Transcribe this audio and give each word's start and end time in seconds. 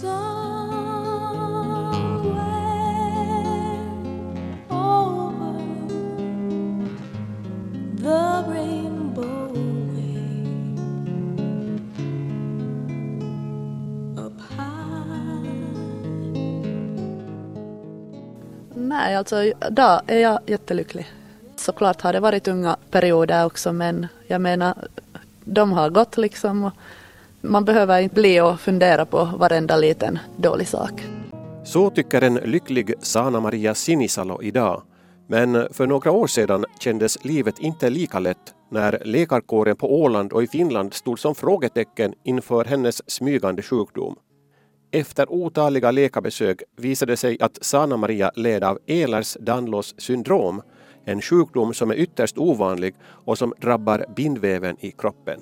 Nej, 0.00 0.10
alltså 19.16 19.42
idag 19.42 20.02
är 20.06 20.18
jag 20.18 20.40
jättelycklig. 20.46 21.12
Såklart 21.56 22.00
har 22.00 22.12
det 22.12 22.20
varit 22.20 22.48
unga 22.48 22.76
perioder 22.90 23.46
också 23.46 23.72
men 23.72 24.06
jag 24.26 24.40
menar 24.40 24.74
de 25.44 25.72
har 25.72 25.90
gått 25.90 26.16
liksom 26.16 26.64
och 26.64 26.72
man 27.40 27.64
behöver 27.64 28.00
inte 28.00 28.14
bli 28.14 28.40
och 28.40 28.60
fundera 28.60 29.06
på 29.06 29.24
varenda 29.24 29.76
liten 29.76 30.18
dålig 30.36 30.68
sak. 30.68 31.02
Så 31.64 31.90
tycker 31.90 32.22
en 32.22 32.34
lycklig 32.34 32.94
Sana 33.00 33.40
Maria 33.40 33.74
Sinisalo 33.74 34.42
idag. 34.42 34.82
Men 35.26 35.68
för 35.72 35.86
några 35.86 36.10
år 36.10 36.26
sedan 36.26 36.64
kändes 36.80 37.24
livet 37.24 37.58
inte 37.58 37.90
lika 37.90 38.18
lätt 38.18 38.54
när 38.70 39.02
läkarkåren 39.04 39.76
på 39.76 40.02
Åland 40.02 40.32
och 40.32 40.42
i 40.42 40.46
Finland 40.46 40.94
stod 40.94 41.18
som 41.18 41.34
frågetecken 41.34 42.14
inför 42.24 42.64
hennes 42.64 43.10
smygande 43.10 43.62
sjukdom. 43.62 44.16
Efter 44.90 45.32
otaliga 45.32 45.90
läkarbesök 45.90 46.62
visade 46.76 47.12
det 47.12 47.16
sig 47.16 47.36
att 47.40 47.58
Sana 47.64 47.96
Maria 47.96 48.32
led 48.34 48.64
av 48.64 48.78
Ehlers-Danlos 48.86 49.94
syndrom, 49.98 50.62
en 51.04 51.20
sjukdom 51.20 51.74
som 51.74 51.90
är 51.90 51.94
ytterst 51.94 52.38
ovanlig 52.38 52.94
och 53.04 53.38
som 53.38 53.54
drabbar 53.60 54.04
bindväven 54.16 54.76
i 54.80 54.90
kroppen. 54.90 55.40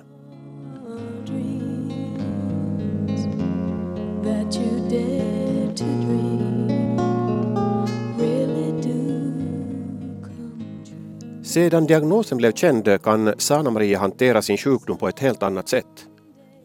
Sedan 11.57 11.87
diagnosen 11.87 12.37
blev 12.37 12.51
känd 12.51 13.01
kan 13.03 13.33
Sana 13.37 13.69
Maria 13.69 13.99
hantera 13.99 14.41
sin 14.41 14.57
sjukdom 14.57 14.97
på 14.97 15.07
ett 15.07 15.19
helt 15.19 15.43
annat 15.43 15.69
sätt. 15.69 16.05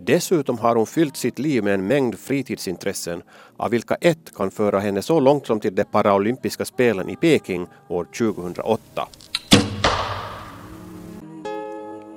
Dessutom 0.01 0.59
har 0.59 0.77
hon 0.77 0.87
fyllt 0.87 1.17
sitt 1.17 1.39
liv 1.39 1.65
med 1.65 1.75
en 1.75 1.87
mängd 1.87 2.19
fritidsintressen 2.19 3.23
av 3.57 3.71
vilka 3.71 3.95
ett 3.95 4.35
kan 4.37 4.51
föra 4.51 4.81
henne 4.81 5.03
så 5.03 5.21
långt 5.21 5.47
som 5.47 5.61
till 5.61 5.75
de 5.75 5.85
paralympiska 5.85 6.65
spelen 6.65 7.09
i 7.09 7.17
Peking 7.17 7.67
år 7.89 8.05
2008. 8.19 9.09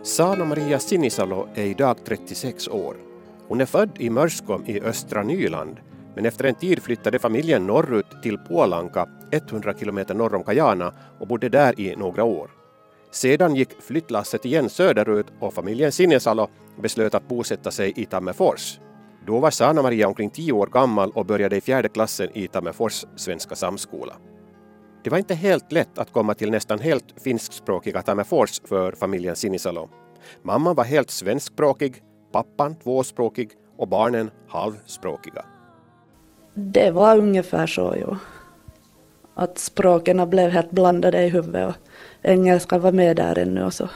Sana 0.03 0.45
Maria 0.45 0.79
Sinisalo 0.79 1.47
är 1.55 1.65
idag 1.65 1.97
36 2.05 2.67
år. 2.67 3.14
Hon 3.47 3.61
är 3.61 3.65
född 3.65 3.91
i 3.99 4.09
Mörskom 4.09 4.65
i 4.65 4.81
östra 4.81 5.23
Nyland 5.23 5.79
men 6.15 6.25
efter 6.25 6.43
en 6.45 6.55
tid 6.55 6.83
flyttade 6.83 7.19
familjen 7.19 7.67
norrut 7.67 8.21
till 8.23 8.37
Puolanka 8.37 9.09
100 9.31 9.73
kilometer 9.79 10.13
norr 10.13 10.35
om 10.35 10.43
Kajana 10.43 10.93
och 11.19 11.27
bodde 11.27 11.49
där 11.49 11.79
i 11.79 11.95
några 11.95 12.23
år. 12.23 12.51
Sedan 13.11 13.55
gick 13.55 13.81
flyttlasset 13.81 14.45
igen 14.45 14.69
söderut 14.69 15.27
och 15.39 15.53
familjen 15.53 15.91
Sinisalo 15.91 16.47
beslöt 16.81 17.15
att 17.15 17.27
bosätta 17.27 17.71
sig 17.71 17.93
i 17.95 18.05
Tammerfors. 18.05 18.79
Då 19.27 19.39
var 19.39 19.51
Sanna-Maria 19.51 20.07
omkring 20.07 20.29
tio 20.29 20.51
år 20.51 20.67
gammal 20.67 21.11
och 21.11 21.25
började 21.25 21.55
i 21.55 21.61
fjärde 21.61 21.89
klassen 21.89 22.29
i 22.33 22.47
Tammerfors 22.47 23.05
svenska 23.15 23.55
samskola. 23.55 24.15
Det 25.03 25.09
var 25.09 25.17
inte 25.17 25.35
helt 25.35 25.71
lätt 25.71 25.97
att 25.97 26.11
komma 26.11 26.33
till 26.33 26.51
nästan 26.51 26.79
helt 26.79 27.05
finskspråkiga 27.23 28.01
Tammerfors 28.01 28.61
för 28.65 28.91
familjen 28.91 29.35
Sinisalo. 29.35 29.89
Mamman 30.43 30.75
var 30.75 30.83
helt 30.83 31.11
svenskspråkig, 31.11 32.03
pappan 32.35 32.75
tvåspråkig 32.75 33.49
och 33.77 33.87
barnen 33.87 34.31
halvspråkiga. 34.47 35.45
Det 36.53 36.91
var 36.91 37.17
ungefär 37.17 37.67
så, 37.67 37.95
jo. 38.01 38.17
Att 39.33 39.57
språken 39.57 40.29
blev 40.29 40.49
helt 40.49 40.71
blandade 40.71 41.23
i 41.23 41.29
huvudet 41.29 41.67
och 41.69 41.75
engelska 42.21 42.77
var 42.77 42.91
med 42.91 43.15
där 43.15 43.37
ännu 43.37 43.63
och 43.63 43.73
så. 43.73 43.89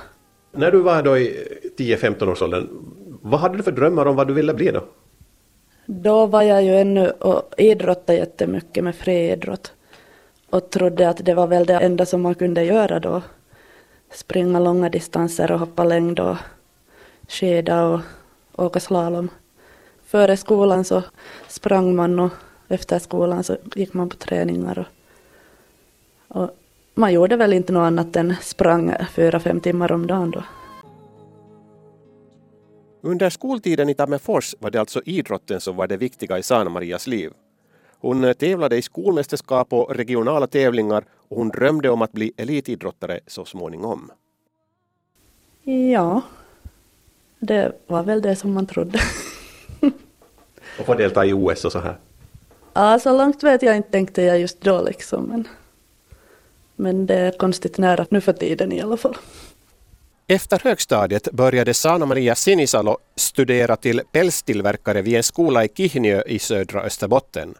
När 0.52 0.72
du 0.72 0.81
var 0.81 1.03
då 1.03 1.18
i 1.18 1.47
10-15 1.78 2.31
års 2.31 2.41
åldern, 2.41 2.68
vad 3.22 3.40
hade 3.40 3.58
du 3.58 3.63
för 3.63 3.72
drömmar 3.72 4.06
om 4.06 4.16
vad 4.16 4.28
du 4.28 4.34
ville 4.34 4.53
bli 4.53 4.72
då? 4.72 4.84
Då 5.86 6.25
var 6.25 6.42
jag 6.42 6.63
ju 6.63 6.75
ännu 6.75 7.09
och 7.09 7.53
idrottade 7.58 8.19
jättemycket 8.19 8.84
med 8.84 8.96
friidrott 8.96 9.74
och 10.50 10.69
trodde 10.69 11.09
att 11.09 11.25
det 11.25 11.34
var 11.34 11.47
väl 11.47 11.66
det 11.66 11.80
enda 11.80 12.06
som 12.06 12.22
man 12.22 12.36
kunde 12.36 12.63
göra 12.63 13.00
då. 13.00 13.22
Springa 14.12 14.59
långa 14.59 14.90
distanser 14.90 15.52
och 15.52 15.59
hoppa 15.59 15.84
längd 15.84 16.19
och 16.19 16.38
skida 17.28 17.86
och 17.86 18.00
åka 18.66 18.80
slalom. 18.80 19.30
Före 20.06 20.38
skolan 20.38 20.84
så 20.84 21.03
sprang 21.47 21.96
man 21.96 22.20
och 22.20 22.31
efter 22.68 23.00
skolan 23.00 23.44
så 23.44 23.58
gick 23.75 23.94
man 23.94 24.09
på 24.09 24.16
träningar. 24.16 24.90
Och, 26.28 26.42
och 26.42 26.50
man 26.94 27.14
gjorde 27.14 27.36
väl 27.36 27.53
inte 27.53 27.74
något 27.74 27.88
annat 27.88 28.16
än 28.16 28.36
sprang 28.42 28.94
fyra, 29.12 29.40
fem 29.40 29.59
timmar 29.59 29.92
om 29.92 30.08
dagen 30.08 30.31
då. 30.31 30.44
Under 33.02 33.30
skoltiden 33.30 33.90
i 33.90 33.94
Tammerfors 33.94 34.56
var 34.59 34.72
det 34.72 34.80
alltså 34.80 35.02
idrotten 35.06 35.62
som 35.62 35.75
var 35.75 35.88
det 35.88 35.98
viktiga 35.98 36.38
i 36.38 36.44
Sana 36.44 36.69
Marias 36.69 37.08
liv. 37.08 37.31
Hon 38.02 38.34
tävlade 38.34 38.78
i 38.78 38.81
skolmästerskap 38.81 39.74
och 39.74 39.96
regionala 39.96 40.48
tävlingar 40.48 41.03
och 41.12 41.38
hon 41.38 41.50
drömde 41.50 41.90
om 41.90 42.02
att 42.02 42.12
bli 42.12 42.31
elitidrottare 42.38 43.19
så 43.28 43.46
småningom. 43.46 44.12
Ja, 45.64 46.22
det 47.39 47.72
var 47.88 48.03
väl 48.03 48.22
det 48.22 48.35
som 48.35 48.53
man 48.53 48.66
trodde. 48.66 49.00
och 50.79 50.85
få 50.85 50.94
delta 50.94 51.25
i 51.25 51.33
OS 51.33 51.66
och 51.66 51.72
så 51.72 51.79
här? 51.79 51.97
Ja, 52.73 53.00
så 53.00 53.17
långt 53.17 53.44
vet 53.44 53.61
jag 53.61 53.77
inte 53.77 53.91
tänkte 53.91 54.22
jag 54.22 54.39
just 54.39 54.61
då 54.61 54.81
liksom. 54.81 55.23
Men, 55.23 55.47
men 56.75 57.05
det 57.05 57.16
är 57.16 57.31
konstigt 57.31 57.77
nära 57.77 58.05
nu 58.09 58.22
för 58.22 58.33
tiden 58.33 58.72
i 58.72 58.81
alla 58.81 58.97
fall. 58.97 59.17
Efter 60.27 60.59
högstadiet 60.63 61.31
började 61.31 61.73
Sana 61.73 62.05
Maria 62.05 62.35
Sinisalo 62.35 62.97
studera 63.16 63.75
till 63.75 64.01
pälstillverkare 64.11 65.01
vid 65.01 65.16
en 65.16 65.23
skola 65.23 65.66
i 65.66 65.69
Kihniö 65.75 66.23
i 66.27 66.39
södra 66.39 66.81
Österbotten. 66.81 67.56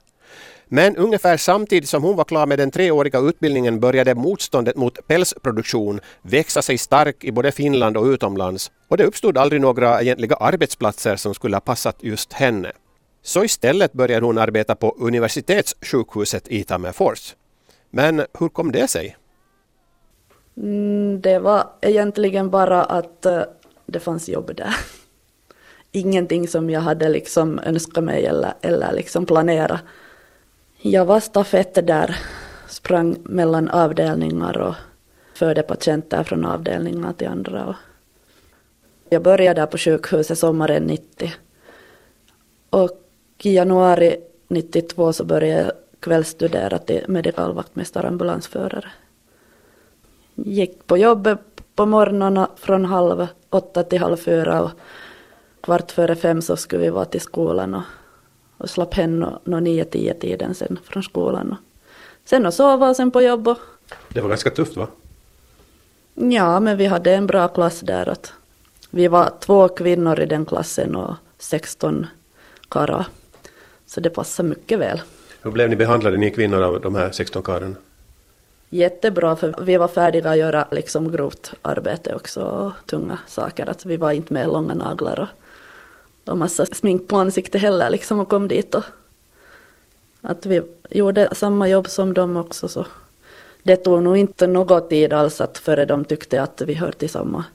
Men 0.72 0.96
ungefär 0.96 1.38
samtidigt 1.38 1.90
som 1.90 2.04
hon 2.04 2.16
var 2.16 2.24
klar 2.24 2.46
med 2.46 2.60
den 2.60 2.72
treåriga 2.72 3.20
utbildningen 3.20 3.80
började 3.80 4.16
motståndet 4.16 4.76
mot 4.76 5.08
pälsproduktion 5.08 6.00
växa 6.22 6.62
sig 6.62 6.78
stark 6.78 7.24
i 7.24 7.32
både 7.32 7.52
Finland 7.52 7.98
och 7.98 8.06
utomlands 8.06 8.72
och 8.88 8.98
det 8.98 9.06
uppstod 9.06 9.38
aldrig 9.38 9.62
några 9.62 10.02
egentliga 10.02 10.36
arbetsplatser 10.36 11.16
som 11.16 11.34
skulle 11.34 11.56
ha 11.56 11.62
passat 11.62 11.96
just 12.00 12.34
henne. 12.34 12.72
Så 13.22 13.44
istället 13.44 13.94
började 13.94 14.26
hon 14.26 14.38
arbeta 14.38 14.76
på 14.76 14.96
universitetssjukhuset 15.00 16.48
i 16.48 16.64
Tammerfors. 16.64 17.36
Men 17.90 18.26
hur 18.40 18.50
kom 18.50 18.72
det 18.72 18.88
sig? 18.88 19.18
Mm, 20.58 21.22
det 21.22 21.40
var 21.40 21.68
egentligen 21.82 22.50
bara 22.50 22.84
att 22.84 23.26
uh, 23.26 23.42
det 23.86 24.00
fanns 24.00 24.30
jobb 24.30 24.56
där. 24.56 24.76
Ingenting 25.92 26.48
som 26.48 26.70
jag 26.70 26.82
hade 26.82 27.10
liksom 27.10 27.60
önskat 27.60 28.04
mig 28.04 28.26
eller, 28.26 28.54
eller 28.62 28.94
liksom 28.94 29.26
planerat. 29.26 29.82
Jag 30.82 31.06
var 31.06 31.20
stafett 31.20 31.88
där, 31.88 32.16
sprang 32.68 33.18
mellan 33.24 33.70
avdelningar 33.70 34.58
och 34.58 34.76
förde 35.34 35.64
patienter 35.64 36.24
från 36.24 36.46
avdelningar 36.46 37.14
till 37.14 37.28
andra. 37.28 37.66
Och 37.66 37.76
jag 39.10 39.24
började 39.24 39.62
där 39.62 39.66
på 39.66 39.78
sjukhuset 39.78 40.40
sommaren 40.40 40.84
90. 40.84 41.32
Och 42.70 42.92
i 43.44 43.56
januari 43.56 44.16
92 44.48 45.14
så 45.14 45.24
började 45.24 45.62
jag 45.64 45.72
kvällsstudera 46.00 46.78
till 46.78 47.06
medikalvaktmästare 47.08 48.08
ambulansförare. 48.08 48.92
Gick 50.36 50.88
på 50.88 50.98
jobbet 50.98 51.40
på 51.76 51.86
morgnarna 51.86 52.50
från 52.56 52.86
halv 52.86 53.28
åtta 53.50 53.84
till 53.84 54.00
halv 54.00 54.18
fyra 54.18 54.62
och 54.64 54.72
kvart 55.62 55.92
före 55.92 56.16
fem 56.16 56.42
så 56.42 56.56
skulle 56.56 56.84
vi 56.84 56.90
vara 56.90 57.06
till 57.06 57.22
skolan 57.22 57.74
och, 57.74 57.84
och 58.60 58.70
slapp 58.70 58.94
hem 58.94 59.26
nå 59.44 59.60
nio, 59.60 59.86
tio 59.86 60.14
tiden 60.14 60.56
sen 60.56 60.80
från 60.84 61.04
skolan. 61.04 61.52
Och 61.52 62.30
sen 62.30 62.46
och 62.46 62.54
sova 62.54 62.90
och 62.90 62.96
sen 62.96 63.12
på 63.12 63.22
jobb. 63.22 63.48
Och... 63.48 63.58
Det 64.10 64.22
var 64.22 64.30
ganska 64.30 64.50
tufft 64.50 64.78
va? 64.78 64.88
Ja, 66.14 66.60
men 66.60 66.78
vi 66.78 66.86
hade 66.86 67.16
en 67.16 67.28
bra 67.28 67.48
klass 67.48 67.80
där. 67.80 68.10
Att 68.10 68.34
vi 68.90 69.08
var 69.08 69.32
två 69.40 69.68
kvinnor 69.68 70.20
i 70.20 70.26
den 70.26 70.46
klassen 70.46 70.96
och 70.96 71.16
16 71.38 72.08
karlar. 72.70 73.06
Så 73.86 74.02
det 74.02 74.10
passar 74.10 74.44
mycket 74.44 74.80
väl. 74.80 75.02
Hur 75.42 75.52
blev 75.52 75.70
ni 75.70 75.76
behandlade, 75.76 76.18
ni 76.18 76.32
kvinnor, 76.32 76.62
av 76.62 76.82
de 76.82 76.96
här 76.96 77.12
16 77.12 77.44
karlarna? 77.44 77.76
Jättebra, 78.70 79.36
för 79.36 79.56
vi 79.62 79.78
var 79.78 79.88
färdiga 79.88 80.30
att 80.30 80.38
göra 80.38 80.68
liksom 80.72 81.12
grovt 81.12 81.54
arbete 81.62 82.16
också 82.16 82.42
och 82.42 82.72
tunga 82.86 83.18
saker. 83.28 83.70
Att 83.70 83.86
vi 83.86 83.98
var 83.98 84.12
inte 84.12 84.34
med 84.34 84.48
långa 84.48 84.74
naglar 84.74 85.20
och, 85.20 85.28
och 86.30 86.38
massa 86.38 86.66
smink 86.66 87.08
på 87.08 87.18
ansiktet 87.18 87.62
heller 87.62 87.90
liksom 87.90 88.20
och 88.20 88.30
kom 88.30 88.48
dit 88.48 88.76
och 88.76 88.84
att 90.22 90.46
vi 90.46 90.62
gjorde 90.90 91.30
samma 91.36 91.70
jobb 91.70 91.88
som 91.88 92.14
dem 92.14 92.38
också 92.38 92.68
så 92.68 92.86
det 93.64 93.76
tog 93.76 94.04
nog 94.04 94.18
inte 94.18 94.48
någon 94.48 94.90
tid 94.90 95.14
alls 95.14 95.42
att 95.42 95.58
före 95.58 95.86
de 95.86 96.06
tyckte 96.06 96.42
att 96.42 96.62
vi 96.62 96.74
hör 96.74 96.92
till 96.92 97.10
samma 97.10 97.46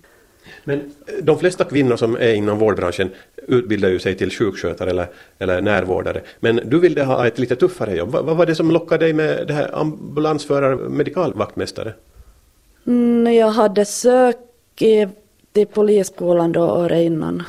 Men 0.65 0.95
de 1.23 1.39
flesta 1.39 1.65
kvinnor 1.65 1.97
som 1.97 2.17
är 2.17 2.35
inom 2.35 2.59
vårdbranschen 2.59 3.11
utbildar 3.47 3.89
ju 3.89 3.99
sig 3.99 4.15
till 4.15 4.31
sjukskötare 4.31 4.91
eller, 4.91 5.07
eller 5.39 5.61
närvårdare. 5.61 6.21
Men 6.41 6.61
du 6.65 6.81
ville 6.81 7.05
ha 7.05 7.27
ett 7.27 7.39
lite 7.39 7.57
tuffare 7.57 7.97
jobb. 7.97 8.11
Vad, 8.13 8.25
vad 8.25 8.37
var 8.37 8.47
det 8.47 8.55
som 8.55 8.71
lockade 8.71 9.05
dig 9.05 9.13
med 9.13 9.47
det 9.47 9.55
här 9.55 9.81
ambulansförare 9.81 10.77
medikalvaktmästare? 10.77 11.93
Mm, 12.87 13.35
jag 13.35 13.51
hade 13.51 13.85
sökt 13.85 14.39
till 15.53 15.67
polisskolan 15.67 16.53
då 16.53 16.63
året 16.63 17.03
innan. 17.03 17.43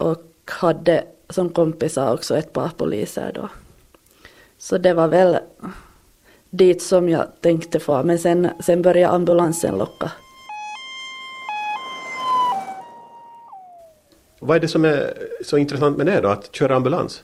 Och 0.00 0.50
hade 0.50 1.04
som 1.28 1.50
kompisar 1.50 2.14
också 2.14 2.36
ett 2.36 2.52
par 2.52 2.68
poliser 2.68 3.32
då. 3.34 3.48
Så 4.58 4.78
det 4.78 4.94
var 4.94 5.08
väl 5.08 5.38
dit 6.50 6.82
som 6.82 7.08
jag 7.08 7.26
tänkte 7.40 7.80
få. 7.80 8.02
Men 8.02 8.18
sen, 8.18 8.50
sen 8.60 8.82
började 8.82 9.14
ambulansen 9.14 9.78
locka. 9.78 10.12
Vad 14.40 14.56
är 14.56 14.60
det 14.60 14.68
som 14.68 14.84
är 14.84 15.14
så 15.44 15.58
intressant 15.58 15.96
med 15.96 16.06
det 16.06 16.20
då, 16.20 16.28
att 16.28 16.54
köra 16.54 16.76
ambulans? 16.76 17.22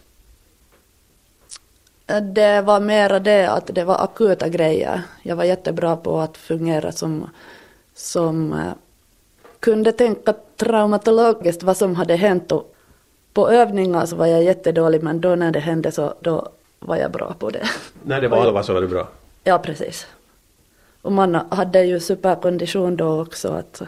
Det 2.34 2.60
var 2.60 2.80
mera 2.80 3.20
det 3.20 3.50
att 3.50 3.66
det 3.66 3.84
var 3.84 4.04
akuta 4.04 4.48
grejer. 4.48 5.02
Jag 5.22 5.36
var 5.36 5.44
jättebra 5.44 5.96
på 5.96 6.20
att 6.20 6.36
fungera 6.36 6.92
som, 6.92 7.30
som 7.94 8.52
uh, 8.52 8.72
kunde 9.66 9.92
tänka 9.92 10.34
traumatologiskt 10.56 11.62
vad 11.62 11.76
som 11.76 11.94
hade 11.94 12.16
hänt. 12.16 12.52
Och 12.52 12.74
på 13.32 13.50
övningar 13.50 14.06
så 14.06 14.16
var 14.16 14.26
jag 14.26 14.42
jättedålig 14.44 15.02
men 15.02 15.20
då 15.20 15.34
när 15.34 15.50
det 15.50 15.60
hände 15.60 15.92
så 15.92 16.14
då 16.20 16.48
var 16.78 16.96
jag 16.96 17.10
bra 17.10 17.34
på 17.38 17.50
det. 17.50 17.66
När 18.02 18.20
det 18.20 18.28
var 18.28 18.38
allvar 18.38 18.62
så 18.62 18.74
var 18.74 18.80
du 18.80 18.88
bra? 18.88 19.08
Ja, 19.44 19.58
precis. 19.58 20.06
Och 21.02 21.12
man 21.12 21.34
hade 21.34 21.84
ju 21.84 22.00
superkondition 22.00 22.96
då 22.96 23.20
också. 23.20 23.48
Att... 23.48 23.82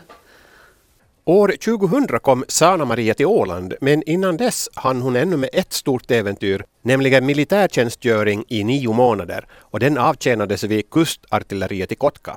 År 1.25 1.49
2000 1.49 2.19
kom 2.21 2.45
Sana-Maria 2.49 3.15
till 3.15 3.27
Åland, 3.27 3.75
men 3.81 4.03
innan 4.03 4.37
dess 4.37 4.69
hann 4.75 5.03
hon 5.03 5.17
ännu 5.17 5.37
med 5.37 5.51
ett 5.53 5.73
stort 5.73 6.11
äventyr, 6.11 6.65
nämligen 6.83 7.27
militärtjänstgöring 7.27 8.45
i 8.49 8.65
nio 8.65 8.93
månader 8.93 9.47
och 9.53 9.81
den 9.81 9.99
avtjänades 9.99 10.65
vid 10.65 10.91
kustartilleriet 10.91 11.93
i 11.93 11.95
Kotka. 11.95 12.37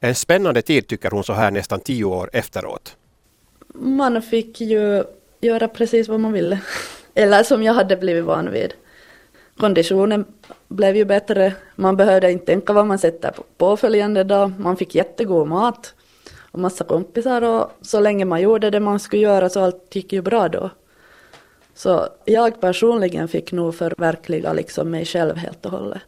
En 0.00 0.14
spännande 0.14 0.62
tid 0.62 0.86
tycker 0.86 1.10
hon 1.10 1.24
så 1.24 1.32
här 1.32 1.50
nästan 1.50 1.80
tio 1.80 2.04
år 2.04 2.30
efteråt. 2.32 2.96
Man 3.74 4.22
fick 4.22 4.60
ju 4.60 5.04
göra 5.40 5.68
precis 5.68 6.08
vad 6.08 6.20
man 6.20 6.32
ville. 6.32 6.60
Eller 7.14 7.42
som 7.42 7.62
jag 7.62 7.74
hade 7.74 7.96
blivit 7.96 8.24
van 8.24 8.50
vid. 8.50 8.74
Konditionen 9.56 10.24
blev 10.68 10.96
ju 10.96 11.04
bättre. 11.04 11.54
Man 11.76 11.96
behövde 11.96 12.32
inte 12.32 12.46
tänka 12.46 12.72
vad 12.72 12.86
man 12.86 12.98
sätter 12.98 13.30
på 13.30 13.42
påföljande 13.56 14.24
dag. 14.24 14.52
Man 14.58 14.76
fick 14.76 14.94
jättegod 14.94 15.48
mat 15.48 15.94
och 16.50 16.58
massa 16.58 16.84
kompisar 16.84 17.42
och 17.42 17.70
så 17.82 18.00
länge 18.00 18.24
man 18.24 18.40
gjorde 18.40 18.70
det 18.70 18.80
man 18.80 19.00
skulle 19.00 19.22
göra 19.22 19.48
så 19.48 19.60
allt 19.60 19.96
gick 19.96 20.12
ju 20.12 20.22
bra 20.22 20.48
då. 20.48 20.70
Så 21.74 22.08
jag 22.24 22.60
personligen 22.60 23.28
fick 23.28 23.52
nog 23.52 23.74
förverkliga 23.74 24.52
liksom 24.52 24.90
mig 24.90 25.04
själv 25.04 25.36
helt 25.36 25.66
och 25.66 25.72
hållet. 25.72 26.02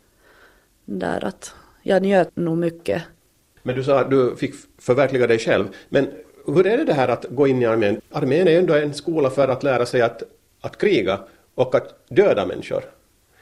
Där 0.84 1.24
att 1.24 1.54
jag 1.82 2.02
njöt 2.02 2.36
nog 2.36 2.58
mycket. 2.58 3.02
Men 3.62 3.74
du 3.74 3.84
sa 3.84 4.00
att 4.00 4.10
du 4.10 4.36
fick 4.36 4.54
förverkliga 4.78 5.26
dig 5.26 5.38
själv. 5.38 5.68
Men 5.88 6.08
hur 6.46 6.66
är 6.66 6.76
det 6.76 6.84
det 6.84 6.94
här 6.94 7.08
att 7.08 7.24
gå 7.28 7.46
in 7.46 7.62
i 7.62 7.66
armén? 7.66 8.00
Armén 8.10 8.48
är 8.48 8.52
ju 8.52 8.58
ändå 8.58 8.74
en 8.74 8.94
skola 8.94 9.30
för 9.30 9.48
att 9.48 9.62
lära 9.62 9.86
sig 9.86 10.02
att, 10.02 10.22
att 10.60 10.78
kriga 10.78 11.20
och 11.54 11.74
att 11.74 12.08
döda 12.08 12.46
människor. 12.46 12.84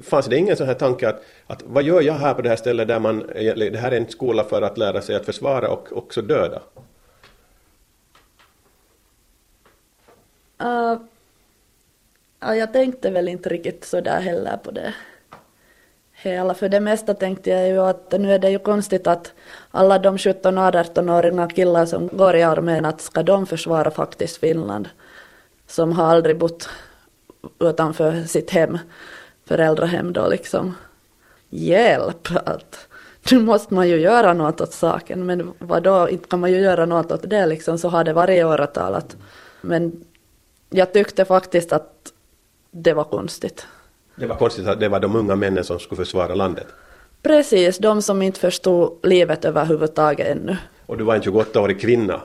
Fanns 0.00 0.26
det 0.26 0.36
ingen 0.36 0.56
sån 0.56 0.66
här 0.66 0.74
tanke 0.74 1.08
att, 1.08 1.22
att 1.46 1.62
vad 1.62 1.82
gör 1.82 2.02
jag 2.02 2.14
här 2.14 2.34
på 2.34 2.42
det 2.42 2.48
här 2.48 2.56
stället 2.56 2.88
där 2.88 2.98
man, 2.98 3.26
det 3.26 3.78
här 3.78 3.92
är 3.92 3.96
en 3.96 4.08
skola 4.08 4.44
för 4.44 4.62
att 4.62 4.78
lära 4.78 5.02
sig 5.02 5.16
att 5.16 5.26
försvara 5.26 5.68
och 5.68 5.96
också 5.96 6.22
döda? 6.22 6.62
Uh, 10.62 11.00
ja, 12.40 12.54
jag 12.54 12.72
tänkte 12.72 13.10
väl 13.10 13.28
inte 13.28 13.48
riktigt 13.48 13.84
så 13.84 14.00
där 14.00 14.20
heller 14.20 14.56
på 14.56 14.70
det 14.70 14.94
hela. 16.22 16.54
För 16.54 16.68
det 16.68 16.80
mesta 16.80 17.14
tänkte 17.14 17.50
jag 17.50 17.68
ju 17.68 17.78
att 17.78 18.12
nu 18.18 18.32
är 18.34 18.38
det 18.38 18.50
ju 18.50 18.58
konstigt 18.58 19.06
att 19.06 19.32
alla 19.70 19.98
de 19.98 20.16
17-18-åriga 20.16 21.48
killar 21.48 21.86
som 21.86 22.08
går 22.08 22.36
i 22.36 22.42
armén, 22.42 22.84
att 22.84 23.00
ska 23.00 23.22
de 23.22 23.46
försvara 23.46 23.90
faktiskt 23.90 24.36
Finland? 24.36 24.88
Som 25.66 25.92
har 25.92 26.06
aldrig 26.06 26.38
bott 26.38 26.68
utanför 27.60 28.22
sitt 28.22 28.50
hem, 28.50 28.78
föräldrahem 29.44 30.12
då 30.12 30.28
liksom. 30.28 30.74
Hjälp! 31.50 32.28
Att, 32.44 32.88
nu 33.30 33.38
måste 33.38 33.74
man 33.74 33.88
ju 33.88 33.96
göra 33.96 34.32
något 34.34 34.60
åt 34.60 34.72
saken, 34.72 35.26
men 35.26 35.52
vadå, 35.58 36.08
inte 36.08 36.28
kan 36.28 36.40
man 36.40 36.50
ju 36.50 36.60
göra 36.60 36.86
något 36.86 37.12
åt 37.12 37.30
det 37.30 37.46
liksom, 37.46 37.78
så 37.78 37.88
har 37.88 38.04
det 38.04 38.12
varit 38.12 38.38
i 38.38 38.44
åratal. 38.44 39.02
Men 39.60 40.04
jag 40.70 40.92
tyckte 40.92 41.24
faktiskt 41.24 41.72
att 41.72 42.12
det 42.70 42.92
var 42.92 43.04
konstigt. 43.04 43.66
Det 44.18 44.26
var 44.26 44.36
konstigt 44.36 44.66
att 44.66 44.80
det 44.80 44.88
var 44.88 45.00
de 45.00 45.16
unga 45.16 45.36
männen 45.36 45.64
som 45.64 45.78
skulle 45.78 45.96
försvara 45.96 46.34
landet. 46.34 46.66
Precis, 47.22 47.78
de 47.78 48.02
som 48.02 48.22
inte 48.22 48.40
förstod 48.40 48.98
livet 49.02 49.44
överhuvudtaget 49.44 50.26
ännu. 50.26 50.56
Och 50.86 50.98
du 50.98 51.04
var 51.04 51.14
en 51.14 51.22
28-årig 51.22 51.80
kvinna. 51.80 52.20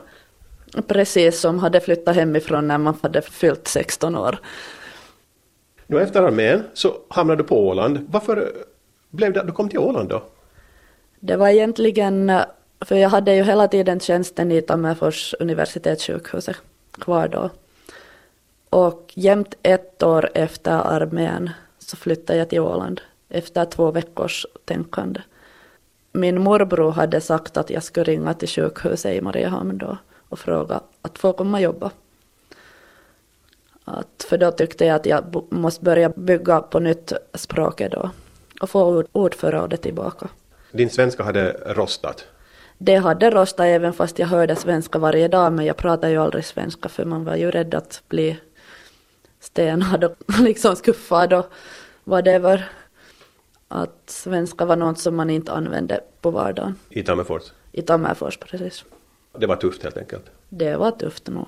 Precis, 0.88 1.40
som 1.40 1.60
hade 1.60 1.80
flyttat 1.80 2.16
hemifrån 2.16 2.68
när 2.68 2.78
man 2.78 2.98
hade 3.02 3.22
fyllt 3.22 3.68
16 3.68 4.16
år. 4.16 4.40
Nu 5.88 6.02
efter 6.02 6.24
armén 6.24 6.64
så 6.74 6.94
hamnade 7.10 7.44
du 7.44 7.48
på 7.48 7.68
Åland. 7.68 8.08
Varför 8.12 8.52
blev 9.10 9.34
det 9.34 9.44
du 9.44 9.52
kom 9.52 9.70
till 9.70 9.80
Åland 9.80 10.10
då? 10.10 10.24
Det 11.20 11.36
var 11.36 11.50
egentligen, 11.50 12.32
för 12.82 12.96
jag 12.96 13.10
hade 13.10 13.36
ju 13.36 13.44
hela 13.44 13.68
tiden 13.68 14.00
tjänsten 14.00 14.52
i 14.52 14.62
Tammerfors 14.62 15.36
universitetssjukhus 15.40 16.50
kvar 17.00 17.28
då. 17.28 17.50
Och 18.70 19.12
jämt 19.14 19.56
ett 19.64 20.04
år 20.04 20.30
efter 20.34 20.72
armén 20.72 21.50
så 21.90 21.98
flyttade 21.98 22.40
jag 22.40 22.50
till 22.50 22.60
Åland 22.60 23.02
efter 23.30 23.66
två 23.66 23.92
veckors 23.92 24.46
tänkande. 24.66 25.22
Min 26.12 26.42
morbror 26.42 26.92
hade 26.92 27.22
sagt 27.22 27.58
att 27.58 27.70
jag 27.70 27.84
skulle 27.84 28.04
ringa 28.04 28.34
till 28.34 28.48
sjukhuset 28.48 29.16
i 29.16 29.22
Mariehamn 29.22 29.78
då 29.78 29.98
och 30.30 30.40
fråga 30.40 30.82
att 31.02 31.20
få 31.20 31.34
komma 31.34 31.58
och 31.58 31.64
jobba. 31.64 31.92
Att, 33.86 34.26
för 34.30 34.38
då 34.38 34.52
tyckte 34.52 34.86
jag 34.86 34.96
att 34.96 35.06
jag 35.06 35.44
måste 35.50 35.84
börja 35.84 36.10
bygga 36.10 36.62
på 36.62 36.80
nytt 36.80 37.14
språket 37.34 37.92
då 37.92 38.10
och 38.62 38.70
få 38.70 39.04
ordförrådet 39.12 39.82
tillbaka. 39.82 40.28
Din 40.72 40.90
svenska 40.90 41.24
hade 41.24 41.52
rostat? 41.52 42.26
Det 42.78 42.96
hade 42.96 43.30
rostat 43.30 43.66
även 43.66 43.94
fast 43.94 44.20
jag 44.20 44.28
hörde 44.28 44.56
svenska 44.56 45.00
varje 45.00 45.28
dag 45.28 45.54
men 45.54 45.66
jag 45.66 45.78
pratade 45.78 46.14
ju 46.14 46.18
aldrig 46.18 46.46
svenska 46.46 46.90
för 46.90 47.06
man 47.06 47.26
var 47.26 47.36
ju 47.36 47.52
rädd 47.52 47.76
att 47.76 48.02
bli 48.08 48.40
stenad 49.44 50.04
och 50.04 50.16
liksom 50.40 50.76
skuffad 50.76 51.34
och 51.34 51.46
whatever. 52.04 52.70
Att 53.68 54.04
svenska 54.06 54.66
var 54.66 54.76
något 54.76 55.00
som 55.00 55.16
man 55.16 55.30
inte 55.30 55.52
använde 55.52 56.02
på 56.22 56.32
vardagen. 56.32 56.76
I 56.90 57.04
Tammerfors? 57.04 57.44
I 57.72 57.82
Tammerfors, 57.82 58.38
precis. 58.38 58.86
Det 59.38 59.48
var 59.48 59.56
tufft 59.56 59.84
helt 59.84 59.98
enkelt? 59.98 60.26
Det 60.50 60.76
var 60.78 60.92
tufft 60.92 61.28
nog. 61.28 61.48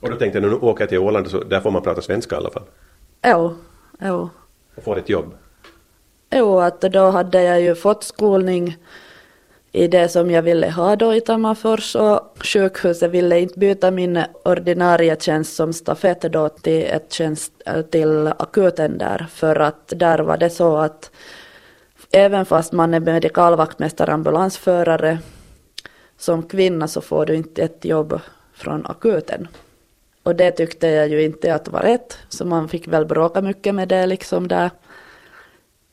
Och 0.00 0.10
då 0.10 0.16
tänkte 0.16 0.38
jag, 0.38 0.48
nu 0.50 0.54
åker 0.56 0.82
jag 0.82 0.88
till 0.88 0.98
Åland 0.98 1.30
så 1.30 1.44
där 1.44 1.60
får 1.60 1.70
man 1.70 1.82
prata 1.82 2.02
svenska 2.02 2.34
i 2.34 2.38
alla 2.38 2.50
fall? 2.50 2.64
Jo, 3.24 3.56
jo. 4.00 4.28
Och 4.74 4.82
får 4.84 4.98
ett 4.98 5.08
jobb? 5.08 5.34
Jo, 6.30 6.60
att 6.60 6.80
då 6.80 7.10
hade 7.10 7.42
jag 7.42 7.60
ju 7.60 7.74
fått 7.74 8.04
skolning 8.04 8.76
i 9.72 9.88
det 9.88 10.08
som 10.08 10.30
jag 10.30 10.42
ville 10.42 10.70
ha 10.70 10.96
då 10.96 11.14
i 11.14 11.20
Tammerfors 11.20 11.96
och 11.96 12.38
sjukhuset 12.44 13.10
ville 13.10 13.40
inte 13.40 13.58
byta 13.58 13.90
min 13.90 14.24
ordinarie 14.44 15.16
tjänst 15.20 15.56
som 15.56 15.72
stafett 15.72 16.20
då 16.20 16.48
till 16.48 16.84
ett 16.84 17.12
tjänst 17.12 17.52
äh, 17.66 17.82
till 17.82 18.26
akuten 18.38 18.98
där 18.98 19.26
för 19.30 19.56
att 19.56 19.92
där 19.96 20.18
var 20.18 20.36
det 20.36 20.50
så 20.50 20.76
att 20.76 21.10
även 22.10 22.46
fast 22.46 22.72
man 22.72 22.94
är 22.94 23.00
medikalvaktmästare 23.00 24.12
ambulansförare 24.12 25.18
som 26.18 26.42
kvinna 26.42 26.88
så 26.88 27.00
får 27.00 27.26
du 27.26 27.34
inte 27.34 27.62
ett 27.62 27.84
jobb 27.84 28.20
från 28.54 28.86
akuten. 28.86 29.48
Och 30.22 30.36
det 30.36 30.50
tyckte 30.50 30.86
jag 30.88 31.08
ju 31.08 31.22
inte 31.22 31.54
att 31.54 31.68
var 31.68 31.80
rätt 31.80 32.18
så 32.28 32.44
man 32.44 32.68
fick 32.68 32.88
väl 32.88 33.06
bråka 33.06 33.42
mycket 33.42 33.74
med 33.74 33.88
det 33.88 34.06
liksom 34.06 34.48
där. 34.48 34.70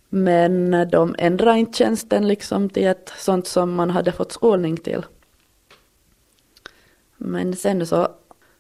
Men 0.10 0.72
de 0.92 1.16
ändrade 1.18 1.60
inte 1.60 1.78
tjänsten 1.78 2.28
liksom 2.28 2.70
till 2.70 2.88
ett 2.88 3.14
sånt 3.18 3.48
som 3.48 3.74
man 3.74 3.90
hade 3.90 4.12
fått 4.12 4.32
skolning 4.32 4.78
till. 4.78 5.06
Men 7.18 7.56
sen 7.56 7.88
så 7.88 8.08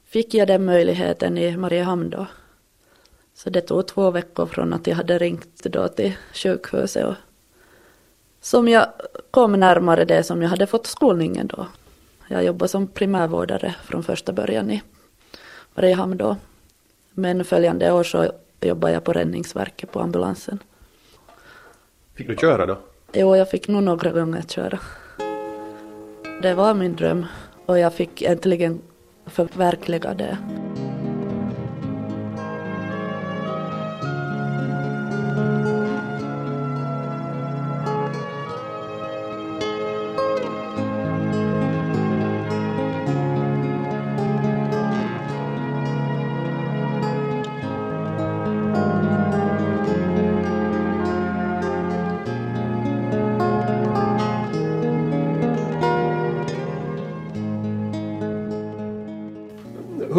fick 0.06 0.34
jag 0.34 0.48
den 0.48 0.66
möjligheten 0.66 1.38
i 1.38 1.58
Mariehamn 1.58 2.10
då. 2.10 2.28
Så 3.34 3.50
det 3.50 3.62
tog 3.62 3.88
två 3.88 4.12
veckor 4.12 4.46
från 4.46 4.74
att 4.74 4.88
jag 4.88 4.96
hade 4.96 5.18
ringt 5.18 5.64
då 5.64 5.88
till 5.88 6.14
sjukhuset 6.34 7.06
och 7.06 7.16
som 8.42 8.68
jag 8.68 8.88
kom 9.32 9.52
närmare 9.52 10.06
det 10.06 10.24
som 10.24 10.42
jag 10.42 10.50
hade 10.50 10.68
fått 10.68 10.88
skolningen 10.88 11.48
då. 11.48 11.68
Jag 12.28 12.44
jobbade 12.44 12.70
som 12.70 12.88
primärvårdare 12.88 13.76
från 13.84 14.04
första 14.04 14.34
början 14.34 14.72
i 14.72 14.82
Mariehamn 15.76 16.18
då. 16.18 16.38
Men 17.12 17.46
följande 17.46 17.92
år 17.92 18.04
så 18.04 18.32
jobbade 18.62 18.94
jag 18.94 19.04
på 19.04 19.14
Räddningsverket 19.14 19.92
på 19.92 20.00
ambulansen. 20.00 20.60
Fick 22.20 22.28
du 22.28 22.36
köra 22.36 22.66
då? 22.66 22.78
Jo, 23.14 23.36
jag 23.36 23.50
fick 23.50 23.68
nog 23.68 23.84
några 23.84 24.12
gånger 24.12 24.42
köra. 24.42 24.80
Det 26.42 26.54
var 26.54 26.74
min 26.74 26.96
dröm 26.96 27.26
och 27.66 27.80
jag 27.80 27.94
fick 27.94 28.22
äntligen 28.22 28.82
förverkliga 29.26 30.14
det. 30.14 30.38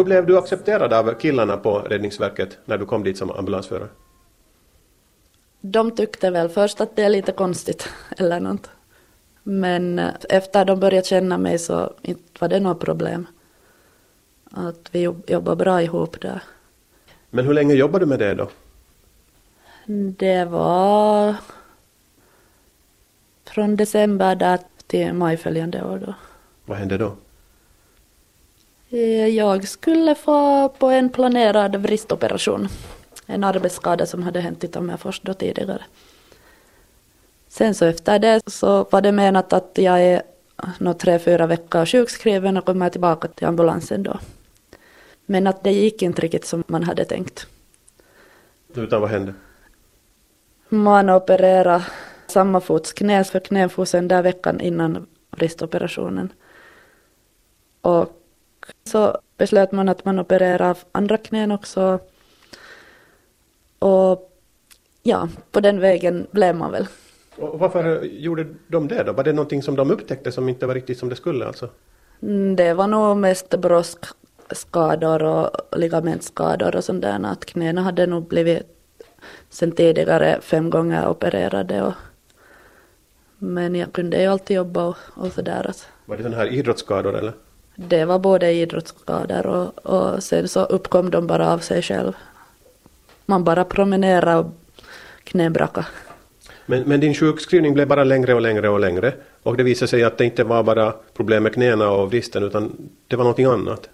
Hur 0.01 0.05
blev 0.05 0.25
du 0.25 0.37
accepterad 0.37 0.93
av 0.93 1.13
killarna 1.13 1.57
på 1.57 1.79
Räddningsverket 1.79 2.57
när 2.65 2.77
du 2.77 2.85
kom 2.85 3.03
dit 3.03 3.17
som 3.17 3.31
ambulansförare? 3.31 3.87
De 5.61 5.91
tyckte 5.91 6.29
väl 6.29 6.49
först 6.49 6.81
att 6.81 6.95
det 6.95 7.03
är 7.03 7.09
lite 7.09 7.31
konstigt 7.31 7.89
eller 8.17 8.39
något. 8.39 8.69
Men 9.43 9.99
eh, 9.99 10.09
efter 10.29 10.65
de 10.65 10.79
började 10.79 11.07
känna 11.07 11.37
mig 11.37 11.59
så 11.59 11.93
inte 12.01 12.23
var 12.39 12.47
det 12.49 12.59
något 12.59 12.79
problem. 12.79 13.27
Att 14.51 14.89
vi 14.91 14.99
jobb- 15.01 15.29
jobbar 15.29 15.55
bra 15.55 15.81
ihop 15.81 16.21
där. 16.21 16.41
Men 17.29 17.45
hur 17.45 17.53
länge 17.53 17.73
jobbade 17.73 18.05
du 18.05 18.09
med 18.09 18.19
det 18.19 18.33
då? 18.33 18.49
Det 20.17 20.45
var 20.45 21.35
från 23.45 23.75
december 23.75 24.35
där 24.35 24.59
till 24.87 25.13
maj 25.13 25.37
följande 25.37 25.83
år 25.83 25.97
då. 26.05 26.13
Vad 26.65 26.77
hände 26.77 26.97
då? 26.97 27.15
Eh, 28.91 29.27
Jag 29.27 29.67
skulle 29.67 30.15
få 30.15 30.69
på 30.69 30.87
en 30.89 31.09
planerad 31.09 31.75
vristoperation. 31.75 32.67
En 33.25 33.43
arbetsskada 33.43 34.05
som 34.05 34.23
hade 34.23 34.39
hänt 34.39 34.63
i 34.63 34.67
Tammerfors 34.67 35.21
då 35.21 35.33
tidigare. 35.33 35.81
Sen 37.47 37.75
så 37.75 37.85
efter 37.85 38.19
det 38.19 38.41
så 38.45 38.87
var 38.91 39.01
det 39.01 39.11
menat 39.11 39.53
att 39.53 39.71
jag 39.73 40.01
är 40.01 40.21
nå 40.79 40.93
tre, 40.93 41.19
fyra 41.19 41.47
veckor 41.47 41.85
sjukskriven 41.85 42.57
och 42.57 42.65
kommer 42.65 42.89
tillbaka 42.89 43.27
till 43.27 43.47
ambulansen 43.47 44.03
då. 44.03 44.19
Men 45.25 45.47
att 45.47 45.63
det 45.63 45.71
gick 45.71 46.01
inte 46.01 46.21
riktigt 46.21 46.45
som 46.45 46.63
man 46.67 46.83
hade 46.83 47.05
tänkt. 47.05 47.47
Utan 48.75 49.01
vad 49.01 49.09
hände? 49.09 49.33
Man 50.69 51.09
opererade 51.09 51.85
samma 52.27 52.61
fots 52.61 52.93
knä 52.93 53.23
för 53.23 53.39
knäfoten 53.39 54.07
där 54.07 54.21
veckan 54.23 54.61
innan 54.61 55.07
vristoperationen. 55.31 56.33
Och 57.81 58.20
så 58.83 59.17
beslöt 59.37 59.71
man 59.71 59.89
att 59.89 60.05
man 60.05 60.19
opererar 60.19 60.77
andra 60.91 61.17
knän 61.17 61.51
också. 61.51 61.99
Och 63.79 64.31
ja, 65.03 65.29
på 65.51 65.59
den 65.59 65.79
vägen 65.79 66.27
blev 66.31 66.55
man 66.55 66.71
väl. 66.71 66.87
Och 67.35 67.59
varför 67.59 68.03
gjorde 68.03 68.47
de 68.67 68.87
det 68.87 69.03
då? 69.03 69.13
Var 69.13 69.23
det 69.23 69.33
någonting 69.33 69.63
som 69.63 69.75
de 69.75 69.91
upptäckte 69.91 70.31
som 70.31 70.49
inte 70.49 70.65
var 70.67 70.73
riktigt 70.73 70.99
som 70.99 71.09
det 71.09 71.15
skulle 71.15 71.45
alltså? 71.47 71.69
Mm, 72.21 72.55
Det 72.55 72.73
var 72.73 72.87
nog 72.87 73.17
mest 73.17 73.49
broskskador 73.49 75.23
och 75.23 75.49
ligamentskador 75.77 76.75
och 76.75 76.83
sånt 76.83 77.01
där. 77.01 77.25
Att 77.25 77.45
knäna 77.45 77.81
hade 77.81 78.05
nog 78.07 78.27
blivit 78.27 78.63
sen 79.49 79.71
tidigare 79.71 80.39
fem 80.41 80.69
gånger 80.69 81.07
opererade. 81.07 81.81
Och, 81.83 81.93
men 83.37 83.75
jag 83.75 83.93
kunde 83.93 84.21
ju 84.21 84.27
alltid 84.27 84.55
jobba 84.55 84.85
och, 84.85 84.97
och 85.15 85.31
sådär. 85.31 85.67
Att 85.69 85.87
Var 86.05 86.17
det 86.17 86.23
sådana 86.23 86.37
här 86.37 86.53
idrottsskador 86.53 87.17
eller? 87.17 87.33
Det 87.87 88.05
var 88.05 88.19
både 88.19 88.51
idrottsskador 88.51 89.47
och, 89.47 89.85
och 89.85 90.23
sen 90.23 90.47
så 90.47 90.63
uppkom 90.65 91.11
de 91.11 91.27
bara 91.27 91.53
av 91.53 91.59
sig 91.59 91.81
själv. 91.81 92.13
Man 93.25 93.43
bara 93.43 93.63
promenerade 93.63 94.37
och 94.37 94.51
knäbraka. 95.23 95.85
Men, 96.65 96.83
men 96.83 96.99
din 96.99 97.13
sjukskrivning 97.13 97.73
blev 97.73 97.87
bara 97.87 98.03
längre 98.03 98.33
och 98.33 98.41
längre 98.41 98.69
och 98.69 98.79
längre. 98.79 99.13
Och 99.43 99.57
det 99.57 99.63
visade 99.63 99.87
sig 99.87 100.03
att 100.03 100.17
det 100.17 100.25
inte 100.25 100.43
var 100.43 100.63
bara 100.63 100.93
problem 101.13 101.43
med 101.43 101.53
knäna 101.53 101.89
och 101.89 102.09
vristen 102.09 102.43
utan 102.43 102.89
det 103.07 103.15
var 103.15 103.23
någonting 103.23 103.45
annat. 103.45 103.89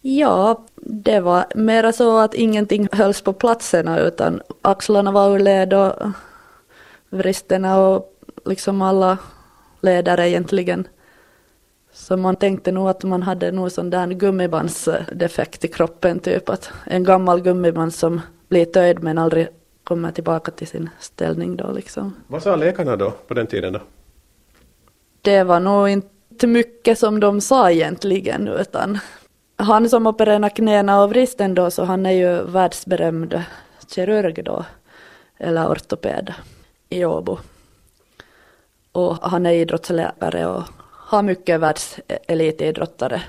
Ja, 0.00 0.64
det 0.76 1.20
var 1.20 1.44
mera 1.54 1.92
så 1.92 2.18
att 2.18 2.34
ingenting 2.34 2.88
hölls 2.92 3.20
på 3.20 3.32
platserna 3.32 3.98
utan 4.00 4.40
axlarna 4.62 5.12
var 5.12 5.34
ur 5.34 5.38
led 5.38 5.74
och 5.74 5.92
vristerna 7.10 7.78
och 7.78 8.14
liksom 8.44 8.82
alla 8.82 9.18
leder 9.80 10.20
egentligen. 10.20 10.88
Så 11.94 12.16
man 12.16 12.36
tänkte 12.36 12.72
nog 12.72 12.88
att 12.88 13.04
man 13.04 13.22
hade 13.22 13.52
nog 13.52 13.72
sån 13.72 13.90
där 13.90 14.06
gummibandsdefekt 14.06 15.64
i 15.64 15.68
kroppen 15.68 16.20
typ 16.20 16.48
att 16.48 16.70
en 16.86 17.04
gammal 17.04 17.40
gummiband 17.40 17.94
som 17.94 18.20
blir 18.48 18.64
töjd 18.64 19.02
men 19.02 19.18
aldrig 19.18 19.48
kommer 19.84 20.12
tillbaka 20.12 20.50
till 20.50 20.66
sin 20.66 20.90
ställning 20.98 21.56
då 21.56 21.72
liksom. 21.72 22.14
Vad 22.26 22.42
sa 22.42 22.56
läkarna 22.56 22.96
då 22.96 23.10
på 23.10 23.34
den 23.34 23.46
tiden 23.46 23.72
då? 23.72 23.80
Det 25.22 25.44
var 25.44 25.60
nog 25.60 25.88
inte 25.88 26.46
mycket 26.46 26.98
som 26.98 27.20
de 27.20 27.40
sa 27.40 27.70
egentligen 27.70 28.48
utan 28.48 28.98
han 29.56 29.88
som 29.88 30.06
opererar 30.06 30.48
knäna 30.48 31.02
och 31.02 31.10
vristen 31.10 31.54
då 31.54 31.70
så 31.70 31.84
han 31.84 32.06
är 32.06 32.12
ju 32.12 32.42
världsberömd 32.42 33.42
kirurg 33.94 34.44
då 34.44 34.64
eller 35.38 35.72
ortoped 35.72 36.34
i 36.88 37.04
Åbo. 37.04 37.38
Och 38.92 39.16
han 39.16 39.46
är 39.46 39.52
idrottsläkare 39.52 40.46
och 40.46 40.64
har 41.14 41.22
mycket 41.22 41.60
världselitidrottare. 41.60 43.22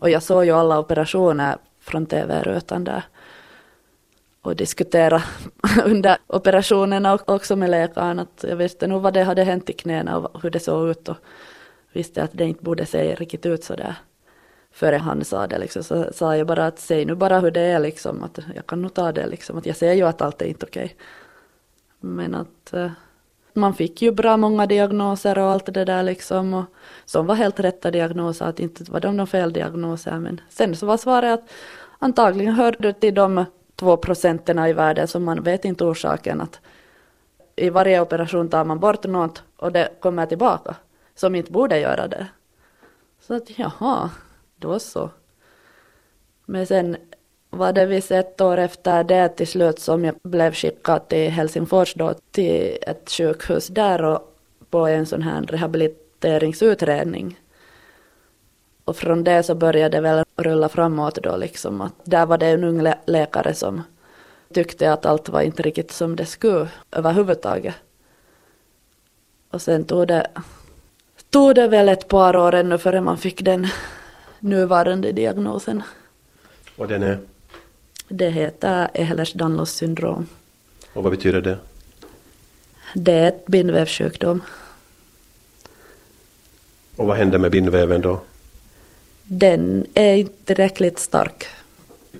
Och 0.00 0.10
jag 0.10 0.22
såg 0.22 0.44
ju 0.44 0.52
alla 0.52 0.78
operationer 0.78 1.56
från 1.80 2.06
TV-rutan 2.06 2.84
där 2.84 3.04
och 4.42 4.56
diskutera 4.56 5.22
under 5.84 6.16
operationerna 6.26 7.14
och 7.14 7.28
också 7.28 7.56
med 7.56 7.70
läkaren 7.70 8.18
att 8.18 8.44
jag 8.48 8.56
visste 8.56 8.86
nog 8.86 9.02
vad 9.02 9.14
det 9.14 9.22
hade 9.22 9.44
hänt 9.44 9.70
i 9.70 9.72
knäna 9.72 10.16
och 10.16 10.42
hur 10.42 10.50
det 10.50 10.60
såg 10.60 10.88
ut 10.88 11.08
och 11.08 11.16
visste 11.92 12.22
att 12.22 12.30
det 12.32 12.44
inte 12.44 12.64
borde 12.64 12.86
se 12.86 13.14
riktigt 13.14 13.46
ut 13.46 13.64
så 13.64 13.76
där. 13.76 13.94
Före 14.70 14.96
han 14.96 15.24
sa 15.24 15.46
det 15.46 15.58
liksom, 15.58 15.82
så 15.82 16.12
sa 16.12 16.36
jag 16.36 16.46
bara 16.46 16.66
att 16.66 16.78
säg 16.78 17.04
nu 17.04 17.14
bara 17.14 17.40
hur 17.40 17.50
det 17.50 17.60
är 17.60 17.78
liksom, 17.78 18.22
att 18.22 18.38
jag 18.54 18.66
kan 18.66 18.82
nog 18.82 18.94
ta 18.94 19.12
det 19.12 19.26
liksom, 19.26 19.58
att 19.58 19.66
jag 19.66 19.76
ser 19.76 19.92
ju 19.92 20.02
att 20.02 20.22
allt 20.22 20.42
är 20.42 20.46
inte 20.46 20.66
okej. 20.66 20.96
Men 22.00 22.34
att 22.34 22.72
eh, 22.72 22.90
man 23.56 23.74
fick 23.74 24.02
ju 24.02 24.12
bra 24.12 24.36
många 24.36 24.66
diagnoser 24.66 25.38
och 25.38 25.50
allt 25.50 25.74
det 25.74 25.84
där 25.84 26.02
liksom 26.02 26.54
och 26.54 26.64
som 27.04 27.26
var 27.26 27.34
helt 27.34 27.60
rätta 27.60 27.90
diagnoser, 27.90 28.46
att 28.46 28.60
inte 28.60 28.92
var 28.92 29.00
de 29.00 29.16
någon 29.16 29.26
fel 29.26 29.52
diagnoser 29.52 30.18
men 30.18 30.40
sen 30.48 30.76
så 30.76 30.86
var 30.86 30.96
svaret 30.96 31.40
att 31.40 31.50
antagligen 31.98 32.54
hör 32.54 32.76
du 32.78 32.92
till 32.92 33.14
de 33.14 33.44
två 33.76 33.96
procenterna 33.96 34.68
i 34.68 34.72
världen 34.72 35.08
som 35.08 35.24
man 35.24 35.42
vet 35.42 35.64
inte 35.64 35.84
orsaken 35.84 36.40
att 36.40 36.60
i 37.56 37.70
varje 37.70 38.00
operation 38.00 38.48
tar 38.48 38.64
man 38.64 38.80
bort 38.80 39.04
något 39.04 39.42
och 39.56 39.72
det 39.72 39.88
kommer 40.00 40.26
tillbaka 40.26 40.74
som 41.14 41.34
inte 41.34 41.52
borde 41.52 41.78
göra 41.78 42.08
det. 42.08 42.26
Så 43.20 43.34
att 43.34 43.58
jaha, 43.58 44.10
då 44.56 44.78
så. 44.78 45.10
Men 46.44 46.66
sen 46.66 46.96
var 47.56 47.72
det 47.72 47.86
visst 47.86 48.10
ett 48.10 48.40
år 48.40 48.58
efter 48.58 49.04
det 49.04 49.28
till 49.28 49.46
slut 49.46 49.78
som 49.78 50.04
jag 50.04 50.14
blev 50.22 50.54
skickad 50.54 51.08
till 51.08 51.30
Helsingfors 51.30 51.94
då 51.94 52.14
till 52.30 52.78
ett 52.82 53.10
sjukhus 53.10 53.66
där 53.66 54.04
och 54.04 54.36
på 54.70 54.86
en 54.86 55.06
sån 55.06 55.22
här 55.22 55.42
rehabiliteringsutredning. 55.42 57.40
Och 58.84 58.96
från 58.96 59.24
det 59.24 59.42
så 59.42 59.54
började 59.54 59.96
det 59.96 60.00
väl 60.00 60.24
rulla 60.36 60.68
framåt 60.68 61.18
då 61.22 61.36
liksom 61.36 61.80
att 61.80 61.92
där 62.04 62.26
var 62.26 62.38
det 62.38 62.46
en 62.46 62.64
ung 62.64 62.82
lä- 62.82 62.98
läkare 63.06 63.54
som 63.54 63.82
tyckte 64.54 64.92
att 64.92 65.06
allt 65.06 65.28
var 65.28 65.40
inte 65.40 65.62
riktigt 65.62 65.92
som 65.92 66.16
det 66.16 66.26
skulle 66.26 66.68
överhuvudtaget. 66.92 67.74
Och 69.50 69.62
sen 69.62 69.84
tog 69.84 70.08
det, 70.08 70.26
tog 71.30 71.54
det 71.54 71.68
väl 71.68 71.88
ett 71.88 72.08
par 72.08 72.36
år 72.36 72.54
ännu 72.54 72.78
före 72.78 73.00
man 73.00 73.18
fick 73.18 73.44
den 73.44 73.66
nuvarande 74.40 75.12
diagnosen. 75.12 75.82
Och 76.76 76.88
den 76.88 77.02
är? 77.02 77.18
Det 78.08 78.30
heter 78.30 78.88
Ehlers-Danlos 78.94 79.70
syndrom. 79.74 80.26
Och 80.92 81.02
vad 81.02 81.12
betyder 81.12 81.40
det? 81.40 81.58
Det 82.94 83.12
är 83.12 83.28
ett 83.28 83.46
bindvävssjukdom. 83.46 84.42
Och 86.96 87.06
vad 87.06 87.16
händer 87.16 87.38
med 87.38 87.50
bindväven 87.50 88.00
då? 88.00 88.20
Den 89.22 89.86
är 89.94 90.14
inte 90.14 90.44
tillräckligt 90.44 90.98
stark. 90.98 91.46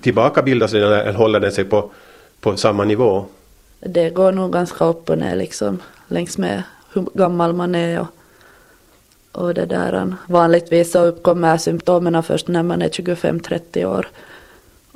Tillbakabildas 0.01 0.73
den 0.73 0.83
eller 0.83 1.13
håller 1.13 1.41
den 1.41 1.53
sig 1.53 1.65
på, 1.65 1.91
på 2.41 2.57
samma 2.57 2.85
nivå? 2.85 3.25
Det 3.81 4.11
går 4.11 4.33
nog 4.33 4.53
ganska 4.53 4.85
upp 4.85 5.11
och 5.11 5.19
ner 5.19 5.37
liksom 5.37 5.83
längs 6.09 6.39
med 6.39 6.63
hur 6.93 7.07
gammal 7.15 7.53
man 7.53 7.75
är 7.75 8.01
och, 8.01 8.07
och 9.33 9.55
det 9.55 9.67
där. 9.67 10.15
Vanligtvis 10.29 10.93
så 10.93 11.05
uppkommer 11.05 11.59
symptomen 11.59 12.23
först 12.23 12.49
när 12.49 12.63
man 12.63 12.83
är 12.83 12.89
25-30 12.89 13.85
år. 13.85 14.09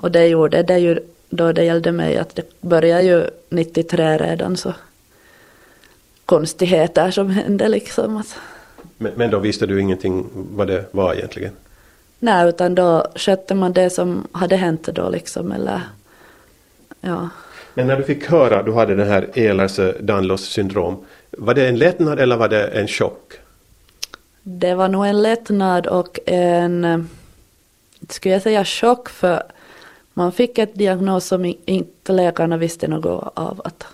Och 0.00 0.10
det 0.10 0.26
gjorde 0.26 0.62
det 0.62 0.78
ju 0.78 0.98
då 1.30 1.52
det 1.52 1.64
gällde 1.64 1.92
mig 1.92 2.16
att 2.16 2.34
det 2.34 2.60
började 2.60 3.02
ju 3.02 3.26
93 3.48 4.18
redan 4.18 4.56
så 4.56 4.74
konstigheter 6.26 7.10
som 7.10 7.30
hände 7.30 7.68
liksom. 7.68 8.16
Att, 8.16 8.36
Men, 8.98 9.12
men 9.16 9.30
då 9.30 9.38
visste 9.38 9.66
du 9.66 9.80
ingenting 9.80 10.26
vad 10.32 10.66
det 10.66 10.84
var 10.90 11.14
egentligen? 11.14 11.52
Nej, 12.18 12.48
utan 12.48 12.74
då 12.74 13.06
skötte 13.14 13.54
man 13.54 13.72
det 13.72 13.90
som 13.90 14.26
hade 14.32 14.56
hänt 14.56 14.82
då 14.82 15.08
liksom, 15.10 15.52
eller 15.52 15.80
ja. 17.00 17.28
Men 17.74 17.86
när 17.86 17.96
du 17.96 18.02
fick 18.02 18.26
höra 18.26 18.58
att 18.58 18.66
du 18.66 18.72
hade 18.72 18.94
den 18.94 19.08
här 19.08 19.28
Ehlers-Danlos 19.34 20.46
syndrom, 20.46 21.04
var 21.30 21.54
det 21.54 21.68
en 21.68 21.78
lättnad 21.78 22.20
eller 22.20 22.36
var 22.36 22.48
det 22.48 22.66
en 22.66 22.88
chock? 22.88 23.32
Det 24.42 24.74
var 24.74 24.88
nog 24.88 25.06
en 25.06 25.22
lättnad 25.22 25.86
och 25.86 26.18
en, 26.26 27.08
skulle 28.08 28.34
jag 28.34 28.42
säga 28.42 28.64
chock 28.64 29.08
för 29.08 29.42
man 30.14 30.32
fick 30.32 30.58
ett 30.58 30.74
diagnos 30.74 31.26
som 31.26 31.54
inte 31.64 32.12
läkarna 32.12 32.56
visste 32.56 32.88
något 32.88 33.32
av. 33.34 33.60
Att 33.64 33.86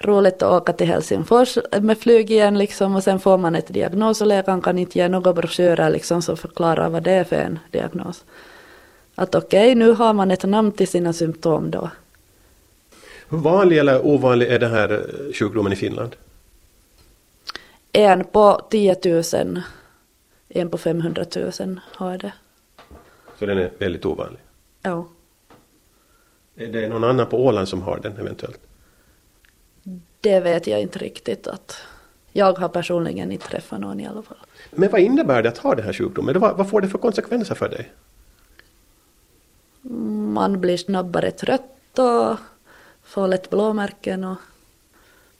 roligt 0.00 0.42
att 0.42 0.62
åka 0.62 0.72
till 0.72 0.86
Helsingfors 0.86 1.58
med 1.80 1.98
flyg 1.98 2.30
igen 2.30 2.58
liksom 2.58 2.96
och 2.96 3.02
sen 3.02 3.20
får 3.20 3.38
man 3.38 3.54
ett 3.54 3.68
diagnos 3.68 4.20
och 4.20 4.26
läkaren 4.26 4.62
kan 4.62 4.78
inte 4.78 4.98
ge 4.98 5.08
några 5.08 5.32
broschyrer 5.32 5.90
liksom 5.90 6.22
som 6.22 6.36
förklarar 6.36 6.88
vad 6.88 7.02
det 7.02 7.10
är 7.10 7.24
för 7.24 7.36
en 7.36 7.58
diagnos. 7.70 8.24
Att 9.14 9.34
okej, 9.34 9.72
okay, 9.72 9.74
nu 9.74 9.92
har 9.92 10.12
man 10.12 10.30
ett 10.30 10.44
namn 10.44 10.72
till 10.72 10.88
sina 10.88 11.12
symptom 11.12 11.70
då. 11.70 11.90
Hur 13.28 13.38
vanlig 13.38 13.78
eller 13.78 14.06
ovanlig 14.06 14.46
är 14.46 14.58
den 14.58 14.70
här 14.70 14.92
eh, 14.92 15.32
sjukdomen 15.32 15.72
i 15.72 15.76
Finland? 15.76 16.16
En 17.92 18.24
på 18.24 18.66
10 18.70 18.96
000, 19.04 19.62
en 20.48 20.70
på 20.70 20.78
500 20.78 21.24
000 21.36 21.80
har 21.94 22.18
det. 22.18 22.32
Så 23.38 23.46
den 23.46 23.58
är 23.58 23.70
väldigt 23.78 24.06
ovanlig? 24.06 24.40
Ja. 24.82 25.08
Är 26.60 26.66
det 26.66 26.88
någon 26.88 27.04
annan 27.04 27.26
på 27.26 27.46
Åland 27.46 27.68
som 27.68 27.82
har 27.82 28.00
den 28.02 28.16
eventuellt? 28.18 28.60
Det 30.20 30.40
vet 30.40 30.66
jag 30.66 30.80
inte 30.80 30.98
riktigt. 30.98 31.46
att 31.46 31.76
Jag 32.32 32.58
har 32.58 32.68
personligen 32.68 33.32
inte 33.32 33.48
träffat 33.48 33.80
någon 33.80 34.00
i 34.00 34.06
alla 34.06 34.22
fall. 34.22 34.36
Men 34.70 34.90
vad 34.90 35.00
innebär 35.00 35.42
det 35.42 35.48
att 35.48 35.58
ha 35.58 35.74
den 35.74 35.84
här 35.84 35.92
sjukdomen? 35.92 36.40
Vad, 36.40 36.56
vad 36.56 36.70
får 36.70 36.80
det 36.80 36.88
för 36.88 36.98
konsekvenser 36.98 37.54
för 37.54 37.68
dig? 37.68 37.90
Man 40.32 40.60
blir 40.60 40.76
snabbare 40.76 41.30
trött 41.30 41.98
och 41.98 42.36
får 43.04 43.28
lätt 43.28 43.50
blåmärken 43.50 44.24
och 44.24 44.36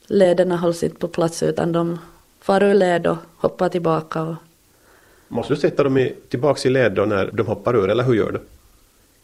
lederna 0.07 0.57
hålls 0.57 0.83
inte 0.83 0.97
på 0.97 1.09
plats 1.09 1.43
utan 1.43 1.73
de 1.73 1.99
far 2.41 2.63
ur 2.63 2.75
led 2.75 3.07
och 3.07 3.17
hoppar 3.37 3.69
tillbaka. 3.69 4.23
Och... 4.23 4.35
Måste 5.29 5.55
du 5.55 5.61
sätta 5.61 5.85
dem 5.85 5.99
i, 5.99 6.15
tillbaka 6.29 6.69
i 6.69 6.71
led 6.71 6.93
då 6.93 7.05
när 7.05 7.31
de 7.33 7.47
hoppar 7.47 7.77
ur 7.77 7.91
eller 7.91 8.05
hur 8.05 8.15
gör 8.15 8.33
du? 8.33 8.41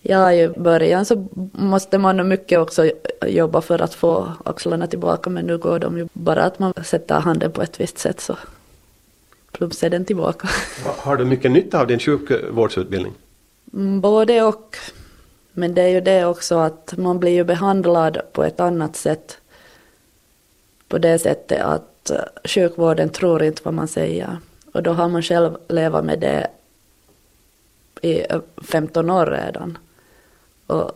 Ja, 0.09 0.33
i 0.33 0.49
början 0.49 1.05
så 1.05 1.27
måste 1.53 1.99
man 1.99 2.29
mycket 2.29 2.59
också 2.59 2.91
jobba 3.27 3.61
för 3.61 3.83
att 3.83 3.95
få 3.95 4.33
axlarna 4.45 4.87
tillbaka 4.87 5.31
men 5.31 5.47
nu 5.47 5.59
går 5.59 5.79
de 5.79 5.99
ju 5.99 6.09
bara 6.13 6.43
att 6.43 6.59
man 6.59 6.73
sätter 6.85 7.15
handen 7.15 7.53
på 7.53 7.63
ett 7.63 7.81
visst 7.81 7.99
sätt 7.99 8.21
så 8.21 8.37
plumps 9.53 9.83
är 9.83 9.91
den 9.91 10.05
tillbaka. 10.05 10.49
Har 10.99 11.17
du 11.17 11.25
mycket 11.25 11.51
nytta 11.51 11.81
av 11.81 11.87
din 11.87 11.99
sjukvårdsutbildning? 11.99 13.13
Mm, 13.73 14.01
både 14.01 14.43
och. 14.43 14.77
Men 15.53 15.75
det 15.75 15.83
är 15.83 15.89
ju 15.89 16.01
det 16.01 16.25
också 16.25 16.59
att 16.59 16.95
man 16.97 17.19
blir 17.19 17.33
ju 17.33 17.45
behandlad 17.45 18.21
på 18.33 18.45
ett 18.45 18.61
annat 18.61 18.97
sätt. 18.97 19.39
På 20.89 20.99
det 20.99 21.19
sättet 21.19 21.63
att 21.63 22.11
eh, 22.11 22.17
sjukvården 22.45 23.09
tror 23.09 23.43
inte 23.43 23.63
vad 23.65 23.75
man 23.75 23.89
säger. 23.89 24.39
Och 24.73 24.83
då 24.83 24.93
har 24.93 25.09
man 25.09 25.23
själv 25.23 25.57
levat 25.69 26.05
med 26.05 26.21
det 26.21 26.47
i 28.03 28.23
15 28.63 29.11
år 29.11 29.27
redan. 29.27 29.79
Och 30.67 30.91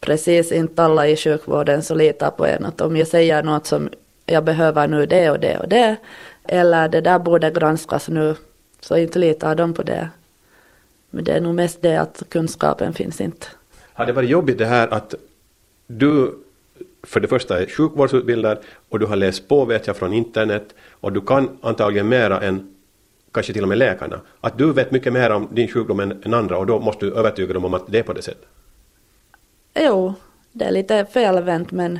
precis 0.00 0.52
inte 0.52 0.82
alla 0.82 1.08
i 1.08 1.16
sjukvården 1.16 1.82
så 1.82 1.94
litar 1.94 2.30
på 2.30 2.46
en 2.46 2.64
att 2.64 2.80
om 2.80 2.96
jag 2.96 3.08
säger 3.08 3.42
något 3.42 3.66
som 3.66 3.88
jag 4.26 4.44
behöver 4.44 4.88
nu 4.88 5.06
det 5.06 5.30
och 5.30 5.40
det 5.40 5.58
och 5.58 5.68
det 5.68 5.96
eller 6.44 6.88
det 6.88 7.00
där 7.00 7.18
borde 7.18 7.50
granskas 7.50 8.08
nu 8.08 8.34
så 8.80 8.96
inte 8.96 9.18
litar 9.18 9.54
de 9.54 9.74
på 9.74 9.82
det. 9.82 10.08
Men 11.10 11.24
det 11.24 11.32
är 11.32 11.40
nog 11.40 11.54
mest 11.54 11.82
det 11.82 11.96
att 11.96 12.22
kunskapen 12.28 12.92
finns 12.92 13.20
inte. 13.20 13.46
Har 13.92 14.06
det 14.06 14.12
varit 14.12 14.30
jobbigt 14.30 14.58
det 14.58 14.66
här 14.66 14.88
att 14.88 15.14
du 15.86 16.34
för 17.02 17.20
det 17.20 17.28
första 17.28 17.62
är 17.62 17.66
sjukvårdsutbildad 17.66 18.58
och 18.88 18.98
du 18.98 19.06
har 19.06 19.16
läst 19.16 19.48
på 19.48 19.64
vet 19.64 19.86
jag 19.86 19.96
från 19.96 20.12
internet 20.12 20.74
och 20.90 21.12
du 21.12 21.20
kan 21.20 21.58
antagligen 21.60 22.08
mera 22.08 22.40
än 22.40 22.74
kanske 23.32 23.52
till 23.52 23.62
och 23.62 23.68
med 23.68 23.78
läkarna. 23.78 24.20
Att 24.40 24.58
du 24.58 24.72
vet 24.72 24.90
mycket 24.90 25.12
mer 25.12 25.30
om 25.30 25.48
din 25.52 25.68
sjukdom 25.68 26.00
än, 26.00 26.22
än 26.24 26.34
andra 26.34 26.58
och 26.58 26.66
då 26.66 26.80
måste 26.80 27.06
du 27.06 27.14
övertyga 27.14 27.54
dem 27.54 27.64
om 27.64 27.74
att 27.74 27.86
det 27.86 27.98
är 27.98 28.02
på 28.02 28.12
det 28.12 28.22
sättet. 28.22 28.48
Jo, 29.78 30.14
det 30.52 30.64
är 30.64 30.70
lite 30.70 31.04
felvänt 31.04 31.72
men 31.72 31.98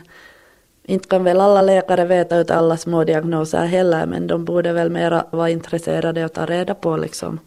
inte 0.83 1.09
kan 1.09 1.25
väl 1.25 1.41
alla 1.41 1.63
läkare 1.63 2.05
veta 2.05 2.37
ut 2.37 2.51
alla 2.51 2.77
små 2.77 3.05
diagnoser 3.05 3.67
heller 3.67 4.07
men 4.07 4.27
de 4.27 4.45
borde 4.45 4.73
väl 4.73 4.91
mera 4.91 5.27
vara 5.31 5.51
intresserade 5.51 6.25
och 6.25 6.33
ta 6.33 6.47
reda 6.47 6.75
på 6.75 6.97
liksom. 6.97 7.41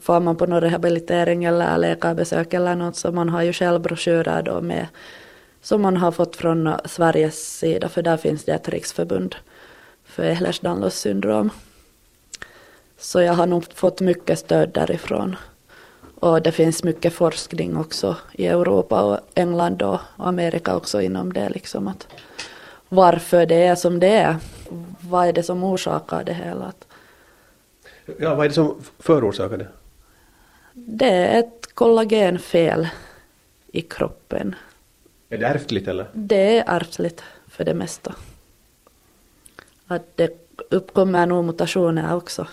Får 0.00 0.20
man 0.20 0.36
på 0.36 0.46
någon 0.46 0.60
rehabilitering 0.60 1.44
eller 1.44 1.78
läkarbesök 1.78 2.54
eller 2.54 2.74
något 2.74 2.96
så 2.96 3.12
man 3.12 3.28
har 3.28 3.42
ju 3.42 3.52
själv 3.52 3.80
broschyrer 3.80 4.42
då 4.42 4.60
med 4.60 4.86
som 5.62 5.82
man 5.82 5.96
har 5.96 6.12
fått 6.12 6.36
från 6.36 6.74
Sveriges 6.84 7.58
sida 7.58 7.88
för 7.88 8.02
där 8.02 8.16
finns 8.16 8.44
det 8.44 8.52
ett 8.52 8.68
riksförbund 8.68 9.36
för 10.04 10.22
Ehlers-Danlos 10.22 10.96
syndrom. 10.96 11.50
Så 12.98 13.20
jag 13.20 13.32
har 13.32 13.46
nog 13.46 13.64
fått 13.74 14.00
mycket 14.00 14.38
stöd 14.38 14.70
därifrån. 14.74 15.36
Och 16.22 16.42
det 16.42 16.52
finns 16.52 16.84
mycket 16.84 17.12
forskning 17.12 17.76
också 17.76 18.16
i 18.32 18.46
Europa 18.46 19.02
och 19.02 19.18
England 19.34 19.82
och 19.82 20.00
Amerika 20.16 20.76
också 20.76 21.00
inom 21.02 21.32
det. 21.32 21.48
Liksom 21.48 21.88
att 21.88 22.06
varför 22.88 23.46
det 23.46 23.54
är 23.54 23.74
som 23.74 24.00
det 24.00 24.08
är. 24.08 24.36
Vad 25.00 25.28
är 25.28 25.32
det 25.32 25.42
som 25.42 25.64
orsakar 25.64 26.24
det 26.24 26.34
hela? 26.34 26.72
Ja, 28.18 28.34
vad 28.34 28.44
är 28.44 28.48
det 28.48 28.54
som 28.54 28.80
förorsakar 28.98 29.56
det? 29.58 29.68
Det 30.72 31.08
är 31.08 31.40
ett 31.40 31.74
kollagenfel 31.74 32.88
i 33.72 33.80
kroppen. 33.80 34.54
Är 35.28 35.38
det 35.38 35.46
ärftligt 35.46 35.88
eller? 35.88 36.06
Det 36.12 36.58
är 36.58 36.64
ärftligt 36.66 37.22
för 37.48 37.64
det 37.64 37.74
mesta. 37.74 38.14
Att 39.86 40.16
det 40.16 40.30
uppkommer 40.70 41.26
nog 41.26 41.44
mutationer 41.44 42.14
också. 42.14 42.46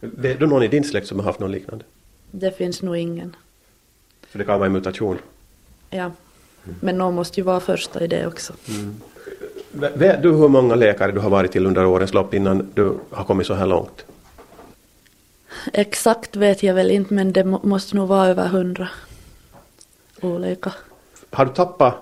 Vet 0.00 0.38
du 0.38 0.46
någon 0.46 0.62
i 0.62 0.68
din 0.68 0.84
släkt 0.84 1.06
som 1.06 1.18
har 1.18 1.26
haft 1.26 1.40
något 1.40 1.50
liknande? 1.50 1.84
Det 2.36 2.50
finns 2.50 2.82
nog 2.82 2.96
ingen. 2.96 3.36
Så 4.32 4.38
det 4.38 4.44
kan 4.44 4.58
vara 4.58 4.66
en 4.66 4.72
mutation? 4.72 5.18
Ja. 5.90 6.10
Men 6.80 6.98
någon 6.98 7.14
måste 7.14 7.40
ju 7.40 7.44
vara 7.44 7.60
första 7.60 8.04
i 8.04 8.06
det 8.06 8.26
också. 8.26 8.52
Mm. 8.68 8.94
Vet 9.70 10.22
du 10.22 10.32
hur 10.32 10.48
många 10.48 10.74
läkare 10.74 11.12
du 11.12 11.20
har 11.20 11.30
varit 11.30 11.52
till 11.52 11.66
under 11.66 11.86
årens 11.86 12.14
lopp 12.14 12.34
innan 12.34 12.70
du 12.74 12.98
har 13.10 13.24
kommit 13.24 13.46
så 13.46 13.54
här 13.54 13.66
långt? 13.66 14.04
Exakt 15.72 16.36
vet 16.36 16.62
jag 16.62 16.74
väl 16.74 16.90
inte 16.90 17.14
men 17.14 17.32
det 17.32 17.44
måste 17.44 17.96
nog 17.96 18.08
vara 18.08 18.28
över 18.28 18.48
hundra 18.48 18.88
olika. 20.20 20.72
Har 21.30 21.44
du 21.44 21.52
tappat 21.52 21.94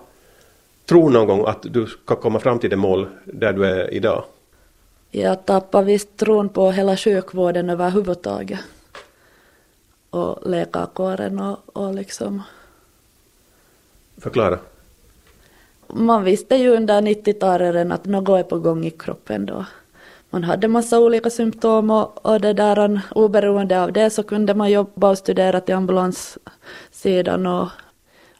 tron 0.86 1.12
någon 1.12 1.26
gång 1.26 1.46
att 1.46 1.62
du 1.62 1.86
ska 1.86 2.16
komma 2.16 2.38
fram 2.38 2.58
till 2.58 2.70
det 2.70 2.76
mål 2.76 3.06
där 3.24 3.52
du 3.52 3.64
är 3.66 3.94
idag? 3.94 4.24
Jag 5.10 5.46
tappar 5.46 5.82
visst 5.82 6.16
tron 6.16 6.48
på 6.48 6.70
hela 6.70 6.96
sjukvården 6.96 7.70
överhuvudtaget. 7.70 8.60
Och 10.12 10.50
läkarkåren 10.50 11.40
och, 11.40 11.58
och 11.72 11.94
liksom. 11.94 12.42
Förklara. 14.18 14.58
Man 15.86 16.24
visste 16.24 16.56
ju 16.56 16.68
under 16.68 17.02
90-talet 17.02 17.92
att 17.92 18.04
något 18.04 18.38
är 18.38 18.42
på 18.42 18.58
gång 18.58 18.84
i 18.84 18.90
kroppen 18.90 19.46
då. 19.46 19.64
Man 20.30 20.44
hade 20.44 20.68
massa 20.68 21.00
olika 21.00 21.30
symptom 21.30 21.90
och, 21.90 22.26
och 22.26 22.40
det 22.40 22.52
där, 22.52 23.00
oberoende 23.14 23.82
av 23.82 23.92
det 23.92 24.10
så 24.10 24.22
kunde 24.22 24.54
man 24.54 24.70
jobba 24.70 25.10
och 25.10 25.18
studera 25.18 25.60
till 25.60 25.74
ambulanssidan 25.74 27.46
och, 27.46 27.68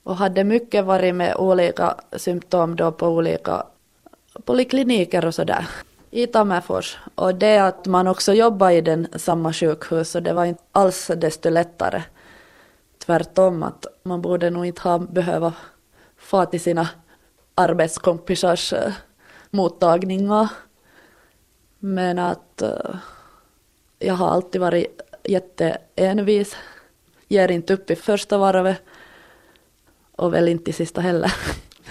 och 0.03 0.17
hade 0.17 0.45
mycket 0.45 0.85
varit 0.85 1.15
med 1.15 1.37
olika 1.37 1.95
symptom 2.17 2.77
då 2.77 2.93
på 2.93 3.09
olika 3.09 3.67
polikliniker 4.45 5.25
och 5.25 5.35
sådär 5.35 5.67
i 6.13 6.27
Tammerfors. 6.27 6.99
Och 7.15 7.35
det 7.35 7.59
att 7.59 7.87
man 7.87 8.07
också 8.07 8.33
jobbar 8.33 8.71
i 8.71 8.81
den 8.81 9.09
samma 9.17 9.53
sjukhus, 9.53 10.15
och 10.15 10.23
det 10.23 10.33
var 10.33 10.45
inte 10.45 10.63
alls 10.73 11.11
desto 11.17 11.51
lättare. 11.51 12.03
Tvärtom, 12.99 13.63
att 13.63 13.87
man 14.03 14.23
borde 14.23 14.51
nog 14.51 14.67
inte 14.67 14.83
ha 14.83 14.99
behöva 14.99 15.53
få 16.17 16.47
till 16.47 16.61
sina 16.61 16.89
arbetskompisars 17.55 18.73
eh, 18.73 18.93
mottagningar. 19.51 20.49
Men 21.79 22.19
att 22.19 22.63
eh, 22.63 22.97
jag 23.99 24.15
har 24.15 24.29
alltid 24.29 24.61
varit 24.61 25.01
jätteenvis, 25.25 26.57
ger 27.29 27.51
inte 27.51 27.75
upp 27.75 27.91
i 27.91 27.97
första 27.97 28.39
varvet 28.39 28.83
och 30.17 30.35
väl 30.35 30.49
inte 30.49 30.71
i 30.71 30.73
sista 30.73 31.01
heller. 31.01 31.35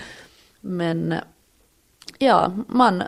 Men 0.59 1.11
eh, 1.11 1.19
ja, 2.17 2.51
man 2.67 3.03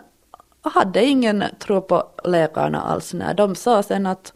hade 0.70 1.04
ingen 1.04 1.44
tro 1.58 1.80
på 1.80 2.08
läkarna 2.24 2.80
alls 2.80 3.14
när 3.14 3.34
de 3.34 3.54
sa 3.54 3.82
sen 3.82 4.06
att 4.06 4.32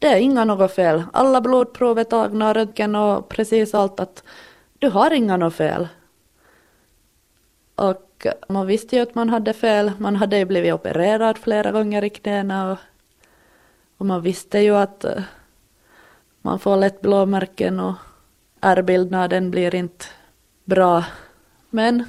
det 0.00 0.06
är 0.06 0.16
inga 0.16 0.44
något 0.44 0.72
fel. 0.72 1.02
Alla 1.12 1.40
blodprov 1.40 1.98
är 1.98 2.04
tagna, 2.04 2.54
röntgen 2.54 2.94
och 2.94 3.28
precis 3.28 3.74
allt 3.74 4.00
att 4.00 4.22
du 4.78 4.88
har 4.88 5.10
inga 5.10 5.36
något 5.36 5.54
fel. 5.54 5.88
Och 7.74 8.26
man 8.48 8.66
visste 8.66 8.96
ju 8.96 9.02
att 9.02 9.14
man 9.14 9.28
hade 9.28 9.52
fel. 9.52 9.92
Man 9.98 10.16
hade 10.16 10.38
ju 10.38 10.44
blivit 10.44 10.74
opererad 10.74 11.38
flera 11.38 11.72
gånger 11.72 12.04
i 12.04 12.10
knäna 12.10 12.72
och, 12.72 12.78
och 13.96 14.06
man 14.06 14.22
visste 14.22 14.58
ju 14.58 14.76
att 14.76 15.04
eh, 15.04 15.22
Man 16.42 16.58
får 16.58 16.76
lätt 16.76 17.00
blåmärken 17.00 17.80
och 17.80 17.94
ärrbildnaden 18.60 19.50
blir 19.50 19.74
inte 19.74 20.04
bra. 20.64 21.04
Men 21.70 22.04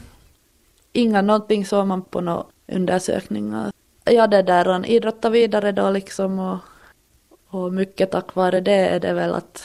inga 0.93 1.21
någonting 1.21 1.65
såg 1.65 1.87
man 1.87 2.01
på 2.01 2.21
något 2.21 2.54
undersökningar. 2.67 3.71
Jag 4.04 4.30
det 4.30 4.41
där 4.41 4.86
idrotta 4.86 5.30
vidare 5.30 5.71
då 5.71 5.89
liksom 5.89 6.39
och, 6.39 6.58
och 7.47 7.73
mycket 7.73 8.12
tack 8.12 8.36
vare 8.36 8.62
det 8.62 8.71
är 8.71 8.99
det 8.99 9.13
väl 9.13 9.34
att 9.34 9.63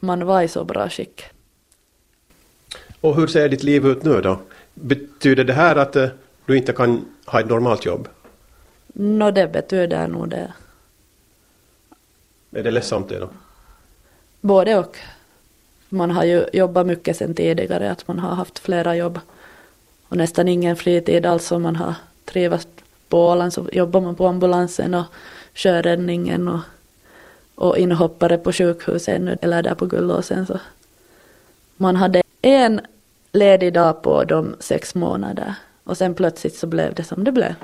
man 0.00 0.26
var 0.26 0.42
i 0.42 0.48
så 0.48 0.64
bra 0.64 0.88
skick. 0.88 1.22
Och 3.00 3.16
hur 3.16 3.26
ser 3.26 3.48
ditt 3.48 3.62
liv 3.62 3.86
ut 3.86 4.04
nu 4.04 4.20
då? 4.20 4.38
Betyder 4.74 5.44
det 5.44 5.52
här 5.52 5.76
att 5.76 5.96
eh, 5.96 6.08
du 6.46 6.56
inte 6.56 6.72
kan 6.72 7.04
ha 7.26 7.40
ett 7.40 7.48
normalt 7.48 7.84
jobb? 7.84 8.08
Nå, 8.86 9.26
no, 9.26 9.30
det 9.30 9.48
betyder 9.48 10.08
nog 10.08 10.28
det. 10.28 10.52
Är 12.50 12.62
det 12.62 12.70
ledsamt 12.70 13.08
det 13.08 13.18
då? 13.18 13.28
Både 14.40 14.78
och. 14.78 14.96
Man 15.88 16.10
har 16.10 16.24
ju 16.24 16.44
jobbat 16.52 16.86
mycket 16.86 17.16
sedan 17.16 17.34
tidigare, 17.34 17.90
att 17.90 18.08
man 18.08 18.18
har 18.18 18.34
haft 18.34 18.58
flera 18.58 18.96
jobb 18.96 19.20
och 20.08 20.16
nästan 20.16 20.48
ingen 20.48 20.76
fritid 20.76 21.26
alls 21.26 21.50
man 21.50 21.76
har 21.76 21.94
trivats 22.24 22.68
på 23.08 23.28
Åland 23.28 23.52
så 23.52 23.68
jobbar 23.72 24.00
man 24.00 24.14
på 24.14 24.26
ambulansen 24.26 24.94
och 24.94 25.04
sjöräddningen 25.54 26.48
och, 26.48 26.60
och 27.54 27.78
inhoppare 27.78 28.38
på 28.38 28.52
sjukhuset 28.52 29.22
eller 29.42 29.62
där 29.62 29.74
på 29.74 29.86
Gullåsen 29.86 30.46
så 30.46 30.58
man 31.76 31.96
hade 31.96 32.22
en 32.42 32.80
ledig 33.32 33.72
dag 33.72 34.02
på 34.02 34.24
de 34.24 34.56
sex 34.60 34.94
månader 34.94 35.54
och 35.84 35.96
sen 35.96 36.14
plötsligt 36.14 36.54
så 36.54 36.66
blev 36.66 36.94
det 36.94 37.04
som 37.04 37.24
det 37.24 37.32
blev. 37.32 37.54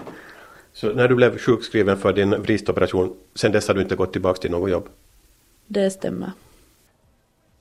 Så 0.72 0.92
när 0.92 1.08
du 1.08 1.14
blev 1.14 1.38
sjukskriven 1.38 1.96
för 1.96 2.12
din 2.12 2.30
vristoperation, 2.30 3.16
sen 3.34 3.52
dess 3.52 3.68
har 3.68 3.74
du 3.74 3.80
inte 3.82 3.96
gått 3.96 4.12
tillbaka 4.12 4.40
till 4.40 4.50
något 4.50 4.70
jobb? 4.70 4.88
Det 5.66 5.90
stämmer. 5.90 6.32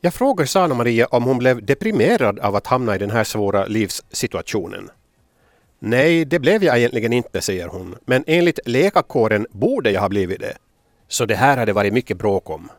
Jag 0.02 0.14
frågar 0.14 0.46
Sana 0.46 0.76
Maria 0.76 1.06
om 1.06 1.24
hon 1.24 1.38
blev 1.38 1.66
deprimerad 1.66 2.40
av 2.40 2.56
att 2.56 2.68
hamna 2.68 2.96
i 2.96 2.98
den 2.98 3.12
här 3.12 3.24
svåra 3.24 3.66
livssituationen. 3.66 4.90
Nej, 5.80 6.26
det 6.26 6.40
blev 6.40 6.64
jag 6.64 6.78
egentligen 6.78 7.14
inte, 7.14 7.42
säger 7.42 7.68
hon. 7.68 7.96
Men 8.06 8.24
enligt 8.28 8.60
läkarkåren 8.66 9.48
borde 9.50 9.92
jag 9.92 10.02
ha 10.02 10.10
blivit 10.10 10.40
det. 10.40 10.58
Så 11.08 11.26
det 11.26 11.36
här 11.36 11.58
hade 11.58 11.74
varit 11.74 11.94
mycket 11.94 12.18
bråk 12.18 12.50
om. 12.50 12.70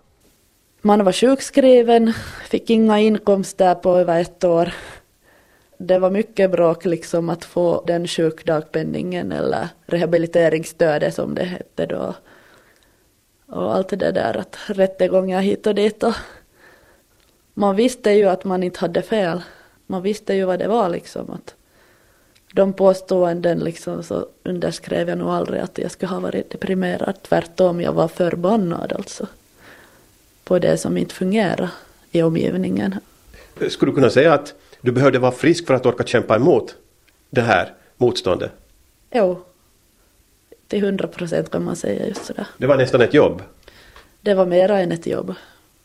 Man 0.83 1.05
var 1.05 1.13
sjukskriven, 1.13 2.13
fick 2.49 2.71
inga 2.71 3.01
inkomster 3.01 3.75
på 3.75 3.97
över 3.97 4.21
ett 4.21 4.45
år. 4.45 4.73
Det 5.79 5.99
var 5.99 6.11
mycket 6.11 6.51
bråk 6.51 6.85
liksom 6.85 7.29
att 7.29 7.45
få 7.45 7.85
den 7.87 8.07
sjukdagpenningen 8.07 9.33
eller 9.33 9.69
rehabiliteringsstödet 9.87 11.15
som 11.15 11.35
det 11.35 11.45
hette 11.45 11.87
då. 11.87 12.15
Och 13.47 13.75
allt 13.75 13.89
det 13.89 14.13
där 14.13 14.37
att 14.37 14.57
rättegångar 14.67 15.41
hit 15.41 15.67
och 15.67 15.75
dit. 15.75 16.03
Och 16.03 16.15
man 17.55 17.77
visste 17.77 18.11
ju 18.11 18.25
att 18.25 18.45
man 18.45 18.63
inte 18.63 18.81
hade 18.81 19.03
fel. 19.03 19.43
Man 19.87 20.03
visste 20.03 20.35
ju 20.35 20.45
vad 20.45 20.59
det 20.59 20.69
var 20.69 20.89
liksom. 20.89 21.31
Att 21.31 21.55
de 22.59 22.73
påståenden 22.73 23.59
liksom 23.59 24.03
så 24.03 24.27
underskrev 24.43 25.09
jag 25.09 25.19
nog 25.19 25.29
aldrig 25.29 25.61
att 25.61 25.79
jag 25.79 25.91
skulle 25.91 26.11
ha 26.11 26.21
varit 26.21 26.51
deprimerad. 26.51 27.23
Tvärtom, 27.23 27.81
jag 27.81 27.93
var 27.93 28.09
förbannad 28.09 28.93
alltså. 28.93 29.27
På 30.45 30.59
det 30.59 30.79
som 30.79 30.97
inte 30.97 31.15
fungerar 31.15 31.71
i 32.11 32.23
omgivningen. 32.23 32.95
Skulle 33.69 33.93
du 33.93 33.95
kunna 33.95 34.11
säga 34.11 34.35
att 34.35 34.55
du 34.81 34.93
behövde 34.93 35.19
vara 35.19 35.33
frisk 35.33 35.67
för 35.67 35.75
att 35.75 35.87
orka 35.87 36.05
kämpa 36.05 36.37
emot 36.37 36.75
det 37.31 37.41
här 37.41 37.75
motståndet? 37.97 38.51
Jo. 39.11 39.43
Till 40.69 40.83
hundra 40.83 41.09
procent 41.09 41.51
kan 41.51 41.65
man 41.65 41.77
säga 41.77 42.07
just 42.07 42.25
sådär. 42.25 42.47
Det 42.57 42.67
var 42.67 42.77
nästan 42.77 43.01
ett 43.01 43.15
jobb? 43.15 43.43
Det 44.21 44.35
var 44.35 44.47
mera 44.47 44.81
än 44.81 44.93
ett 44.93 45.07
jobb. 45.07 45.35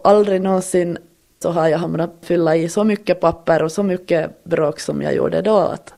Aldrig 0.03 0.41
någonsin 0.41 0.97
så 1.39 1.51
har 1.51 1.67
jag 1.67 1.77
hamnat 1.77 2.13
fylla 2.21 2.55
i 2.55 2.69
så 2.69 2.83
mycket 2.83 3.19
papper 3.19 3.63
och 3.63 3.71
så 3.71 3.83
mycket 3.83 4.43
bråk 4.43 4.79
som 4.79 5.01
jag 5.01 5.15
gjorde 5.15 5.41
då. 5.41 5.57
Att, 5.57 5.93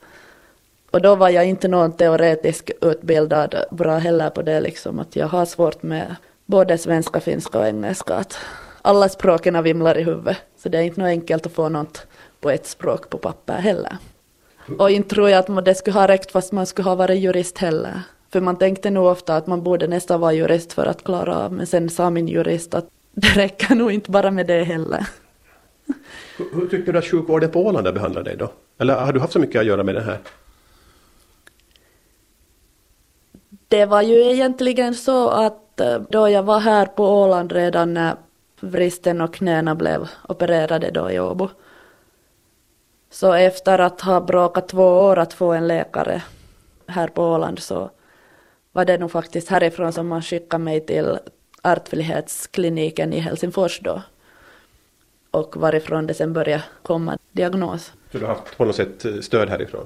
och 0.95 1.01
då 1.01 1.15
var 1.15 1.29
jag 1.29 1.45
inte 1.45 1.67
någon 1.67 1.91
teoretisk 1.91 2.71
utbildad 2.81 3.55
bra 3.71 3.97
heller 3.97 4.29
på 4.29 4.41
det 4.41 4.59
liksom 4.59 4.99
att 4.99 5.15
jag 5.15 5.27
har 5.27 5.45
svårt 5.45 5.83
med 5.83 6.15
både 6.45 6.77
svenska, 6.77 7.19
finska 7.19 7.59
och 7.59 7.67
engelska. 7.67 8.13
Att 8.13 8.37
alla 8.81 9.09
språken 9.09 9.63
vimlar 9.63 9.97
i 9.97 10.03
huvudet. 10.03 10.37
Så 10.57 10.69
det 10.69 10.77
är 10.77 10.81
inte 10.81 10.99
något 10.99 11.07
enkelt 11.07 11.45
att 11.45 11.51
få 11.51 11.69
något 11.69 12.07
på 12.41 12.49
ett 12.49 12.67
språk 12.67 13.09
på 13.09 13.17
papper 13.17 13.53
heller. 13.53 13.97
Och 14.79 14.91
inte 14.91 15.09
tror 15.09 15.29
jag 15.29 15.39
att 15.39 15.65
det 15.65 15.75
skulle 15.75 15.99
ha 15.99 16.07
räckt 16.07 16.31
fast 16.31 16.51
man 16.51 16.65
skulle 16.65 16.89
ha 16.89 16.95
varit 16.95 17.19
jurist 17.19 17.57
heller. 17.57 18.01
För 18.31 18.41
man 18.41 18.57
tänkte 18.57 18.89
nog 18.89 19.05
ofta 19.05 19.35
att 19.35 19.47
man 19.47 19.63
borde 19.63 19.87
nästan 19.87 20.19
vara 20.19 20.33
jurist 20.33 20.73
för 20.73 20.85
att 20.85 21.03
klara 21.03 21.37
av. 21.37 21.53
Men 21.53 21.67
sen 21.67 21.89
sa 21.89 22.09
min 22.09 22.27
jurist 22.27 22.73
att 22.73 22.87
det 23.11 23.27
räcker 23.27 23.75
nog 23.75 23.91
inte 23.91 24.11
bara 24.11 24.31
med 24.31 24.47
det 24.47 24.63
heller. 24.63 25.07
Hur 26.37 26.67
tycker 26.67 26.93
du 26.93 26.99
att 26.99 27.05
sjukvården 27.05 27.51
på 27.51 27.65
Åland 27.65 27.93
behandlar 27.93 28.23
dig 28.23 28.35
då? 28.37 28.51
Eller 28.77 28.93
har 28.93 29.13
du 29.13 29.19
haft 29.19 29.33
så 29.33 29.39
mycket 29.39 29.59
att 29.59 29.67
göra 29.67 29.83
med 29.83 29.95
det 29.95 30.01
här? 30.01 30.19
Det 33.67 33.85
var 33.85 34.01
ju 34.01 34.31
egentligen 34.31 34.95
så 34.95 35.29
att 35.29 35.79
eh, 35.79 36.01
då 36.09 36.29
jag 36.29 36.43
var 36.43 36.59
här 36.59 36.85
på 36.85 37.21
Åland 37.21 37.51
redan 37.51 37.93
när 37.93 38.15
vristen 38.59 39.21
och 39.21 39.33
knäna 39.33 39.75
blev 39.75 40.07
opererade 40.29 40.91
då 40.91 41.11
i 41.11 41.19
Åbo. 41.19 41.49
Så 43.09 43.33
efter 43.33 43.79
att 43.79 44.01
ha 44.01 44.21
bråkat 44.21 44.67
två 44.67 44.85
år 44.85 45.19
att 45.19 45.33
få 45.33 45.53
en 45.53 45.67
läkare 45.67 46.21
här 46.87 47.07
på 47.07 47.23
Åland 47.23 47.59
så 47.59 47.89
var 48.71 48.85
det 48.85 48.97
nog 48.97 49.11
faktiskt 49.11 49.49
härifrån 49.49 49.93
som 49.93 50.07
man 50.07 50.21
skickade 50.21 50.63
mig 50.63 50.85
till 50.85 51.19
ärftlighetskliniken 51.63 53.13
i 53.13 53.19
Helsingfors 53.19 53.79
då 53.79 54.01
och 55.31 55.57
varifrån 55.57 56.07
det 56.07 56.13
sen 56.13 56.33
började 56.33 56.63
komma 56.83 57.17
diagnos. 57.31 57.93
Så 58.11 58.17
du 58.17 58.25
har 58.25 58.35
haft 58.35 58.57
på 58.57 58.65
något 58.65 58.75
sätt 58.75 59.05
eh, 59.05 59.19
stöd 59.19 59.49
härifrån? 59.49 59.85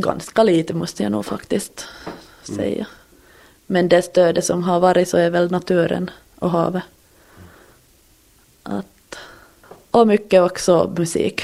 Ganska 0.00 0.42
lite 0.42 0.74
måste 0.74 1.02
jag 1.02 1.12
nog 1.12 1.26
faktiskt 1.26 1.86
mm. 2.48 2.56
säga. 2.56 2.86
Men 3.66 3.88
det 3.88 4.02
stödet 4.02 4.44
som 4.44 4.62
har 4.62 4.80
varit 4.80 5.08
så 5.08 5.16
är 5.16 5.30
väl 5.30 5.50
naturen 5.50 6.10
och 6.38 6.50
havet. 6.50 6.82
Att, 8.62 9.18
och 9.90 10.06
mycket 10.06 10.42
också 10.42 10.94
musik. 10.96 11.42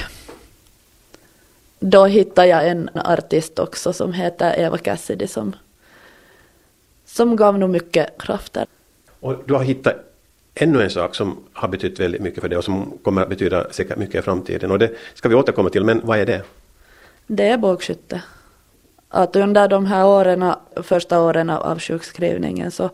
Då 1.79 2.05
hittade 2.05 2.49
jag 2.49 2.69
en 2.69 2.91
artist 2.95 3.59
också 3.59 3.93
som 3.93 4.13
heter 4.13 4.61
Eva 4.61 4.79
Cassidy 4.79 5.27
som, 5.27 5.57
som 7.07 7.37
gav 7.37 7.59
nog 7.59 7.71
mycket 7.71 8.19
krafter. 8.19 8.67
Och 9.21 9.43
du 9.47 9.55
har 9.55 9.63
hittat 9.63 9.97
ännu 10.55 10.83
en 10.83 10.91
sak 10.91 11.15
som 11.15 11.45
har 11.53 11.69
betytt 11.69 12.01
väldigt 12.01 12.21
mycket 12.21 12.41
för 12.41 12.49
dig 12.49 12.59
och 12.59 12.65
som 12.65 12.99
kommer 13.03 13.23
att 13.23 13.29
betyda 13.29 13.73
säkert 13.73 13.99
mycket 13.99 14.15
i 14.15 14.23
framtiden. 14.23 14.71
Och 14.71 14.79
det 14.79 14.91
ska 15.15 15.29
vi 15.29 15.35
återkomma 15.35 15.71
till, 15.71 15.85
men 15.85 16.01
vad 16.05 16.19
är 16.19 16.27
det? 16.27 16.43
Det 17.27 17.49
är 17.49 17.59
bågskytte. 17.59 18.23
Att 19.17 19.37
under 19.37 19.69
de 19.69 19.87
här 19.87 20.07
åren, 20.07 20.55
första 20.83 21.21
åren 21.21 21.51
av 21.51 21.79
sjukskrivningen 21.79 22.71
så 22.71 22.91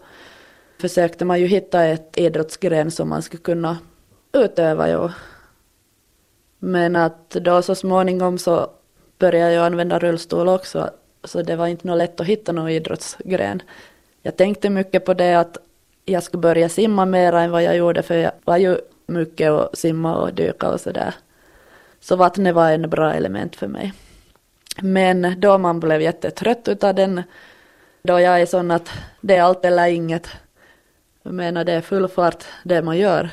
försökte 0.81 1.25
man 1.25 1.41
ju 1.41 1.47
hitta 1.47 1.85
ett 1.85 2.19
idrottsgren 2.19 2.91
som 2.91 3.09
man 3.09 3.23
skulle 3.23 3.43
kunna 3.43 3.79
utöva. 4.33 4.89
Ja. 4.89 5.13
Men 6.59 6.97
att 6.97 7.31
då 7.31 7.63
så 7.63 7.75
småningom 7.75 8.39
så 8.39 8.71
började 9.19 9.53
jag 9.53 9.67
använda 9.67 9.99
rullstol 9.99 10.49
också, 10.49 10.91
så 11.25 11.43
det 11.43 11.57
var 11.57 11.67
inte 11.67 11.87
något 11.87 11.99
lätt 11.99 12.21
att 12.21 12.27
hitta 12.27 12.53
någon 12.53 12.69
idrottsgren. 12.69 13.63
Jag 14.23 14.37
tänkte 14.37 14.71
mycket 14.71 15.05
på 15.05 15.15
det 15.15 15.35
att 15.35 15.59
jag 16.05 16.23
skulle 16.23 16.41
börja 16.41 16.69
simma 16.69 17.07
mer 17.07 17.33
än 17.33 17.51
vad 17.51 17.63
jag 17.63 17.77
gjorde 17.77 18.03
för 18.03 18.15
jag 18.15 18.33
var 18.45 18.57
ju 18.57 18.79
mycket 19.07 19.51
att 19.51 19.79
simma 19.79 20.17
och 20.17 20.35
dyka 20.35 20.71
och 20.71 20.81
sådär. 20.81 21.15
Så 22.01 22.17
vattnet 22.17 22.55
var 22.55 22.71
en 22.71 22.91
bra 22.91 23.15
element 23.15 23.57
för 23.57 23.69
mig. 23.69 23.93
Men 24.77 25.41
då 25.41 25.59
man 25.59 25.81
blev 25.81 26.03
jättetrött 26.03 26.69
utav 26.69 26.95
den, 26.95 27.23
då 28.03 28.21
jag 28.21 28.41
är 28.41 28.47
sån 28.47 28.71
att 28.71 28.91
det 29.21 29.37
är 29.37 29.43
allt 29.43 29.65
eller 29.65 29.87
inget, 29.87 30.29
jag 31.23 31.35
menar 31.35 31.65
det 31.65 31.73
är 31.73 31.81
full 31.81 32.09
fart 32.09 32.45
det 32.65 32.83
man 32.83 32.99
gör, 32.99 33.31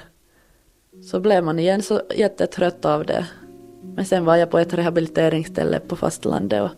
så 1.11 1.19
blev 1.19 1.43
man 1.43 1.59
igen 1.59 1.81
så 1.81 2.01
jättetrött 2.15 2.85
av 2.85 3.05
det. 3.05 3.27
Men 3.81 4.05
sen 4.05 4.25
var 4.25 4.35
jag 4.35 4.51
på 4.51 4.59
ett 4.59 4.73
rehabiliteringsställe 4.73 5.79
på 5.79 5.95
fastlandet 5.95 6.61
och, 6.63 6.71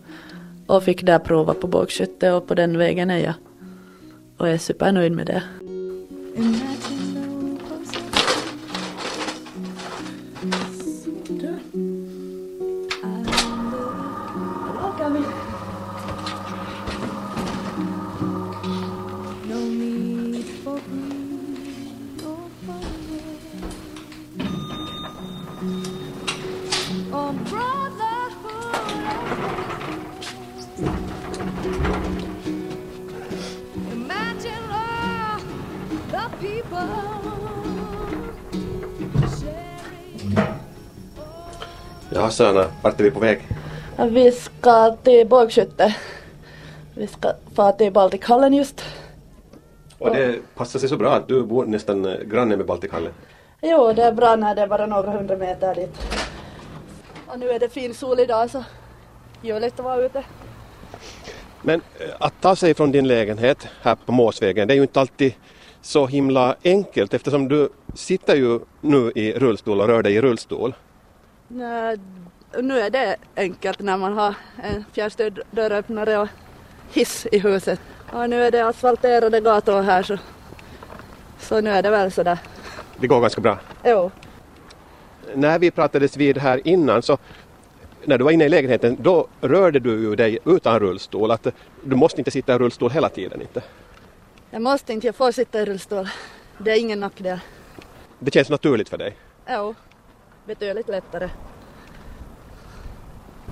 och 0.76 0.82
fick 0.82 1.02
där 1.02 1.18
prova 1.18 1.54
på 1.54 1.66
bågskytte 1.66 2.32
och 2.32 2.46
på 2.46 2.54
den 2.54 2.78
vägen 2.78 3.10
är 3.10 3.18
jag. 3.18 3.34
Och 4.36 4.48
jag 4.48 4.54
är 4.54 4.58
supernöjd 4.58 5.12
med 5.12 5.26
det. 5.26 5.42
Ja, 6.36 6.99
Sanna, 42.30 42.64
vart 42.82 43.00
är 43.00 43.04
vi 43.04 43.10
på 43.10 43.20
väg? 43.20 43.48
Vi 44.10 44.32
ska 44.32 44.96
till 45.02 45.26
bågskytte. 45.26 45.96
Vi 46.94 47.06
ska 47.06 47.32
fara 47.54 47.72
till 47.72 47.92
Baltikhallen 47.92 48.54
just. 48.54 48.84
Och 49.98 50.10
det 50.10 50.38
passar 50.54 50.78
sig 50.78 50.88
så 50.88 50.96
bra 50.96 51.14
att 51.14 51.28
du 51.28 51.42
bor 51.42 51.66
nästan 51.66 52.04
eh, 52.04 52.20
granne 52.20 52.56
med 52.56 52.66
Baltikhallen. 52.66 53.12
Jo, 53.62 53.92
det 53.92 54.02
är 54.02 54.12
bra 54.12 54.36
när 54.36 54.54
det 54.54 54.62
är 54.62 54.66
bara 54.66 54.86
några 54.86 55.10
hundra 55.10 55.36
meter 55.36 55.74
dit. 55.74 55.94
Och 57.26 57.38
nu 57.38 57.50
är 57.50 57.58
det 57.58 57.68
fin 57.68 57.94
sol 57.94 58.20
idag 58.20 58.50
så 58.50 58.64
ljuvligt 59.42 59.78
att 59.78 59.84
vara 59.84 60.00
ute. 60.00 60.24
Men 61.62 61.80
eh, 61.98 62.08
att 62.18 62.34
ta 62.40 62.56
sig 62.56 62.74
från 62.74 62.92
din 62.92 63.08
lägenhet 63.08 63.68
här 63.82 63.96
på 64.06 64.12
Måsvägen, 64.12 64.68
det 64.68 64.74
är 64.74 64.76
ju 64.76 64.82
inte 64.82 65.00
alltid 65.00 65.34
så 65.82 66.06
himla 66.06 66.56
enkelt 66.64 67.14
eftersom 67.14 67.48
du 67.48 67.68
sitter 67.94 68.36
ju 68.36 68.60
nu 68.80 69.12
i 69.14 69.32
rullstol 69.32 69.80
och 69.80 69.86
rör 69.86 70.02
dig 70.02 70.14
i 70.14 70.20
rullstol. 70.20 70.74
Nej, 71.52 71.96
nu 72.58 72.80
är 72.80 72.90
det 72.90 73.16
enkelt 73.36 73.80
när 73.80 73.96
man 73.96 74.12
har 74.12 74.34
en 74.62 74.84
fjärrstyrd 74.92 75.42
dörröppnare 75.50 76.18
och 76.18 76.28
hiss 76.92 77.26
i 77.32 77.38
huset. 77.38 77.80
Och 78.12 78.30
nu 78.30 78.42
är 78.44 78.50
det 78.50 78.66
asfalterade 78.66 79.40
gator 79.40 79.82
här 79.82 80.02
så, 80.02 80.18
så 81.38 81.60
nu 81.60 81.70
är 81.70 81.82
det 81.82 81.90
väl 81.90 82.12
sådär. 82.12 82.38
Det 83.00 83.06
går 83.06 83.20
ganska 83.20 83.40
bra. 83.40 83.58
Jo. 83.84 84.10
När 85.34 85.58
vi 85.58 85.70
pratades 85.70 86.16
vid 86.16 86.38
här 86.38 86.60
innan 86.64 87.02
så 87.02 87.18
när 88.04 88.18
du 88.18 88.24
var 88.24 88.30
inne 88.30 88.44
i 88.44 88.48
lägenheten 88.48 88.96
då 89.00 89.26
rörde 89.40 89.78
du 89.78 89.90
ju 89.90 90.16
dig 90.16 90.38
utan 90.44 90.80
rullstol. 90.80 91.30
Att 91.30 91.46
du 91.84 91.96
måste 91.96 92.20
inte 92.20 92.30
sitta 92.30 92.54
i 92.54 92.58
rullstol 92.58 92.90
hela 92.90 93.08
tiden 93.08 93.40
inte. 93.40 93.62
Jag 94.50 94.62
måste 94.62 94.92
inte, 94.92 95.06
jag 95.06 95.16
får 95.16 95.32
sitta 95.32 95.60
i 95.60 95.64
rullstol. 95.64 96.08
Det 96.58 96.70
är 96.70 96.80
ingen 96.80 97.00
nackdel. 97.00 97.40
Det 98.18 98.34
känns 98.34 98.50
naturligt 98.50 98.88
för 98.88 98.98
dig. 98.98 99.16
Jo, 99.48 99.74
betydligt 100.46 100.88
lättare. 100.88 101.30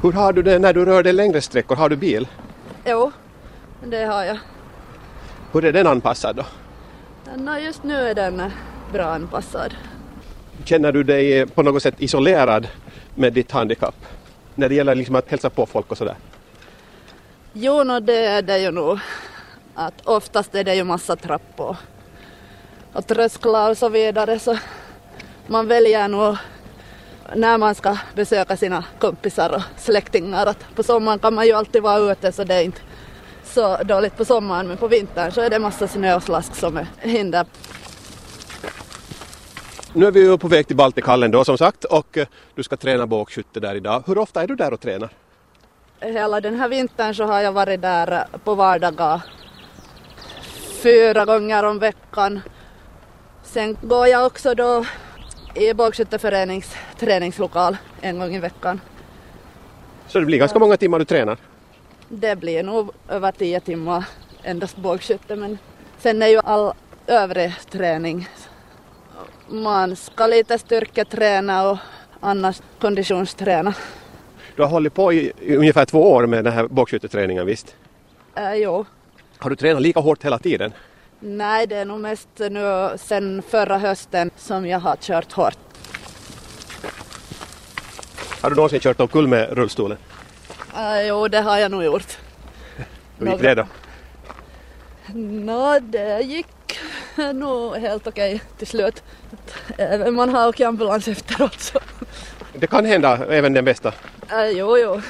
Hur 0.03 0.13
har 0.13 0.33
du 0.33 0.43
det 0.43 0.59
när 0.59 0.73
du 0.73 0.85
rör 0.85 1.03
dig 1.03 1.13
längre 1.13 1.41
sträckor? 1.41 1.77
Har 1.77 1.89
du 1.89 1.97
bil? 1.97 2.29
Jo, 2.85 3.13
det 3.85 4.05
har 4.05 4.25
jag. 4.25 4.39
Hur 5.53 5.65
är 5.65 5.73
den 5.73 5.87
anpassad 5.87 6.37
då? 6.37 6.45
Nå, 7.37 7.59
just 7.59 7.83
nu 7.83 7.95
är 7.95 8.15
den 8.15 8.43
bra 8.93 9.05
anpassad. 9.05 9.75
Känner 10.65 10.93
du 10.93 11.03
dig 11.03 11.47
på 11.47 11.63
något 11.63 11.83
sätt 11.83 11.95
isolerad 11.99 12.69
med 13.15 13.33
ditt 13.33 13.53
handikapp? 13.53 13.95
När 14.55 14.69
det 14.69 14.75
gäller 14.75 14.95
liksom 14.95 15.15
att 15.15 15.31
hälsa 15.31 15.51
på 15.51 15.67
folk 15.67 15.91
och 15.91 15.99
sådär? 15.99 16.17
Jo, 17.53 17.85
no, 17.85 18.01
det 18.01 18.27
är 18.27 18.43
det 18.43 18.59
ju 18.59 18.71
nog. 18.71 18.99
Att 19.75 20.07
oftast 20.07 20.55
är 20.55 20.65
det 20.65 20.75
ju 20.75 20.85
massa 20.85 21.17
trappor 21.17 21.77
och 22.93 23.07
trösklar 23.07 23.71
och 23.71 23.79
så 23.79 23.89
vidare 23.89 24.39
så 24.39 24.59
man 25.47 25.67
väljer 25.67 26.09
nog 26.09 26.37
när 27.35 27.59
man 27.59 27.75
ska 27.75 27.97
besöka 28.15 28.57
sina 28.57 28.85
kompisar 28.99 29.55
och 29.55 29.63
släktingar 29.77 30.47
att 30.47 30.75
på 30.75 30.83
sommaren 30.83 31.19
kan 31.19 31.35
man 31.35 31.47
ju 31.47 31.53
alltid 31.53 31.83
vara 31.83 32.13
ute 32.13 32.33
så 32.33 32.45
det 32.45 32.55
är 32.55 32.63
inte 32.63 32.81
så 33.45 33.77
dåligt 33.77 34.17
på 34.17 34.25
sommaren 34.25 34.69
men 34.69 34.77
på 34.77 34.89
vintern 34.89 35.33
så 35.33 35.41
är 35.41 35.51
det 35.51 35.59
massa 35.59 35.89
snö 35.89 36.15
och 36.15 36.23
slask 36.23 36.55
som 36.55 36.77
är 36.77 36.87
hinder. 37.01 37.47
Nu 39.93 40.07
är 40.07 40.11
vi 40.11 40.21
ju 40.21 40.39
på 40.39 40.49
väg 40.49 40.67
till 40.67 40.77
Baltikhallen 40.77 41.31
då 41.31 41.45
som 41.45 41.59
sagt 41.59 41.85
och 41.85 42.19
eh, 42.19 42.27
du 42.55 42.63
ska 42.63 42.77
träna 42.77 43.07
bågskytte 43.07 43.61
där 43.61 43.75
idag. 43.75 44.03
Hur 44.07 44.19
ofta 44.19 44.43
är 44.43 44.47
du 44.47 44.55
där 44.55 44.73
och 44.73 44.81
tränar? 44.81 45.11
Hela 46.01 46.41
den 46.41 46.55
här 46.55 46.69
vintern 46.69 47.15
så 47.15 47.25
har 47.25 47.41
jag 47.41 47.53
varit 47.53 47.83
där 47.83 48.27
på 48.45 48.55
vardagar 48.55 49.21
fyra 50.83 51.25
gånger 51.25 51.65
om 51.65 51.79
veckan. 51.79 52.41
Sen 53.43 53.77
går 53.83 54.07
jag 54.07 54.27
också 54.27 54.55
då 54.55 54.85
i 55.59 55.75
bågskytteförenings 55.75 56.77
träningslokal 56.99 57.77
en 58.01 58.19
gång 58.19 58.35
i 58.35 58.39
veckan. 58.39 58.81
Så 60.07 60.19
det 60.21 60.27
blir 60.27 60.39
ganska 60.39 60.59
många 60.59 60.77
timmar 60.77 60.99
du 60.99 61.05
tränar? 61.05 61.39
Det 62.09 62.37
blir 62.37 62.63
nog 62.63 62.91
över 63.09 63.33
tio 63.33 63.61
timmar 63.61 64.05
endast 64.43 64.77
bågskytte 64.77 65.37
men 65.37 65.59
sen 65.99 66.23
är 66.23 66.27
ju 66.27 66.41
all 66.45 66.73
övrig 67.07 67.53
träning. 67.71 68.29
Man 69.49 69.97
ska 69.97 70.27
lite 70.27 70.59
styrketräna 70.59 71.71
och 71.71 71.79
annars 72.21 72.63
konditionsträna. 72.81 73.75
Du 74.57 74.63
har 74.63 74.69
hållit 74.69 74.95
på 74.95 75.13
i, 75.13 75.33
ungefär 75.57 75.85
två 75.85 76.13
år 76.13 76.27
med 76.27 76.45
den 76.45 76.53
här 76.53 76.69
bågskytteträningen 76.69 77.47
visst? 77.47 77.77
Äh, 78.35 78.55
jo. 78.55 78.85
Har 79.39 79.51
du 79.51 79.57
tränat 79.57 79.83
lika 79.83 80.01
hårt 80.01 80.25
hela 80.25 80.39
tiden? 80.39 80.73
Nej, 81.21 81.67
det 81.67 81.77
är 81.77 81.85
nog 81.85 82.01
mest 82.01 82.29
nu 82.39 82.91
sen 82.97 83.43
förra 83.49 83.79
hösten 83.79 84.31
som 84.37 84.67
jag 84.67 84.79
har 84.81 84.97
kört 84.97 85.33
hårt. 85.33 85.59
Har 88.41 88.51
du 88.51 88.57
någonsin 88.57 88.81
kört 88.81 89.01
omkull 89.01 89.27
med 89.27 89.53
rullstolen? 89.53 89.99
Äh, 90.77 91.07
jo, 91.07 91.29
det 91.29 91.41
har 91.41 91.59
jag 91.59 91.71
nog 91.71 91.85
gjort. 91.85 92.19
Hur 93.19 93.27
gick 93.27 93.41
det 93.41 93.55
då? 93.55 93.67
Nå, 95.15 95.79
det 95.81 96.21
gick 96.21 96.47
nog 97.35 97.77
helt 97.77 98.07
okej 98.07 98.43
till 98.59 98.67
slut. 98.67 99.03
Även 99.77 100.15
man 100.15 100.29
har 100.29 100.49
åkt 100.49 100.61
ambulans 100.61 101.09
efteråt 101.09 101.61
så. 101.61 101.79
Det 102.53 102.67
kan 102.67 102.85
hända 102.85 103.27
även 103.29 103.53
den 103.53 103.65
bästa. 103.65 103.93
Äh, 104.31 104.49
jo, 104.49 104.79
jo. 104.79 105.01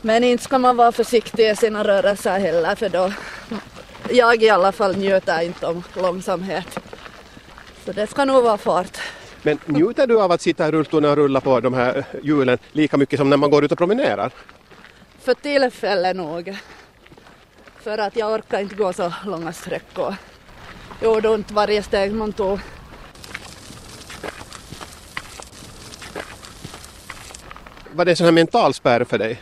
Men 0.00 0.24
inte 0.24 0.44
ska 0.44 0.58
man 0.58 0.76
vara 0.76 0.92
försiktig 0.92 1.50
i 1.50 1.56
sina 1.56 1.84
rörelser 1.84 2.38
heller 2.38 2.74
för 2.74 2.88
då 2.88 3.12
jag 4.12 4.42
i 4.42 4.50
alla 4.50 4.72
fall 4.72 4.96
njuter 4.96 5.42
inte 5.42 5.66
om 5.66 5.82
långsamhet. 5.94 6.78
Så 7.84 7.92
det 7.92 8.06
ska 8.06 8.24
nog 8.24 8.44
vara 8.44 8.58
fart. 8.58 8.98
Men 9.42 9.58
njuter 9.66 10.06
du 10.06 10.20
av 10.20 10.32
att 10.32 10.40
sitta 10.40 10.68
i 10.68 10.70
rullstolen 10.70 11.10
och 11.10 11.16
rulla 11.16 11.40
på 11.40 11.60
de 11.60 11.74
här 11.74 12.04
hjulen 12.22 12.58
lika 12.72 12.96
mycket 12.96 13.18
som 13.18 13.30
när 13.30 13.36
man 13.36 13.50
går 13.50 13.64
ut 13.64 13.72
och 13.72 13.78
promenerar? 13.78 14.32
För 15.18 15.34
tillfället 15.34 16.16
nog. 16.16 16.56
För 17.80 17.98
att 17.98 18.16
jag 18.16 18.32
orkar 18.32 18.60
inte 18.60 18.74
gå 18.74 18.92
så 18.92 19.12
långa 19.24 19.52
sträckor. 19.52 20.14
Gjorde 21.02 21.28
ont 21.28 21.50
varje 21.50 21.82
steg 21.82 22.12
man 22.12 22.32
tog. 22.32 22.60
Var 27.92 28.04
det 28.04 28.10
en 28.12 28.16
sån 28.16 28.24
här 28.24 28.32
mental 28.32 28.74
spärr 28.74 29.04
för 29.04 29.18
dig? 29.18 29.40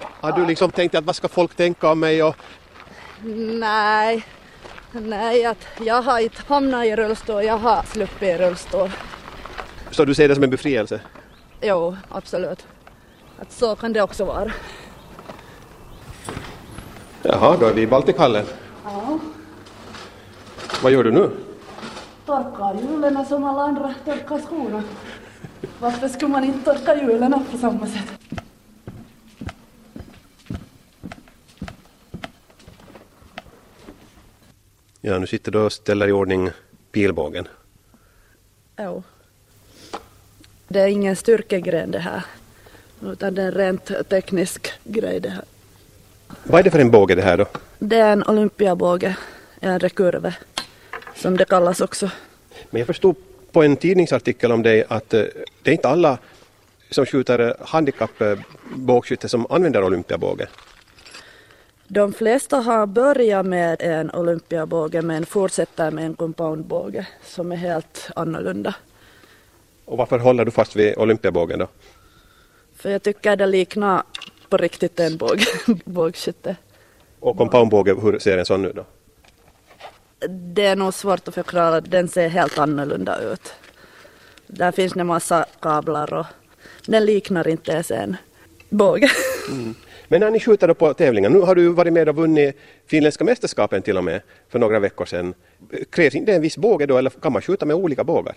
Har 0.00 0.32
du 0.32 0.46
liksom 0.46 0.70
tänkt 0.70 0.94
att 0.94 1.04
vad 1.04 1.16
ska 1.16 1.28
folk 1.28 1.56
tänka 1.56 1.90
om 1.90 2.00
mig 2.00 2.22
och 2.22 2.36
Nej, 3.24 4.24
nej 4.92 5.44
att 5.44 5.66
jag 5.84 6.02
har 6.02 6.18
inte 6.18 6.42
hamnat 6.48 6.84
i 6.84 6.96
rullstol, 6.96 7.44
jag 7.44 7.58
har 7.58 7.82
sluppit 7.82 8.22
i 8.22 8.38
rullstol. 8.38 8.90
så 9.90 10.04
du 10.04 10.14
ser 10.14 10.28
det 10.28 10.34
som 10.34 10.44
en 10.44 10.50
befrielse? 10.50 11.00
Jo, 11.60 11.96
absolut. 12.08 12.66
Att 13.38 13.52
så 13.52 13.76
kan 13.76 13.92
det 13.92 14.02
också 14.02 14.24
vara. 14.24 14.52
Jaha, 17.22 17.56
då 17.60 17.66
är 17.66 17.74
vi 17.74 17.82
i 17.82 17.86
Baltikhallen. 17.86 18.46
Ja. 18.84 19.18
Vad 20.82 20.92
gör 20.92 21.04
du 21.04 21.10
nu? 21.12 21.30
Torkar 22.26 22.74
hjulen 22.74 23.26
som 23.26 23.44
alla 23.44 23.62
andra 23.62 23.94
torkar 24.04 24.38
skorna. 24.38 24.82
Varför 25.80 26.08
skulle 26.08 26.30
man 26.32 26.44
inte 26.44 26.64
torka 26.64 26.94
hjulen 26.94 27.44
på 27.52 27.58
samma 27.58 27.86
sätt? 27.86 28.42
Ja, 35.08 35.18
nu 35.18 35.26
sitter 35.26 35.52
du 35.52 35.58
och 35.58 35.72
ställer 35.72 36.08
i 36.08 36.12
ordning 36.12 36.50
pilbågen. 36.92 37.48
Jo. 38.78 39.02
Det 40.68 40.80
är 40.80 40.86
ingen 40.86 41.16
styrkegren 41.16 41.90
det 41.90 41.98
här. 41.98 42.22
Utan 43.02 43.34
det 43.34 43.42
är 43.42 43.46
en 43.46 43.52
rent 43.52 44.08
teknisk 44.08 44.72
grej 44.84 45.20
det 45.20 45.28
här. 45.28 45.44
Vad 46.42 46.60
är 46.60 46.64
det 46.64 46.70
för 46.70 46.78
en 46.78 46.90
båge 46.90 47.14
det 47.14 47.22
här 47.22 47.36
då? 47.36 47.46
Det 47.78 47.96
är 47.96 48.12
en 48.12 48.24
olympiabåge, 48.24 49.16
en 49.60 49.78
rekurve, 49.78 50.34
som 51.14 51.36
det 51.36 51.44
kallas 51.44 51.80
också. 51.80 52.10
Men 52.70 52.78
jag 52.78 52.86
förstod 52.86 53.16
på 53.52 53.62
en 53.62 53.76
tidningsartikel 53.76 54.52
om 54.52 54.62
dig 54.62 54.84
att 54.88 55.14
eh, 55.14 55.22
det 55.62 55.70
är 55.70 55.74
inte 55.74 55.88
alla 55.88 56.18
som 56.90 57.06
skjuter 57.06 57.56
handikappbågskytte 57.60 59.28
som 59.28 59.46
använder 59.50 59.84
olympiabåge. 59.84 60.46
De 61.88 62.12
flesta 62.12 62.56
har 62.56 62.86
börjat 62.86 63.46
med 63.46 63.82
en 63.82 64.10
olympiabåge 64.10 65.02
men 65.02 65.26
fortsätter 65.26 65.90
med 65.90 66.04
en 66.04 66.14
compoundbåge 66.14 67.06
som 67.22 67.52
är 67.52 67.56
helt 67.56 68.10
annorlunda. 68.16 68.74
Och 69.84 69.98
varför 69.98 70.18
håller 70.18 70.44
du 70.44 70.50
fast 70.50 70.76
vid 70.76 70.98
olympiabågen 70.98 71.58
då? 71.58 71.68
För 72.76 72.90
jag 72.90 73.02
tycker 73.02 73.36
det 73.36 73.46
liknar 73.46 74.02
på 74.48 74.56
riktigt 74.56 75.00
en 75.00 75.16
båg, 75.16 75.44
bågskytte. 75.84 76.56
Och 77.20 77.36
compoundbåge, 77.36 77.94
hur 77.94 78.18
ser 78.18 78.38
en 78.38 78.46
sån 78.46 78.64
ut 78.64 78.76
då? 78.76 78.84
Det 80.28 80.66
är 80.66 80.76
nog 80.76 80.94
svårt 80.94 81.28
att 81.28 81.34
förklara, 81.34 81.80
den 81.80 82.08
ser 82.08 82.28
helt 82.28 82.58
annorlunda 82.58 83.20
ut. 83.20 83.54
Där 84.46 84.72
finns 84.72 84.92
det 84.92 85.04
massa 85.04 85.46
kablar 85.60 86.14
och 86.14 86.26
den 86.86 87.04
liknar 87.04 87.48
inte 87.48 87.72
ens 87.72 87.90
en 87.90 88.16
båge. 88.68 89.10
Mm. 89.50 89.74
Men 90.08 90.20
när 90.20 90.30
ni 90.30 90.40
skjuter 90.40 90.74
på 90.74 90.94
tävlingar, 90.94 91.30
nu 91.30 91.40
har 91.40 91.54
du 91.54 91.68
varit 91.68 91.92
med 91.92 92.08
och 92.08 92.16
vunnit 92.16 92.56
finländska 92.86 93.24
mästerskapen 93.24 93.82
till 93.82 93.96
och 93.98 94.04
med 94.04 94.20
för 94.48 94.58
några 94.58 94.78
veckor 94.78 95.04
sedan. 95.04 95.34
Krävs 95.90 96.14
inte 96.14 96.32
en 96.34 96.42
viss 96.42 96.56
båge 96.56 96.86
då 96.86 96.98
eller 96.98 97.10
kan 97.10 97.32
man 97.32 97.42
skjuta 97.42 97.66
med 97.66 97.76
olika 97.76 98.04
bågar? 98.04 98.34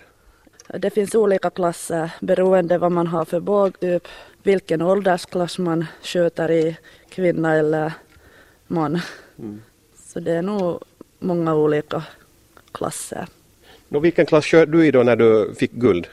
Det 0.78 0.90
finns 0.90 1.14
olika 1.14 1.50
klasser 1.50 2.10
beroende 2.20 2.78
vad 2.78 2.92
man 2.92 3.06
har 3.06 3.24
för 3.24 3.40
bågtyp, 3.40 4.08
vilken 4.42 4.82
åldersklass 4.82 5.58
man 5.58 5.86
skjuter 6.02 6.50
i, 6.50 6.76
kvinna 7.08 7.56
eller 7.56 7.92
man. 8.66 9.00
Mm. 9.38 9.62
Så 10.06 10.20
det 10.20 10.32
är 10.32 10.42
nog 10.42 10.82
många 11.18 11.54
olika 11.54 12.02
klasser. 12.72 13.26
Och 13.88 14.04
vilken 14.04 14.26
klass 14.26 14.44
körde 14.44 14.72
du 14.72 14.86
i 14.86 14.90
då 14.90 15.02
när 15.02 15.16
du 15.16 15.54
fick 15.54 15.72
guld? 15.72 16.06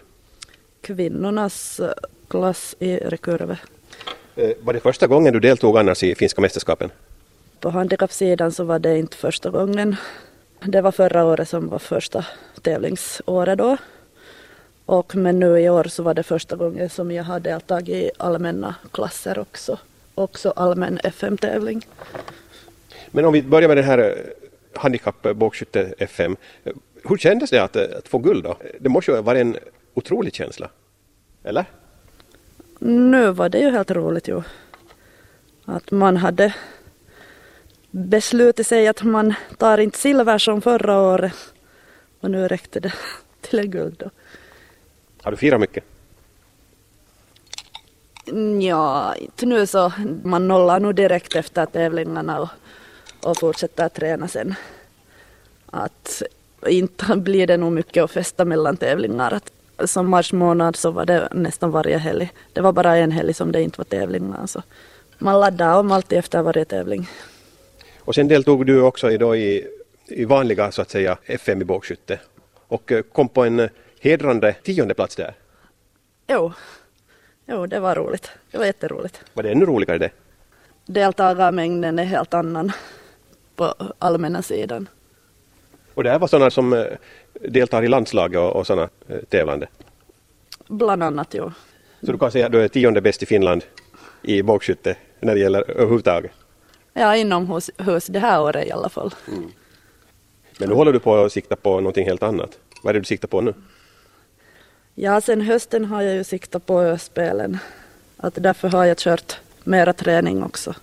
Kvinnornas 0.81 1.81
klass 2.27 2.75
i 2.79 2.97
rekurve. 2.97 3.57
Eh, 4.37 4.51
var 4.61 4.73
det 4.73 4.79
första 4.79 5.07
gången 5.07 5.33
du 5.33 5.39
deltog 5.39 5.77
annars 5.77 6.03
i 6.03 6.15
finska 6.15 6.41
mästerskapen? 6.41 6.89
På 7.59 7.69
handikappsidan 7.69 8.51
så 8.51 8.63
var 8.63 8.79
det 8.79 8.97
inte 8.97 9.17
första 9.17 9.49
gången. 9.49 9.95
Det 10.59 10.81
var 10.81 10.91
förra 10.91 11.25
året 11.25 11.49
som 11.49 11.69
var 11.69 11.79
första 11.79 12.25
tävlingsåret 12.61 13.57
då. 13.57 13.77
Och 14.85 15.15
men 15.15 15.39
nu 15.39 15.59
i 15.59 15.69
år 15.69 15.83
så 15.83 16.03
var 16.03 16.13
det 16.13 16.23
första 16.23 16.55
gången 16.55 16.89
som 16.89 17.11
jag 17.11 17.23
har 17.23 17.39
deltagit 17.39 17.95
i 17.95 18.11
allmänna 18.17 18.75
klasser 18.91 19.39
också. 19.39 19.79
Också 20.15 20.53
allmän 20.55 20.99
FM-tävling. 21.03 21.87
Men 23.11 23.25
om 23.25 23.33
vi 23.33 23.41
börjar 23.41 23.67
med 23.67 23.77
den 23.77 23.85
här 23.85 23.97
eh, 23.97 24.13
handikappbågskytte 24.79 25.93
FM. 25.97 26.35
Hur 27.03 27.17
kändes 27.17 27.49
det 27.49 27.63
att, 27.63 27.75
eh, 27.75 27.83
att 27.97 28.07
få 28.07 28.17
guld 28.17 28.43
då? 28.43 28.57
Det 28.79 28.89
måste 28.89 29.11
ju 29.11 29.21
vara 29.21 29.39
en 29.39 29.57
otrolig 29.93 30.35
känsla. 30.35 30.69
Eller? 31.43 31.65
Nu 32.79 33.31
var 33.31 33.49
det 33.49 33.59
ju 33.59 33.69
helt 33.69 33.91
roligt 33.91 34.27
ju. 34.27 34.41
Att 35.65 35.91
man 35.91 36.17
hade 36.17 36.53
beslutat 37.91 38.67
sig 38.67 38.87
att 38.87 39.03
man 39.03 39.33
tar 39.57 39.77
inte 39.77 39.97
silver 39.97 40.37
som 40.37 40.61
förra 40.61 41.01
året. 41.01 41.33
Och 42.19 42.31
nu 42.31 42.47
räckte 42.47 42.79
det 42.79 42.93
till 43.41 43.59
en 43.59 43.71
guld 43.71 43.95
då. 43.99 44.09
Har 45.21 45.31
du 45.31 45.37
firat 45.37 45.59
mycket? 45.59 45.83
Ja, 48.61 49.15
inte 49.15 49.45
nu 49.45 49.67
så. 49.67 49.93
Man 50.23 50.47
nollar 50.47 50.79
nog 50.79 50.95
direkt 50.95 51.35
efter 51.35 51.65
tävlingarna 51.65 52.41
och, 52.41 52.49
och 53.23 53.37
fortsätter 53.37 53.89
träna 53.89 54.27
sen. 54.27 54.55
Att 55.65 56.21
inte 56.67 57.15
blir 57.15 57.47
det 57.47 57.57
nog 57.57 57.71
mycket 57.71 58.03
att 58.03 58.11
festa 58.11 58.45
mellan 58.45 58.77
tävlingar. 58.77 59.33
Att 59.33 59.51
som 59.85 60.09
mars 60.09 60.33
månad 60.33 60.75
så 60.75 60.91
var 60.91 61.05
det 61.05 61.27
nästan 61.31 61.71
varje 61.71 61.97
helg. 61.97 62.31
Det 62.53 62.61
var 62.61 62.71
bara 62.71 62.97
en 62.97 63.11
helg 63.11 63.33
som 63.33 63.51
det 63.51 63.61
inte 63.61 63.77
var 63.77 63.85
tävlingar. 63.85 64.45
Så 64.47 64.63
man 65.17 65.39
laddade 65.39 65.79
om 65.79 65.91
alltid 65.91 66.17
efter 66.17 66.41
varje 66.41 66.65
tävling. 66.65 67.09
Och 67.99 68.15
sen 68.15 68.27
deltog 68.27 68.65
du 68.65 68.81
också 68.81 69.11
i, 69.11 69.17
då 69.17 69.35
i, 69.35 69.67
i 70.07 70.25
vanliga 70.25 70.71
så 70.71 70.81
att 70.81 70.89
säga 70.89 71.17
FM 71.25 71.61
i 71.61 71.65
bågskytte 71.65 72.19
och 72.67 72.91
eh, 72.91 73.01
kom 73.01 73.29
på 73.29 73.43
en 73.45 73.69
hedrande 73.99 74.53
tionde 74.53 74.93
plats 74.93 75.15
där. 75.15 75.33
Jo. 76.27 76.53
jo, 77.45 77.65
det 77.65 77.79
var 77.79 77.95
roligt. 77.95 78.31
Det 78.51 78.57
var 78.57 78.65
jätteroligt. 78.65 79.21
Var 79.33 79.43
det 79.43 79.51
ännu 79.51 79.65
roligare 79.65 79.97
det? 79.97 80.09
Deltagarmängden 80.85 81.99
är 81.99 82.03
helt 82.03 82.33
annan 82.33 82.71
på 83.55 83.73
allmänna 83.99 84.41
sidan. 84.41 84.89
Och 85.93 86.03
det 86.03 86.09
här 86.09 86.19
var 86.19 86.27
sådana 86.27 86.51
som 86.51 86.73
eh, 86.73 86.85
deltar 87.41 87.83
i 87.83 87.87
landslaget 87.87 88.39
och, 88.39 88.55
och 88.55 88.67
sådana 88.67 88.89
eh, 89.07 89.17
tävlande? 89.29 89.67
Bland 90.67 91.03
annat, 91.03 91.33
jo. 91.33 91.51
Så 92.01 92.11
du 92.11 92.17
kan 92.17 92.31
säga 92.31 92.45
att 92.45 92.51
du 92.51 92.61
är 92.61 92.67
tionde 92.67 93.01
bäst 93.01 93.23
i 93.23 93.25
Finland 93.25 93.63
i 94.21 94.43
bågskytte 94.43 94.95
när 95.19 95.35
det 95.35 95.39
gäller 95.39 95.71
överhuvudtaget? 95.71 96.31
Ja, 96.93 97.15
inomhus 97.15 97.69
det 98.09 98.19
här 98.19 98.41
året 98.41 98.67
i 98.67 98.71
alla 98.71 98.89
fall. 98.89 99.13
Mm. 99.27 99.51
Men 100.59 100.69
nu 100.69 100.75
håller 100.75 100.93
du 100.93 100.99
på 100.99 101.15
att 101.15 101.31
sikta 101.31 101.55
på 101.55 101.75
någonting 101.75 102.05
helt 102.05 102.23
annat. 102.23 102.59
Vad 102.83 102.89
är 102.89 102.93
det 102.93 102.99
du 102.99 103.05
siktar 103.05 103.27
på 103.27 103.41
nu? 103.41 103.53
Ja, 104.95 105.21
sen 105.21 105.41
hösten 105.41 105.85
har 105.85 106.01
jag 106.01 106.15
ju 106.15 106.23
siktat 106.23 106.65
på 106.65 106.81
öspelen. 106.81 107.57
Att 108.17 108.33
därför 108.35 108.69
har 108.69 108.85
jag 108.85 108.97
kört 108.97 109.39
mera 109.63 109.93
träning 109.93 110.43
också. 110.43 110.73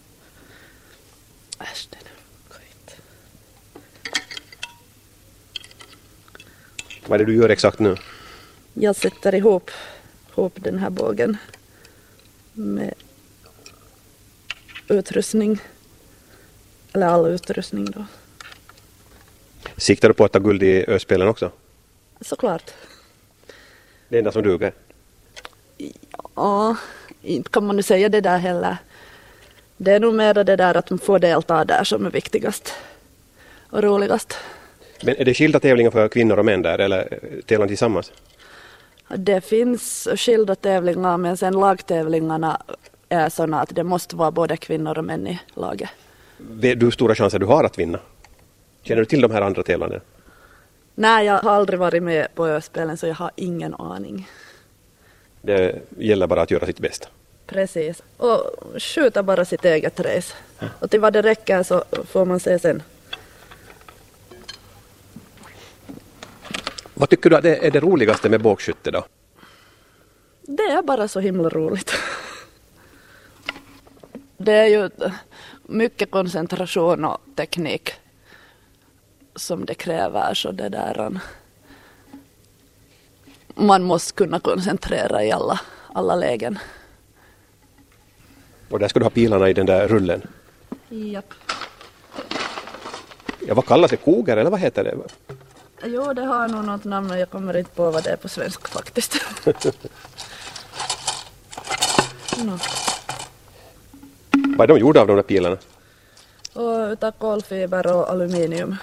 Vad 7.07 7.21
är 7.21 7.25
det 7.25 7.33
du 7.33 7.37
gör 7.39 7.49
exakt 7.49 7.79
nu? 7.79 7.97
Jag 8.75 8.97
sätter 8.97 9.35
ihop, 9.35 9.71
ihop 10.33 10.53
den 10.57 10.79
här 10.79 10.91
bågen 10.91 11.37
med 12.53 12.95
utrustning. 14.89 15.59
Eller 16.93 17.07
all 17.07 17.27
utrustning 17.27 17.85
då. 17.85 18.05
Siktar 19.77 20.09
du 20.09 20.15
på 20.15 20.25
att 20.25 20.33
ta 20.33 20.39
guld 20.39 20.63
i 20.63 20.85
öspelen 20.87 21.29
också? 21.29 21.51
Såklart. 22.21 22.71
Det 24.09 24.19
enda 24.19 24.33
som 24.33 24.43
duger? 24.43 24.73
Ja, 26.35 26.77
inte 27.23 27.51
kan 27.51 27.67
man 27.67 27.77
nu 27.77 27.83
säga 27.83 28.09
det 28.09 28.21
där 28.21 28.39
heller. 28.39 28.77
Det 29.77 29.93
är 29.93 30.01
nog 30.01 30.15
mer 30.15 30.35
det 30.35 30.57
där 30.57 30.77
att 30.77 30.91
man 30.91 30.99
får 30.99 31.19
delta 31.19 31.65
där 31.65 31.85
som 31.85 32.07
är 32.07 32.11
viktigast 32.11 32.75
och 33.71 33.83
roligast. 33.83 34.37
Men 35.05 35.17
är 35.17 35.25
det 35.25 35.35
skilda 35.35 35.61
tävlingar 35.61 35.91
för 35.91 36.09
kvinnor 36.09 36.39
och 36.39 36.45
män 36.45 36.63
där 36.63 36.79
eller 36.79 37.19
tävlar 37.47 37.67
tillsammans? 37.67 38.13
Det 39.17 39.41
finns 39.41 40.09
skilda 40.17 40.55
tävlingar 40.55 41.17
men 41.17 41.37
sen 41.37 41.53
lagtävlingarna 41.53 42.63
är 43.09 43.29
sådana 43.29 43.61
att 43.61 43.75
det 43.75 43.85
måste 43.85 44.17
vara 44.17 44.31
både 44.31 44.57
kvinnor 44.57 44.99
och 44.99 45.05
män 45.05 45.27
i 45.27 45.41
laget. 45.55 45.91
Vet 46.37 46.81
du 46.81 46.87
hur 46.87 46.91
stora 46.91 47.15
chanser 47.15 47.39
du 47.39 47.47
har 47.47 47.65
att 47.65 47.79
vinna? 47.79 47.99
Känner 48.83 49.01
du 49.01 49.07
till 49.07 49.21
de 49.21 49.31
här 49.31 49.43
andra 49.43 49.63
tävlandena? 49.63 50.03
Nej, 50.95 51.27
jag 51.27 51.39
har 51.39 51.51
aldrig 51.51 51.79
varit 51.79 52.03
med 52.03 52.35
på 52.35 52.47
öspelen 52.47 52.97
så 52.97 53.07
jag 53.07 53.15
har 53.15 53.31
ingen 53.37 53.75
aning. 53.75 54.29
Det 55.43 55.83
gäller 55.99 56.27
bara 56.27 56.43
att 56.43 56.51
göra 56.51 56.67
sitt 56.67 56.79
bästa. 56.79 57.09
Precis, 57.47 58.03
och 58.17 58.41
skjuta 58.79 59.23
bara 59.23 59.45
sitt 59.45 59.65
eget 59.65 60.01
race. 60.01 60.35
Och 60.81 60.91
till 60.91 61.01
vad 61.01 61.13
det 61.13 61.23
räcker 61.23 61.63
så 61.63 61.85
får 62.07 62.25
man 62.25 62.41
se 62.41 62.59
sen. 62.59 62.83
Vad 66.95 67.11
tycker 67.11 67.31
du 67.31 67.37
är 67.37 67.71
det 67.71 67.81
roligaste 67.81 68.29
med 68.29 68.43
bågskytte 68.43 68.91
då? 68.91 69.05
Det 70.43 70.63
är 70.63 70.83
bara 70.83 71.09
så 71.09 71.21
himla 71.21 71.49
roligt. 71.49 71.93
Det 74.37 74.53
är 74.53 74.67
ju 74.67 74.91
mycket 75.63 76.11
koncentration 76.11 77.05
och 77.05 77.19
teknik 77.37 77.93
som 79.37 79.65
det 79.65 79.75
kräver 79.75 80.35
så 80.35 80.53
det 80.53 80.69
där 80.69 81.21
man 83.55 83.83
måste 83.83 84.13
kunna 84.13 84.41
koncentrera 84.41 85.25
i 85.25 85.33
alla, 85.33 85.61
alla 85.93 86.17
lägen. 86.17 86.59
Och 88.71 88.79
där 88.79 88.89
ska 88.89 88.99
du 88.99 89.05
ha 89.05 89.11
pilarna 89.11 89.49
i 89.49 89.53
den 89.53 89.67
där 89.67 89.89
rullen? 89.89 90.23
Japp. 90.89 91.35
Ja, 93.47 93.55
vad 93.55 93.67
kallas 93.67 93.91
det? 93.91 93.97
Koger 93.97 94.37
eller 94.37 94.51
vad 94.51 94.61
heter 94.61 94.85
det? 94.85 94.97
Jo, 95.87 96.13
det 96.13 96.23
har 96.23 96.49
nog 96.49 96.65
något 96.65 96.85
namn 96.85 97.09
men 97.09 97.19
jag 97.19 97.31
kommer 97.31 97.57
inte 97.57 97.71
på 97.71 97.91
vad 97.91 98.05
det 98.05 98.11
är 98.11 98.17
på 98.17 98.29
svenska 98.29 98.69
faktiskt. 98.69 99.17
no. 102.45 102.59
Vad 104.57 104.71
är 104.71 104.75
de 104.75 104.79
gjorda 104.79 105.01
av 105.01 105.07
de 105.07 105.17
där 105.17 105.23
pilarna? 105.23 105.57
Och 106.53 106.93
utav 106.93 107.13
kolfiber 107.13 107.87
och 107.87 108.11
aluminium. 108.11 108.77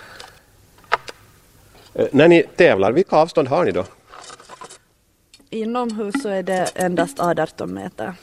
Eh, 1.93 2.07
när 2.11 2.27
ni 2.27 2.43
tävlar, 2.55 2.91
vilka 2.91 3.15
avstånd 3.15 3.47
har 3.47 3.65
ni 3.65 3.71
då? 3.71 3.85
Inomhus 5.49 6.21
så 6.21 6.29
är 6.29 6.43
det 6.43 6.71
endast 6.75 7.19
18 7.19 7.73
meter. 7.73 8.13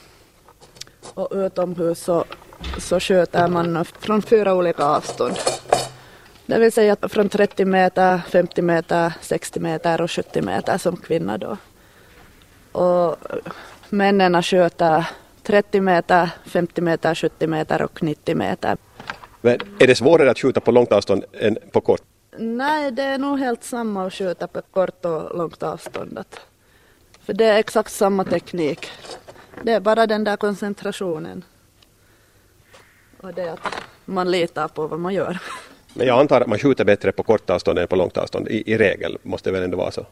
Och 1.13 1.27
utomhus 1.31 1.99
så, 1.99 2.25
så 2.77 2.99
skjuter 2.99 3.47
man 3.47 3.85
från 3.85 4.21
fyra 4.21 4.53
olika 4.53 4.83
avstånd. 4.83 5.35
Det 6.49 6.59
vill 6.59 6.71
säga 6.71 6.95
från 7.01 7.29
30 7.29 7.65
meter, 7.65 8.17
50 8.17 8.61
meter, 8.61 9.13
60 9.21 9.59
meter 9.59 10.01
och 10.01 10.11
70 10.11 10.41
meter 10.41 10.77
som 10.77 10.97
kvinna 10.97 11.37
då. 11.37 11.57
Och 12.71 13.17
männen 13.89 14.43
skjuter 14.43 15.05
30 15.43 15.81
meter, 15.81 16.29
50 16.45 16.81
meter, 16.81 17.15
70 17.15 17.47
meter 17.47 17.81
och 17.81 18.03
90 18.03 18.35
meter. 18.35 18.77
Men 19.41 19.57
är 19.79 19.87
det 19.87 19.95
svårare 19.95 20.31
att 20.31 20.39
skjuta 20.39 20.59
på 20.59 20.71
långt 20.71 20.91
avstånd 20.91 21.23
än 21.33 21.57
på 21.71 21.81
kort? 21.81 22.01
Nej, 22.37 22.91
det 22.91 23.03
är 23.03 23.17
nog 23.17 23.39
helt 23.39 23.63
samma 23.63 24.05
att 24.07 24.13
skjuta 24.13 24.47
på 24.47 24.61
kort 24.61 25.05
och 25.05 25.37
långt 25.37 25.63
avstånd. 25.63 26.19
För 27.25 27.33
det 27.33 27.45
är 27.45 27.59
exakt 27.59 27.91
samma 27.91 28.23
teknik. 28.23 28.89
Det 29.63 29.71
är 29.71 29.79
bara 29.79 30.07
den 30.07 30.23
där 30.23 30.37
koncentrationen. 30.37 31.43
Och 33.21 33.33
det 33.33 33.49
att 33.49 33.83
man 34.05 34.31
litar 34.31 34.67
på 34.67 34.87
vad 34.87 34.99
man 34.99 35.13
gör. 35.13 35.39
Men 35.99 36.07
jag 36.07 36.19
antar 36.19 36.41
att 36.41 36.47
man 36.47 36.59
skjuter 36.59 36.85
bättre 36.85 37.11
på 37.11 37.23
kort 37.23 37.49
avstånd 37.49 37.79
än 37.79 37.87
på 37.87 37.95
långt 37.95 38.17
avstånd. 38.17 38.47
I, 38.47 38.71
i 38.71 38.77
regel 38.77 39.17
måste 39.23 39.49
det 39.49 39.53
väl 39.53 39.63
ändå 39.63 39.77
vara 39.77 39.91
så? 39.91 40.05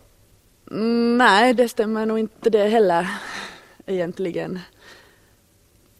Mm, 0.72 1.18
nej, 1.18 1.54
det 1.54 1.70
stämmer 1.70 2.06
nog 2.06 2.20
inte 2.20 2.50
det 2.50 2.68
heller 2.68 3.08
egentligen. 3.86 4.60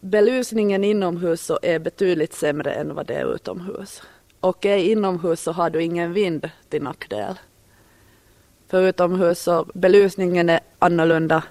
Belysningen 0.02 0.84
inomhus 0.84 1.42
så 1.42 1.60
är 1.62 1.80
betydligt 1.80 2.34
sämre 2.34 2.72
än 2.72 2.96
vad 2.96 3.06
det 3.06 3.14
är 3.14 3.36
utomhus. 3.36 4.02
Och 4.40 4.66
är 4.66 4.78
inomhus 4.78 5.42
så 5.42 5.52
har 5.52 5.70
du 5.70 5.84
ingen 5.84 6.14
vind 6.14 6.50
till 6.70 6.84
nackdel. 6.84 7.36
För 8.68 8.82
utomhus 8.82 9.42
så 9.42 9.66
belysningen 9.74 10.50
är 10.50 10.60
annorlunda. 10.80 11.44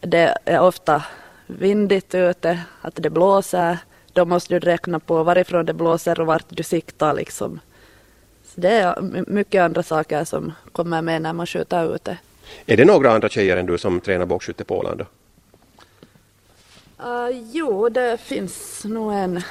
Det 0.00 0.38
är 0.44 0.60
ofta 0.60 1.04
vindigt 1.46 2.14
ute, 2.14 2.60
att 2.80 2.94
det 2.96 3.10
blåser. 3.10 3.78
Då 4.12 4.24
måste 4.24 4.54
du 4.54 4.58
räkna 4.58 5.00
på 5.00 5.22
varifrån 5.22 5.66
det 5.66 5.72
blåser 5.72 6.20
och 6.20 6.26
vart 6.26 6.46
du 6.48 6.62
siktar 6.62 7.14
liksom. 7.14 7.60
Så 8.44 8.60
det 8.60 8.70
är 8.70 9.24
mycket 9.26 9.62
andra 9.62 9.82
saker 9.82 10.24
som 10.24 10.52
kommer 10.72 11.02
med 11.02 11.22
när 11.22 11.32
man 11.32 11.46
skjuter 11.46 11.94
ute. 11.94 12.18
Är 12.66 12.76
det 12.76 12.84
några 12.84 13.12
andra 13.12 13.28
tjejer 13.28 13.56
än 13.56 13.66
du 13.66 13.78
som 13.78 14.00
tränar 14.00 14.26
bågskytte 14.26 14.64
på 14.64 14.78
Åland? 14.78 14.98
Då? 14.98 15.06
Uh, 17.04 17.30
jo, 17.52 17.88
det 17.88 18.20
finns 18.20 18.84
nog 18.84 19.12
en 19.12 19.42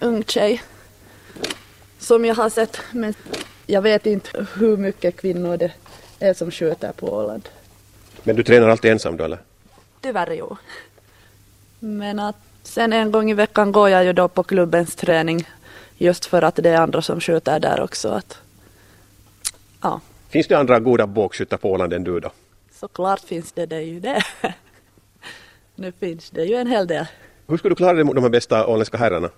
ung 0.00 0.24
tjej 0.24 0.62
som 1.98 2.24
jag 2.24 2.34
har 2.34 2.50
sett, 2.50 2.80
men 2.92 3.14
jag 3.66 3.82
vet 3.82 4.06
inte 4.06 4.46
hur 4.54 4.76
mycket 4.76 5.16
kvinnor 5.16 5.56
det 5.56 5.72
är 6.18 6.34
som 6.34 6.50
skjuter 6.50 6.92
på 6.92 7.06
Åland. 7.06 7.48
Men 8.22 8.36
du 8.36 8.42
tränar 8.42 8.68
alltid 8.68 8.90
ensam 8.90 9.16
då 9.16 9.24
eller? 9.24 9.38
Tyvärr 10.00 10.32
jo. 10.32 10.56
Men 11.78 12.18
att 12.18 12.36
sen 12.62 12.92
en 12.92 13.10
gång 13.10 13.30
i 13.30 13.34
veckan 13.34 13.72
går 13.72 13.88
jag 13.88 14.04
ju 14.04 14.12
då 14.12 14.28
på 14.28 14.42
klubbens 14.42 14.94
träning 14.94 15.48
just 15.98 16.26
för 16.26 16.42
att 16.42 16.56
det 16.56 16.70
är 16.70 16.76
andra 16.76 17.02
som 17.02 17.20
skjuter 17.20 17.60
där 17.60 17.80
också. 17.80 18.08
Att, 18.08 18.38
ja. 19.80 20.00
Finns 20.28 20.46
det 20.46 20.54
andra 20.54 20.80
goda 20.80 21.06
bågskyttar 21.06 21.56
på 21.56 21.70
Åland 21.70 21.92
än 21.92 22.04
du 22.04 22.20
då? 22.20 22.32
Såklart 22.72 23.20
finns 23.20 23.52
det, 23.52 23.66
det 23.66 23.76
är 23.76 23.80
ju 23.80 24.00
det. 24.00 24.22
nu 25.74 25.92
finns 25.92 26.30
det 26.30 26.44
ju 26.44 26.54
en 26.54 26.66
hel 26.66 26.86
del. 26.86 27.06
Hur 27.46 27.56
ska 27.56 27.68
du 27.68 27.74
klara 27.74 27.92
dig 27.92 28.04
mot 28.04 28.14
de 28.14 28.22
här 28.22 28.30
bästa 28.30 28.66
åländska 28.66 28.96
herrarna? 28.98 29.30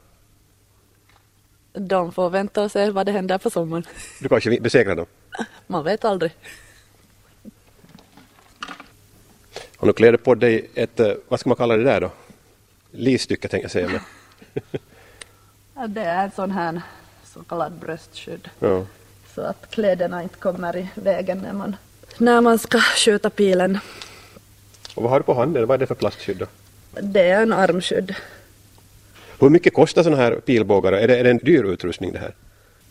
De 1.72 2.12
får 2.12 2.30
vänta 2.30 2.62
och 2.62 2.72
se 2.72 2.90
vad 2.90 3.06
det 3.06 3.12
händer 3.12 3.38
på 3.38 3.50
sommaren. 3.50 3.84
Du 4.20 4.28
kanske 4.28 4.60
besegrar 4.60 4.96
dem? 4.96 5.06
Man 5.66 5.84
vet 5.84 6.04
aldrig. 6.04 6.32
Och 9.76 9.86
nu 9.86 9.92
klär 9.92 10.12
du 10.12 10.18
på 10.18 10.34
dig 10.34 10.70
ett, 10.74 11.00
eh, 11.00 11.12
vad 11.28 11.40
ska 11.40 11.48
man 11.48 11.56
kalla 11.56 11.76
det 11.76 11.84
där 11.84 12.00
då? 12.00 12.10
Livstycke 12.92 13.48
tänkte 13.48 13.64
jag 13.64 13.70
säga. 13.70 13.88
Men. 13.88 14.00
ja, 15.74 15.86
det 15.86 16.00
är 16.00 16.24
en 16.24 16.30
sån 16.30 16.50
här 16.50 16.82
så 17.24 17.42
kallad 17.42 17.72
bröstskydd. 17.72 18.48
Ja. 18.58 18.86
Så 19.34 19.40
att 19.40 19.70
kläderna 19.70 20.22
inte 20.22 20.36
kommer 20.36 20.76
i 20.76 20.88
vägen 20.94 21.38
när 21.38 21.52
man, 21.52 21.76
när 22.18 22.40
man 22.40 22.58
ska 22.58 22.80
skjuta 22.80 23.30
pilen. 23.30 23.78
Och 24.94 25.02
vad 25.02 25.12
har 25.12 25.18
du 25.18 25.24
på 25.24 25.34
handen? 25.34 25.66
Vad 25.66 25.74
är 25.74 25.78
det 25.78 25.86
för 25.86 25.94
plastskydd 25.94 26.38
då? 26.38 26.46
Det 27.00 27.30
är 27.30 27.42
en 27.42 27.52
armskydd. 27.52 28.14
Hur 29.38 29.50
mycket 29.50 29.74
kostar 29.74 30.02
sådana 30.02 30.22
här 30.22 30.32
pilbågar? 30.34 30.92
Är 30.92 31.08
det, 31.08 31.18
är 31.18 31.24
det 31.24 31.30
en 31.30 31.38
dyr 31.38 31.64
utrustning 31.64 32.12
det 32.12 32.18
här? 32.18 32.34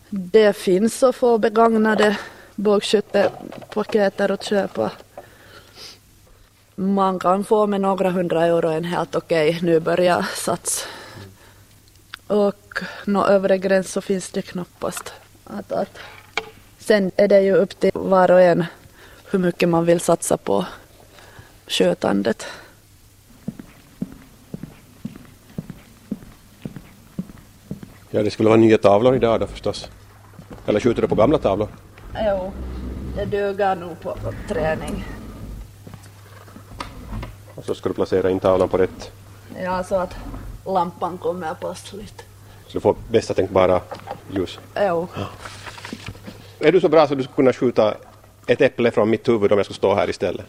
Det 0.09 0.53
finns 0.55 1.03
att 1.03 1.15
få 1.15 1.37
begagnade 1.37 2.17
bågskyttepaketer 2.55 4.31
att 4.31 4.43
köpa. 4.43 4.91
Man 6.81 7.19
kan 7.19 7.43
få 7.43 7.67
med 7.67 7.81
några 7.81 8.09
hundra 8.09 8.45
euro 8.45 8.69
en 8.69 8.83
helt 8.83 9.15
okej 9.15 9.49
okay, 9.49 9.61
nybörjarsats. 9.61 10.87
Och 12.27 12.79
någon 13.05 13.29
övre 13.29 13.57
gräns 13.57 13.91
så 13.91 14.01
finns 14.01 14.29
det 14.29 14.41
knappast. 14.41 15.13
Att, 15.43 15.71
att. 15.71 15.97
Sen 16.79 17.11
är 17.15 17.27
det 17.27 17.41
ju 17.41 17.55
upp 17.55 17.79
till 17.79 17.91
var 17.93 18.31
och 18.31 18.41
en 18.41 18.65
hur 19.31 19.39
mycket 19.39 19.69
man 19.69 19.85
vill 19.85 19.99
satsa 19.99 20.37
på 20.37 20.65
skötandet. 21.67 22.45
Ja, 28.09 28.23
det 28.23 28.31
skulle 28.31 28.49
vara 28.49 28.59
nya 28.59 28.77
tavlor 28.77 29.15
idag 29.15 29.39
då 29.39 29.47
förstås. 29.47 29.87
Eller 30.65 30.79
skjuter 30.79 31.01
du 31.01 31.07
på 31.07 31.15
gamla 31.15 31.37
tavlor? 31.37 31.67
Jo, 32.25 32.51
det 33.15 33.25
duger 33.25 33.75
nog 33.75 33.99
på 34.01 34.17
träning. 34.47 35.05
Och 37.55 37.65
så 37.65 37.75
ska 37.75 37.89
du 37.89 37.95
placera 37.95 38.29
in 38.29 38.39
tavlan 38.39 38.69
på 38.69 38.77
rätt. 38.77 39.11
Ja, 39.63 39.83
så 39.83 39.95
att 39.95 40.15
lampan 40.65 41.17
kommer 41.17 41.53
passligt. 41.53 42.23
Så 42.67 42.73
du 42.73 42.79
får 42.79 42.95
bästa 43.09 43.33
tänkbara 43.33 43.81
ljus? 44.31 44.59
Jo. 44.75 45.07
Ja. 45.15 45.25
Är 46.59 46.71
du 46.71 46.81
så 46.81 46.89
bra 46.89 47.07
så 47.07 47.15
du 47.15 47.23
skulle 47.23 47.35
kunna 47.35 47.53
skjuta 47.53 47.95
ett 48.47 48.61
äpple 48.61 48.91
från 48.91 49.09
mitt 49.09 49.27
huvud 49.27 49.51
om 49.51 49.57
jag 49.59 49.65
skulle 49.65 49.77
stå 49.77 49.95
här 49.95 50.09
istället? 50.09 50.45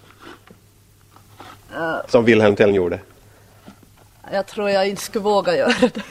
Uh, 1.76 1.96
Som 2.08 2.24
Wilhelm 2.24 2.56
Tell 2.56 2.74
gjorde? 2.74 3.00
Jag 4.32 4.46
tror 4.46 4.70
jag 4.70 4.88
inte 4.88 5.02
skulle 5.02 5.22
våga 5.22 5.56
göra 5.56 5.74
det. 5.94 6.02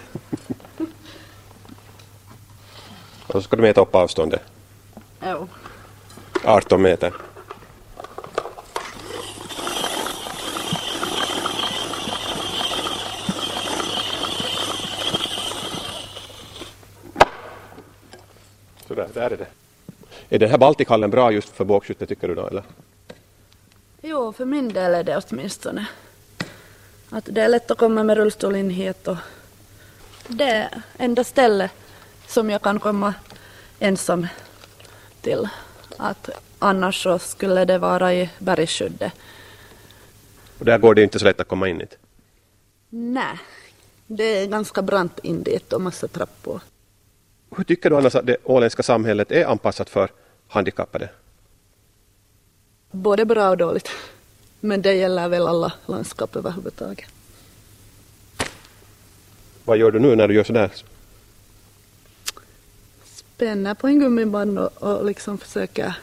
Och 3.28 3.32
så 3.34 3.42
ska 3.42 3.56
du 3.56 3.62
mäta 3.62 3.82
upp 3.82 3.96
avståndet? 3.96 4.42
Jo. 5.24 5.48
18 6.44 6.82
meter. 6.82 7.14
Sådär, 19.08 19.30
där 19.30 19.36
är 19.36 19.38
det. 19.38 19.48
Är 20.36 20.40
den 20.40 20.50
här 20.50 20.58
Baltikhallen 20.58 21.10
bra 21.10 21.32
just 21.32 21.50
för 21.50 21.66
bågskytte 21.66 22.06
tycker 22.06 22.28
du 22.28 22.36
då 22.36 22.48
eller? 22.48 22.64
Jo, 24.02 24.34
för 24.34 24.46
min 24.46 24.74
del 24.74 24.94
är 24.94 25.04
det 25.04 25.24
åtminstone. 25.30 25.86
Att 27.10 27.26
det 27.32 27.42
är 27.42 27.50
lätt 27.50 27.72
att 27.72 27.78
komma 27.78 28.04
med 28.04 28.18
rullstol 28.18 28.56
in 28.56 28.70
hit 28.70 29.08
och 29.08 29.18
det 30.28 30.44
är 30.44 30.82
enda 30.98 31.24
stället 31.24 31.72
som 32.28 32.50
jag 32.50 32.62
kan 32.62 32.80
komma 32.80 33.14
ensam 33.80 34.28
till. 35.22 35.50
Att 35.98 36.30
annars 36.60 37.04
så 37.04 37.20
skulle 37.20 37.66
det 37.66 37.78
vara 37.78 38.14
i 38.14 38.30
bergsskyddet. 38.40 39.14
Och 40.60 40.66
där 40.66 40.78
går 40.78 40.96
det 40.96 41.04
inte 41.04 41.20
så 41.20 41.26
lätt 41.26 41.40
att 41.40 41.48
komma 41.48 41.68
in 41.68 41.80
hit? 41.80 41.98
Nej, 42.90 43.38
det 44.08 44.24
är 44.24 44.48
ganska 44.48 44.82
brant 44.82 45.20
in 45.24 45.44
dit 45.44 45.74
och 45.74 45.82
massa 45.82 46.08
trappor. 46.08 46.62
Hur 47.56 47.64
tycker 47.64 47.90
du 47.90 47.98
annars 47.98 48.16
att 48.16 48.26
det 48.26 48.38
åländska 48.44 48.84
samhället 48.84 49.32
är 49.32 49.46
anpassat 49.46 49.90
för 49.90 50.10
handikappade? 50.48 51.10
Både 52.92 53.26
bra 53.26 53.50
och 53.50 53.58
dåligt. 53.58 53.90
Men 54.60 54.82
det 54.82 54.94
gäller 54.94 55.30
väl 55.30 55.48
alla 55.48 55.74
landskap 55.86 56.36
överhuvudtaget. 56.36 57.10
Vad 59.66 59.78
gör 59.78 59.92
du 59.92 60.00
nu 60.00 60.16
när 60.16 60.28
du 60.28 60.34
gör 60.34 60.44
sådär? 60.44 60.72
Spänner 63.04 63.74
på 63.74 63.88
en 63.88 64.00
gummiband 64.00 64.60
och, 64.60 64.84
och 64.84 65.06
liksom 65.06 65.38
försöker 65.38 65.96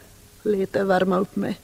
lite 0.43 0.85
värma 0.85 1.19
upp 1.19 1.37
mig. 1.37 1.59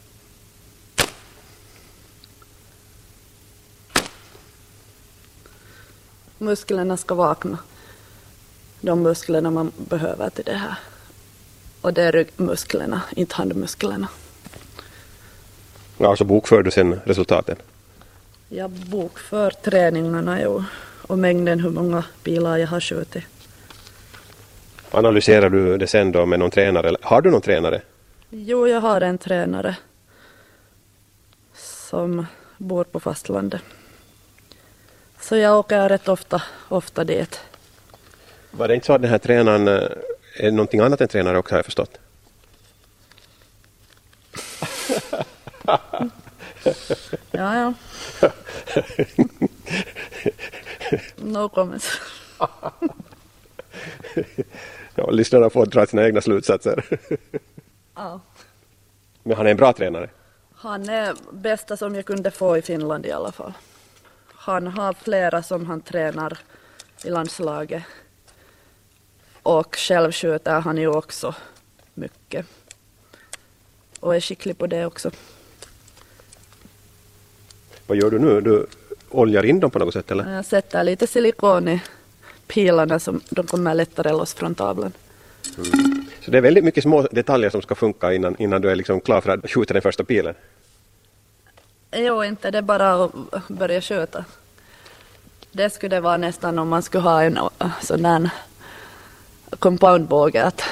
Musklerna 6.39 6.97
ska 6.97 7.15
vakna. 7.15 7.59
De 8.85 9.03
musklerna 9.03 9.51
man 9.51 9.73
behöver 9.77 10.31
till 10.31 10.45
det 10.45 10.53
här. 10.53 10.75
Och 11.81 11.93
det 11.95 12.03
är 12.03 12.13
ryggmusklerna, 12.13 13.03
inte 13.17 13.35
handmusklerna. 13.35 14.09
Ja, 15.99 16.09
alltså 16.09 16.25
bokför 16.25 16.63
du 16.63 16.71
sen 16.71 17.01
resultaten? 17.05 17.57
Jag 18.49 18.71
bokför 18.71 19.51
träningarna 19.51 20.43
jo, 20.43 20.65
och 21.03 21.19
mängden 21.19 21.61
hur 21.61 21.71
många 21.71 22.05
bilar 22.25 22.57
jag 22.57 22.69
har 22.69 22.81
skjutit. 22.81 23.25
Analyserar 24.91 25.51
du 25.51 25.79
det 25.79 25.87
sen 25.87 26.13
då 26.13 26.27
med 26.27 26.39
någon 26.39 26.51
tränare? 26.51 26.97
Har 27.03 27.21
du 27.23 27.31
någon 27.31 27.41
tränare? 27.41 27.83
Jo, 28.31 28.69
jag 28.69 28.81
har 28.81 29.01
en 29.01 29.19
tränare 29.19 29.77
som 31.91 32.27
bor 32.59 32.85
på 32.85 33.01
fastlandet. 33.01 33.63
Så 35.21 35.37
jag 35.37 35.59
åker 35.59 35.89
rätt 35.89 36.09
ofta, 36.09 36.43
ofta 36.69 37.05
dit. 37.05 37.41
Var 38.57 38.69
det 38.69 38.75
inte 38.75 38.87
så 38.87 38.93
att 38.93 39.03
den 39.03 39.11
här 39.11 39.19
tränaren 39.19 39.69
eh, 39.69 39.89
är 40.37 40.51
någonting 40.51 40.81
annat 40.81 41.01
än 41.01 41.09
tränare 41.09 41.39
också 41.39 41.55
har 41.55 41.59
jag 41.59 41.65
förstått? 41.65 41.99
ja, 47.31 47.75
ja. 48.21 48.31
No 51.17 51.49
comments. 51.49 52.01
ja, 54.95 55.11
lyssnarna 55.11 55.51
får 55.51 55.67
dra 55.67 55.87
sina 55.87 56.05
egna 56.07 56.21
slutsatser. 56.21 56.85
ja. 57.95 58.21
Men 59.23 59.37
han 59.37 59.47
är 59.47 59.51
en 59.51 59.57
bra 59.57 59.73
tränare? 59.73 60.09
Han 60.55 60.89
är 60.89 61.15
bästa 61.33 61.77
som 61.77 61.95
jag 61.95 62.05
kunde 62.05 62.31
få 62.31 62.57
i 62.57 62.63
Finland 62.63 63.07
i 63.07 63.13
alla 63.13 63.33
fall. 63.33 63.53
Han 64.35 64.67
har 64.67 64.93
flera 64.93 65.43
som 65.43 65.67
han 65.67 65.81
tränar 65.81 66.39
i 67.05 67.11
landslaget. 67.11 67.83
Och 69.45 69.77
själv 69.77 70.13
skjuter 70.13 70.61
han 70.61 70.77
ju 70.77 70.89
också 70.89 71.35
mycket. 71.95 72.47
Och 74.01 74.17
är 74.17 74.21
skicklig 74.21 74.59
på 74.59 74.67
det 74.67 74.87
också. 74.87 75.11
Vad 77.87 77.99
gör 77.99 78.11
du 78.11 78.19
nu? 78.19 78.41
Du 78.41 78.67
oljar 79.11 79.45
in 79.45 79.61
dem 79.61 79.71
på 79.71 79.79
något 79.79 79.95
sätt 79.95 80.11
eller? 80.11 80.33
Jag 80.33 80.45
sätter 80.45 80.85
lite 80.85 81.07
silikon 81.07 81.69
i 81.69 81.81
pilarna 82.47 82.99
så 82.99 83.21
de 83.31 83.47
kommer 83.47 83.75
lättare 83.75 84.13
loss 84.13 84.35
från 84.35 84.55
tavlan. 84.55 84.93
Mm. 85.57 86.07
Så 86.21 86.31
det 86.31 86.39
är 86.39 86.43
väldigt 86.43 86.65
mycket 86.65 86.83
små 86.83 87.03
detaljer 87.03 87.51
som 87.51 87.63
ska 87.63 87.75
funka 87.75 88.13
innan, 88.13 88.37
innan 88.39 88.63
du 88.63 88.71
är 88.71 88.77
liksom 88.77 89.01
klar 89.01 89.21
för 89.21 89.31
att 89.31 89.51
skjuta 89.51 89.75
den 89.75 89.83
första 89.83 90.05
pilen. 90.05 90.35
Jo, 91.97 92.25
inte 92.25 92.51
det 92.51 92.59
är 92.59 92.63
bara 92.63 93.05
att 93.05 93.49
börja 93.49 93.81
skjuta. 93.81 94.25
Det 95.53 95.71
skulle 95.71 96.01
vara 96.01 96.17
nästan 96.17 96.59
om 96.59 96.69
man 96.69 96.83
skulle 96.83 97.03
ha 97.03 97.23
en 97.23 97.39
uh, 97.39 97.81
sån 97.83 98.03
där 98.03 98.31
compoundbåge 99.59 100.45
att 100.45 100.63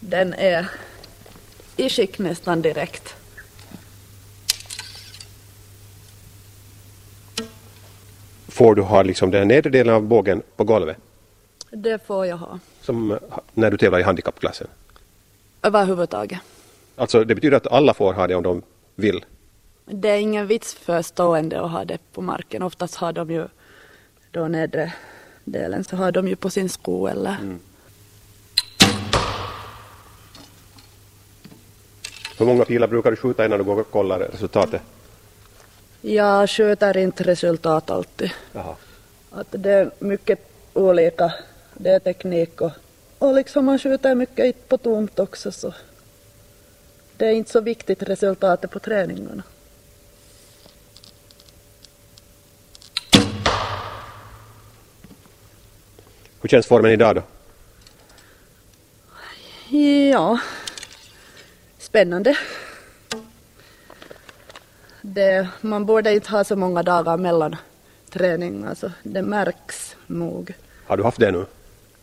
den 0.00 0.34
är 0.34 0.68
i 1.76 1.88
skick 1.88 2.18
nästan 2.18 2.62
direkt. 2.62 3.14
Får 8.48 8.74
du 8.74 8.82
ha 8.82 9.02
liksom 9.02 9.30
den 9.30 9.48
nedre 9.48 9.70
delen 9.70 9.94
av 9.94 10.02
bågen 10.02 10.42
på 10.56 10.64
golvet? 10.64 10.96
Det 11.70 12.06
får 12.06 12.26
jag 12.26 12.36
ha. 12.36 12.58
Som 12.80 13.18
när 13.54 13.70
du 13.70 13.76
tävlar 13.76 13.98
i 13.98 14.02
handikappklassen? 14.02 14.66
Överhuvudtaget. 15.62 16.40
Alltså 16.96 17.24
det 17.24 17.34
betyder 17.34 17.56
att 17.56 17.66
alla 17.66 17.94
får 17.94 18.12
ha 18.12 18.26
det 18.26 18.34
om 18.34 18.42
de 18.42 18.62
vill? 18.94 19.24
Det 19.84 20.08
är 20.08 20.18
ingen 20.18 20.46
vits 20.46 20.74
för 20.74 21.02
stående 21.02 21.60
att 21.60 21.70
ha 21.70 21.84
det 21.84 21.98
på 22.12 22.22
marken. 22.22 22.62
Oftast 22.62 22.94
har 22.94 23.12
de 23.12 23.30
ju 23.30 23.48
då 24.30 24.48
nedre 24.48 24.92
delen 25.44 25.84
så 25.84 25.96
har 25.96 26.12
de 26.12 26.28
ju 26.28 26.36
på 26.36 26.50
sin 26.50 26.68
sko 26.68 27.06
eller 27.06 27.36
mm. 27.40 27.60
Hur 32.38 32.46
många 32.46 32.64
pilar 32.64 32.88
brukar 32.88 33.10
du 33.10 33.16
skjuta 33.16 33.44
innan 33.44 33.58
du 33.58 33.64
går 33.64 33.80
och 33.80 33.90
kollar 33.90 34.18
resultatet? 34.18 34.82
Jag 36.00 36.50
skjuter 36.50 36.96
inte 36.96 37.24
resultat 37.24 37.90
alltid. 37.90 38.30
Jaha. 38.52 38.76
Att 39.30 39.46
det 39.50 39.70
är 39.70 39.90
mycket 39.98 40.38
olika. 40.72 41.32
Det 41.74 41.90
är 41.90 41.98
teknik 41.98 42.60
och, 42.60 42.70
och 43.18 43.34
liksom 43.34 43.64
man 43.64 43.78
skjuter 43.78 44.14
mycket 44.14 44.68
på 44.68 44.78
tomt 44.78 45.18
också 45.18 45.52
så 45.52 45.72
det 47.16 47.26
är 47.26 47.32
inte 47.32 47.50
så 47.50 47.60
viktigt 47.60 48.02
resultatet 48.02 48.70
på 48.70 48.78
träningarna. 48.78 49.42
Hur 56.42 56.48
känns 56.48 56.66
formen 56.66 56.90
idag 56.90 57.16
då? 57.16 57.22
Ja, 60.10 60.38
spännande. 61.78 62.38
Det, 65.00 65.48
man 65.60 65.86
borde 65.86 66.14
inte 66.14 66.30
ha 66.30 66.44
så 66.44 66.56
många 66.56 66.82
dagar 66.82 67.16
mellan 67.16 67.56
träning, 68.10 68.64
alltså 68.64 68.92
det 69.02 69.22
märks 69.22 69.96
nog. 70.06 70.54
Har 70.86 70.96
du 70.96 71.02
haft 71.02 71.20
det 71.20 71.30
nu? 71.30 71.46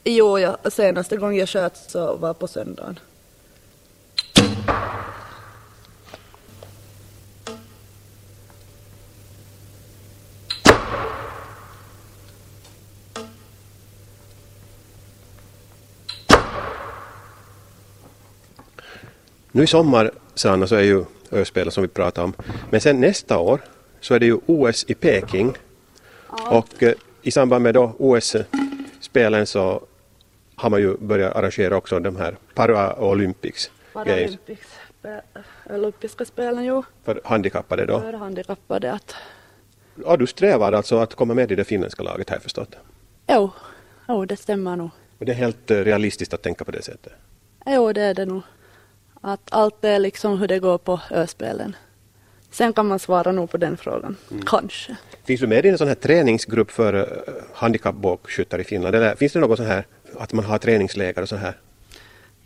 Jo, 0.04 0.40
ja, 0.40 0.58
senaste 0.70 1.18
gången 1.18 1.38
jag 1.38 1.50
sköt 1.50 1.78
så 1.78 2.16
var 2.16 2.34
på 2.34 2.48
söndagen. 2.48 3.00
Nu 19.52 19.64
i 19.64 19.68
sommar, 19.68 20.12
Sanna, 20.34 20.68
så 20.68 20.76
är 20.76 20.82
ju 20.82 21.06
Öspelen 21.32 21.72
som 21.72 21.82
vi 21.82 21.88
pratade 21.88 22.26
om. 22.26 22.34
Men 22.70 22.82
sen 22.82 23.02
nästa 23.02 23.38
år 23.38 23.60
så 24.00 24.14
är 24.14 24.20
det 24.20 24.26
ju 24.26 24.38
OS 24.46 24.86
i 24.88 24.94
Peking. 24.94 25.54
Ja. 26.30 26.58
Och 26.58 26.84
eh, 26.84 26.94
i 27.22 27.32
samband 27.32 27.64
med 27.64 27.74
då 27.74 27.96
OS-spelen 27.98 29.48
så 29.48 29.84
har 30.56 30.70
man 30.70 30.80
ju 30.80 30.98
börjat 30.98 31.36
arrangera 31.36 31.78
också 31.78 32.00
de 32.00 32.16
här 32.16 32.38
Paralympics. 32.54 33.72
Paralympics, 33.94 34.68
olympiska 35.70 36.26
spelen 36.26 36.66
jo. 36.66 36.84
För 37.04 37.22
handikappade 37.24 37.86
då? 37.86 38.00
För 38.00 38.14
handikappade 38.14 38.94
att... 38.94 39.16
Ja, 40.06 40.18
du 40.18 40.28
strävar 40.28 40.74
alltså 40.74 40.98
att 40.98 41.16
komma 41.16 41.34
med 41.34 41.52
i 41.52 41.56
det 41.56 41.64
finländska 41.64 42.04
laget 42.04 42.30
jag 42.30 42.42
förstått? 42.42 42.76
Jo, 43.28 43.52
jo 44.08 44.26
det 44.26 44.38
stämmer 44.38 44.76
nog. 44.76 44.90
Och 45.18 45.26
det 45.26 45.32
är 45.32 45.36
helt 45.36 45.72
eh, 45.72 45.78
realistiskt 45.78 46.34
att 46.34 46.42
tänka 46.42 46.66
på 46.66 46.72
det 46.72 46.82
sättet? 46.82 47.14
Jo, 47.66 47.94
det 47.94 48.02
är 48.02 48.14
det 48.14 48.26
nog. 48.26 48.42
Att 49.22 49.42
allt 49.50 49.84
är 49.84 50.00
liksom 50.00 50.40
hur 50.40 50.48
det 50.48 50.60
går 50.60 50.78
på 50.78 51.00
öspelen. 51.12 51.76
Sen 52.52 52.74
kan 52.74 52.88
man 52.88 53.00
svara 53.00 53.32
nog 53.32 53.52
på 53.52 53.58
den 53.58 53.78
frågan, 53.78 54.16
mm. 54.32 54.46
kanske. 54.46 54.96
Finns 55.24 55.42
du 55.42 55.48
med 55.48 55.66
i 55.66 55.70
en 55.70 55.78
sån 55.78 55.88
här 55.88 55.96
träningsgrupp 55.96 56.72
för 56.72 56.94
uh, 56.96 57.06
handikappbågskyttar 57.54 58.60
i 58.60 58.64
Finland? 58.64 58.96
Eller 58.96 59.16
finns 59.16 59.34
det 59.34 59.40
något 59.40 59.58
sån 59.58 59.66
här, 59.66 59.86
att 60.18 60.34
man 60.34 60.46
har 60.46 60.58
träningsläger 60.58 61.22
och 61.22 61.30
så 61.30 61.36
här? 61.36 61.58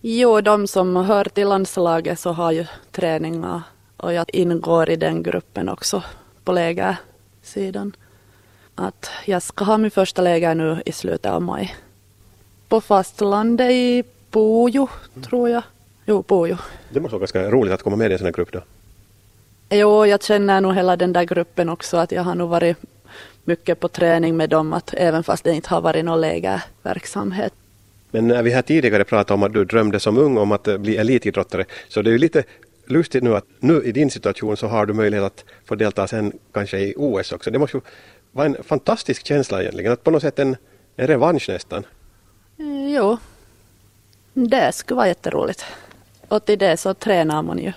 Jo, 0.01 0.41
de 0.41 0.67
som 0.67 0.95
hör 0.95 1.25
till 1.25 1.47
landslaget 1.47 2.19
så 2.19 2.31
har 2.31 2.51
ju 2.51 2.65
träningar 2.91 3.61
och 3.97 4.13
jag 4.13 4.25
ingår 4.33 4.89
i 4.89 4.95
den 4.95 5.23
gruppen 5.23 5.69
också 5.69 6.03
på 6.43 6.51
lägersidan. 6.51 7.95
Att 8.75 9.09
jag 9.25 9.41
ska 9.41 9.65
ha 9.65 9.77
min 9.77 9.91
första 9.91 10.21
läger 10.21 10.55
nu 10.55 10.81
i 10.85 10.91
slutet 10.91 11.31
av 11.31 11.41
maj. 11.41 11.75
På 12.67 12.81
fastlandet 12.81 13.71
i 13.71 14.03
Pujo, 14.31 14.87
mm. 15.15 15.23
tror 15.23 15.49
jag. 15.49 15.63
Jo, 16.05 16.23
Pujo. 16.23 16.57
Det 16.89 16.99
måste 16.99 17.13
vara 17.13 17.19
ganska 17.19 17.49
roligt 17.49 17.73
att 17.73 17.83
komma 17.83 17.95
med 17.95 18.11
i 18.11 18.13
en 18.13 18.19
sån 18.19 18.25
här 18.25 18.31
grupp 18.31 18.51
då? 18.51 18.61
Jo, 19.69 20.05
jag 20.05 20.23
känner 20.23 20.61
nog 20.61 20.75
hela 20.75 20.95
den 20.95 21.13
där 21.13 21.23
gruppen 21.23 21.69
också 21.69 21.97
att 21.97 22.11
jag 22.11 22.23
har 22.23 22.35
nog 22.35 22.49
varit 22.49 22.77
mycket 23.43 23.79
på 23.79 23.87
träning 23.87 24.37
med 24.37 24.49
dem, 24.49 24.73
att 24.73 24.93
även 24.93 25.23
fast 25.23 25.43
det 25.43 25.53
inte 25.53 25.69
har 25.69 25.81
varit 25.81 26.05
någon 26.05 26.21
lägerverksamhet. 26.21 27.53
Men 28.11 28.27
när 28.27 28.43
vi 28.43 28.51
här 28.51 28.61
tidigare 28.61 29.03
pratade 29.03 29.33
om 29.33 29.43
att 29.43 29.53
du 29.53 29.65
drömde 29.65 29.99
som 29.99 30.17
ung 30.17 30.37
om 30.37 30.51
att 30.51 30.79
bli 30.79 30.97
elitidrottare, 30.97 31.65
så 31.89 32.01
det 32.01 32.09
är 32.09 32.11
ju 32.11 32.17
lite 32.17 32.43
lustigt 32.85 33.23
nu 33.23 33.35
att 33.35 33.45
nu 33.59 33.83
i 33.83 33.91
din 33.91 34.09
situation 34.09 34.57
så 34.57 34.67
har 34.67 34.85
du 34.85 34.93
möjlighet 34.93 35.25
att 35.25 35.45
få 35.65 35.75
delta 35.75 36.07
sen 36.07 36.33
kanske 36.53 36.79
i 36.79 36.93
OS 36.97 37.31
också. 37.31 37.51
Det 37.51 37.59
måste 37.59 37.77
ju 37.77 37.81
vara 38.31 38.45
en 38.45 38.63
fantastisk 38.63 39.25
känsla 39.25 39.61
egentligen, 39.61 39.93
att 39.93 40.03
på 40.03 40.11
något 40.11 40.21
sätt 40.21 40.39
en, 40.39 40.55
en 40.95 41.07
revansch 41.07 41.49
nästan. 41.49 41.83
Jo, 42.95 43.17
det 44.33 44.71
skulle 44.75 44.95
vara 44.95 45.07
jätteroligt. 45.07 45.65
Och 46.33 46.45
till 46.45 46.59
det 46.59 46.77
så 46.77 46.93
tränar 46.93 47.41
man 47.41 47.57
ju. 47.57 47.73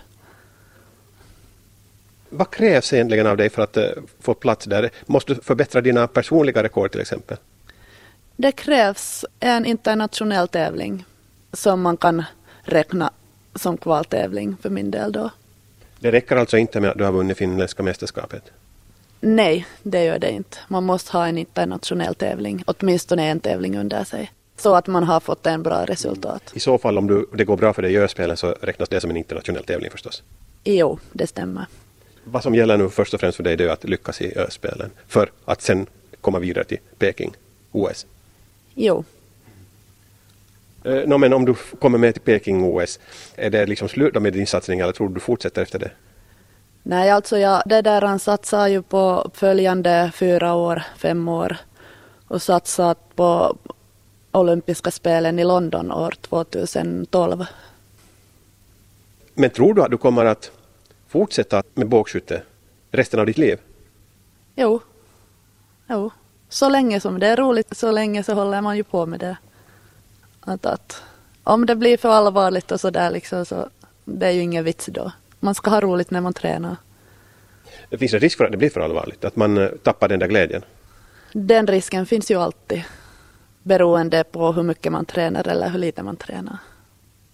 Vad 2.29 2.51
krävs 2.51 2.93
egentligen 2.93 3.27
av 3.27 3.37
dig 3.37 3.51
för 3.51 3.63
att 3.63 3.77
uh, 3.77 3.85
få 4.21 4.35
plats 4.35 4.65
där? 4.65 4.91
Måste 5.07 5.35
du 5.35 5.41
förbättra 5.41 5.81
dina 5.81 6.07
personliga 6.07 6.63
rekord 6.63 6.91
till 6.91 7.01
exempel? 7.01 7.37
Det 8.37 8.53
krävs 8.53 9.25
en 9.41 9.67
internationell 9.67 10.49
tävling 10.49 11.05
som 11.53 11.83
man 11.83 11.97
kan 11.97 12.25
räkna 12.63 13.11
som 13.55 13.77
kvaltävling 13.77 14.57
för 14.63 14.71
min 14.71 14.91
del 14.91 15.13
då. 15.13 15.31
Det 15.99 16.13
räcker 16.13 16.37
alltså 16.37 16.59
inte 16.59 16.81
med 16.81 16.91
att 16.91 16.99
du 16.99 17.05
har 17.05 17.13
vunnit 17.13 17.39
finländska 17.39 17.83
mästerskapet? 17.83 18.53
Nej, 19.21 19.67
det 19.83 20.05
gör 20.05 20.19
det 20.19 20.31
inte. 20.31 20.59
Man 20.69 20.85
måste 20.85 21.13
ha 21.17 21.27
en 21.27 21.39
internationell 21.39 22.15
tävling, 22.15 22.63
åtminstone 22.67 23.29
en 23.29 23.41
tävling 23.41 23.79
under 23.79 24.05
sig 24.05 24.33
så 24.57 24.75
att 24.75 24.87
man 24.87 25.05
har 25.05 25.21
fått 25.21 25.47
en 25.47 25.63
bra 25.63 25.85
resultat. 25.85 26.43
I 26.55 26.61
så 26.61 26.79
fall 26.79 26.99
om 26.99 27.07
du, 27.07 27.27
det 27.33 27.45
går 27.45 27.57
bra 27.57 27.73
för 27.73 27.83
dig 27.83 27.93
i 27.93 27.99
öspelen 27.99 28.37
så 28.37 28.55
räknas 28.61 28.89
det 28.89 29.01
som 29.01 29.11
en 29.11 29.17
internationell 29.17 29.65
tävling 29.65 29.91
förstås? 29.91 30.23
Jo, 30.65 30.99
det 31.13 31.27
stämmer. 31.27 31.67
Vad 32.25 32.43
som 32.43 32.55
gäller 32.55 32.77
nu 32.77 32.91
först 32.91 33.15
och 33.15 33.21
främst 33.21 33.37
för 33.37 33.45
dig 33.45 33.57
det 33.57 33.65
är 33.65 33.69
att 33.69 33.85
lyckas 33.85 34.21
i 34.21 34.39
öspelen 34.39 34.91
för 35.09 35.31
att 35.45 35.63
sen 35.63 35.87
komma 36.21 36.39
vidare 36.39 36.65
till 36.65 36.79
Peking, 36.99 37.33
OS? 37.73 38.07
Jo. 38.75 39.05
Eh, 40.85 41.09
no, 41.09 41.19
men 41.19 41.33
om 41.33 41.45
du 41.45 41.55
kommer 41.55 41.99
med 41.99 42.15
till 42.15 42.23
Peking 42.23 42.65
OS, 42.65 42.99
är 43.35 43.51
det 43.51 43.67
liksom 43.67 43.89
slut 43.89 44.23
med 44.23 44.33
din 44.33 44.47
satsning 44.47 44.81
eller 44.81 44.93
tror 44.93 45.09
du 45.09 45.15
du 45.15 45.21
fortsätter 45.21 45.63
efter 45.63 45.79
det? 45.79 45.91
Nej, 46.83 47.11
alltså 47.11 47.39
jag, 47.39 47.63
det 47.67 47.83
där 47.83 48.03
han 48.03 48.19
satsar 48.19 48.67
ju 48.67 48.83
på 48.83 49.31
följande 49.35 50.11
fyra 50.15 50.55
år, 50.55 50.83
fem 50.99 51.29
år 51.29 51.57
och 52.29 52.43
satsat 52.43 52.99
på 53.17 53.57
olympiska 54.37 54.91
spelen 54.91 55.39
i 55.39 55.45
London 55.45 55.93
år 55.93 56.15
2012. 56.21 57.45
Men 59.35 59.51
tror 59.51 59.75
du 59.75 59.83
att 59.83 59.91
du 59.91 59.99
kommer 59.99 60.25
att 60.25 60.51
fortsätta 61.09 61.63
med 61.75 61.89
bågskytte 61.89 62.43
resten 62.91 63.21
av 63.21 63.27
ditt 63.27 63.39
liv? 63.39 63.59
Jo. 64.55 64.81
Jo. 65.89 66.11
Så 66.49 66.69
länge 66.69 67.01
som 67.01 67.19
det 67.19 67.27
är 67.27 67.37
roligt, 67.37 67.77
så 67.77 67.91
länge 67.91 68.23
så 68.23 68.35
håller 68.35 68.61
man 68.61 68.77
ju 68.77 68.85
på 68.85 69.07
med 69.07 69.21
det. 69.21 69.37
Att, 70.41 70.67
att 70.67 71.03
om 71.43 71.67
det 71.67 71.77
blir 71.77 71.97
för 71.97 72.09
allvarligt 72.09 72.73
och 72.73 72.81
sådär 72.81 73.11
liksom 73.11 73.47
så 73.47 73.69
det 74.05 74.27
är 74.27 74.31
ju 74.31 74.41
ingen 74.41 74.65
vits 74.65 74.87
då. 74.87 75.13
Man 75.41 75.55
ska 75.55 75.71
ha 75.71 75.81
roligt 75.81 76.11
när 76.11 76.21
man 76.21 76.35
tränar. 76.35 76.77
Det 77.91 77.99
finns 77.99 78.15
en 78.15 78.21
risk 78.21 78.39
för 78.39 78.45
att 78.45 78.53
det 78.53 78.59
blir 78.59 78.71
för 78.71 78.81
allvarligt, 78.81 79.25
att 79.25 79.37
man 79.37 79.59
eh, 79.59 79.69
tappar 79.69 80.09
den 80.09 80.19
där 80.19 80.27
glädjen? 80.27 80.63
Den 81.33 81.67
risken 81.67 82.07
finns 82.07 82.31
ju 82.31 82.41
alltid 82.41 82.85
beroende 83.67 84.25
på 84.25 84.53
hur 84.53 84.63
mycket 84.63 84.93
man 84.93 85.05
tränar 85.05 85.49
eller 85.49 85.69
hur 85.69 85.79
lite 85.79 86.03
man 86.03 86.17
tränar. 86.17 86.59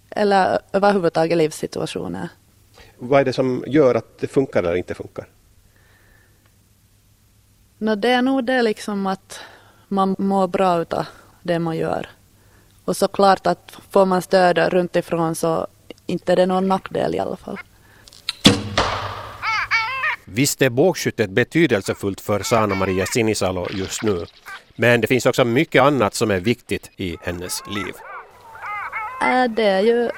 Eller 0.09 0.59
överhuvudtaget 0.71 1.37
livssituationer. 1.37 2.29
Vad 2.97 3.21
är 3.21 3.25
det 3.25 3.33
som 3.33 3.63
gör 3.67 3.95
att 3.95 4.19
det 4.19 4.27
funkar 4.27 4.63
eller 4.63 4.75
inte 4.75 4.93
funkar? 4.93 5.27
No, 7.77 7.95
det 7.95 8.09
är 8.09 8.21
nog 8.21 8.45
det 8.45 8.61
liksom 8.61 9.07
att 9.07 9.39
man 9.87 10.15
mår 10.19 10.47
bra 10.47 10.85
av 10.89 11.05
det 11.41 11.59
man 11.59 11.77
gör. 11.77 12.09
Och 12.85 12.97
såklart 12.97 13.47
att 13.47 13.77
får 13.89 14.05
man 14.05 14.21
stöd 14.21 14.57
runt 14.57 14.95
ifrån 14.95 15.35
så 15.35 15.67
inte 16.05 16.31
är 16.31 16.35
det 16.35 16.45
någon 16.45 16.67
nackdel 16.67 17.15
i 17.15 17.19
alla 17.19 17.35
fall. 17.35 17.59
Visst 20.25 20.61
är 20.61 20.69
bågskyttet 20.69 21.29
betydelsefullt 21.29 22.21
för 22.21 22.43
Sana 22.43 22.75
Maria 22.75 23.05
Sinisalo 23.05 23.67
just 23.71 24.03
nu. 24.03 24.25
Men 24.75 25.01
det 25.01 25.07
finns 25.07 25.25
också 25.25 25.45
mycket 25.45 25.81
annat 25.81 26.13
som 26.13 26.31
är 26.31 26.39
viktigt 26.39 26.91
i 26.95 27.17
hennes 27.21 27.63
liv. 27.67 27.93
Äh, 29.21 29.43
det 29.49 29.63
är 29.63 29.79
ju 29.79 30.09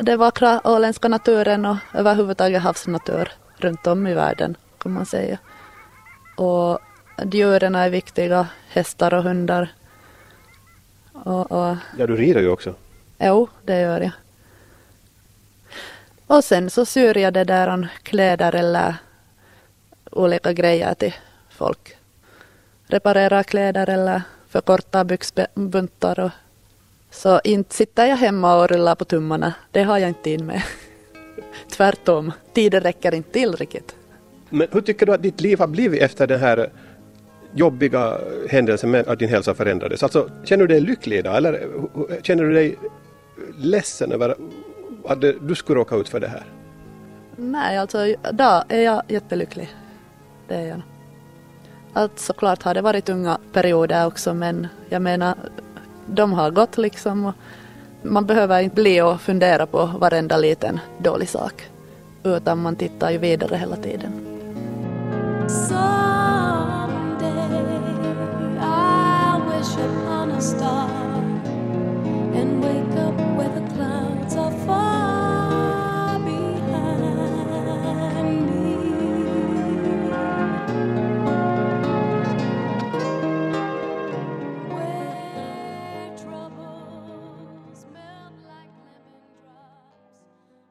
den 0.00 0.18
vackra 0.18 0.60
åländska 0.64 1.08
naturen 1.08 1.66
och 1.66 1.76
överhuvudtaget 1.94 2.62
havsnatur 2.62 3.32
runt 3.56 3.86
om 3.86 4.06
i 4.06 4.14
världen 4.14 4.56
kan 4.78 4.92
man 4.92 5.06
säga. 5.06 5.38
Och 6.36 6.78
djuren 7.32 7.74
är 7.74 7.90
viktiga, 7.90 8.48
hästar 8.68 9.14
och 9.14 9.22
hundar. 9.22 9.72
Och, 11.12 11.52
och, 11.52 11.76
ja, 11.98 12.06
du 12.06 12.16
rider 12.16 12.40
ju 12.40 12.48
också. 12.48 12.74
Jo, 13.18 13.48
det 13.64 13.80
gör 13.80 14.00
jag. 14.00 14.12
Och 16.26 16.44
sen 16.44 16.70
så 16.70 16.86
syr 16.86 17.18
jag 17.18 17.32
det 17.32 17.44
där 17.44 17.68
om 17.68 17.86
kläder 18.02 18.54
eller 18.54 18.94
olika 20.10 20.52
grejer 20.52 20.94
till 20.94 21.14
folk. 21.50 21.96
Reparerar 22.92 23.42
kläder 23.42 23.90
eller 23.90 24.22
förkortar 24.48 25.04
byxbuntar. 25.04 26.20
Och, 26.20 26.30
så 27.10 27.40
inte 27.44 27.74
sitter 27.74 28.06
jag 28.06 28.16
hemma 28.16 28.56
och 28.56 28.68
rullar 28.68 28.94
på 28.94 29.04
tummarna. 29.04 29.54
Det 29.70 29.82
har 29.82 29.98
jag 29.98 30.08
inte 30.08 30.22
tid 30.22 30.44
med. 30.44 30.62
Tvärtom, 31.70 32.32
tiden 32.52 32.80
räcker 32.80 33.14
inte 33.14 33.30
till 33.30 33.52
riktigt. 33.52 33.96
Men 34.50 34.68
hur 34.72 34.80
tycker 34.80 35.06
du 35.06 35.14
att 35.14 35.22
ditt 35.22 35.40
liv 35.40 35.58
har 35.58 35.66
blivit 35.66 36.02
efter 36.02 36.26
den 36.26 36.40
här 36.40 36.70
jobbiga 37.54 38.18
händelsen 38.48 38.90
med 38.90 39.08
att 39.08 39.18
din 39.18 39.28
hälsa 39.28 39.54
förändrades? 39.54 40.02
Alltså, 40.02 40.30
känner 40.44 40.66
du 40.66 40.74
dig 40.74 40.80
lycklig 40.80 41.18
idag 41.18 41.36
eller 41.36 41.68
känner 42.22 42.44
du 42.44 42.52
dig 42.52 42.78
ledsen 43.58 44.12
över 44.12 44.36
att 45.04 45.20
du 45.20 45.54
skulle 45.54 45.80
råka 45.80 45.96
ut 45.96 46.08
för 46.08 46.20
det 46.20 46.28
här? 46.28 46.44
Nej, 47.36 47.78
alltså 47.78 48.06
idag 48.06 48.64
är 48.68 48.80
jag 48.80 49.02
jättelycklig. 49.08 49.76
Det 50.48 50.54
är 50.54 50.66
jag. 50.66 50.82
Att 51.92 52.18
såklart 52.18 52.62
har 52.62 52.74
det 52.74 52.80
varit 52.80 53.08
unga 53.08 53.38
perioder 53.52 54.06
också 54.06 54.34
men 54.34 54.68
jag 54.88 55.02
menar 55.02 55.34
de 56.06 56.32
har 56.32 56.50
gått 56.50 56.78
liksom 56.78 57.26
och 57.26 57.34
man 58.02 58.26
behöver 58.26 58.60
inte 58.60 58.74
bli 58.74 59.00
och 59.00 59.20
fundera 59.20 59.66
på 59.66 59.86
varenda 59.86 60.36
liten 60.36 60.80
dålig 60.98 61.28
sak 61.28 61.68
utan 62.24 62.62
man 62.62 62.76
tittar 62.76 63.10
ju 63.10 63.18
vidare 63.18 63.56
hela 63.56 63.76
tiden. 63.76 64.12
Someday 65.48 65.82
I 68.60 69.40
wish 69.48 69.76
upon 69.76 70.30
a 70.30 70.40
star 70.40 71.01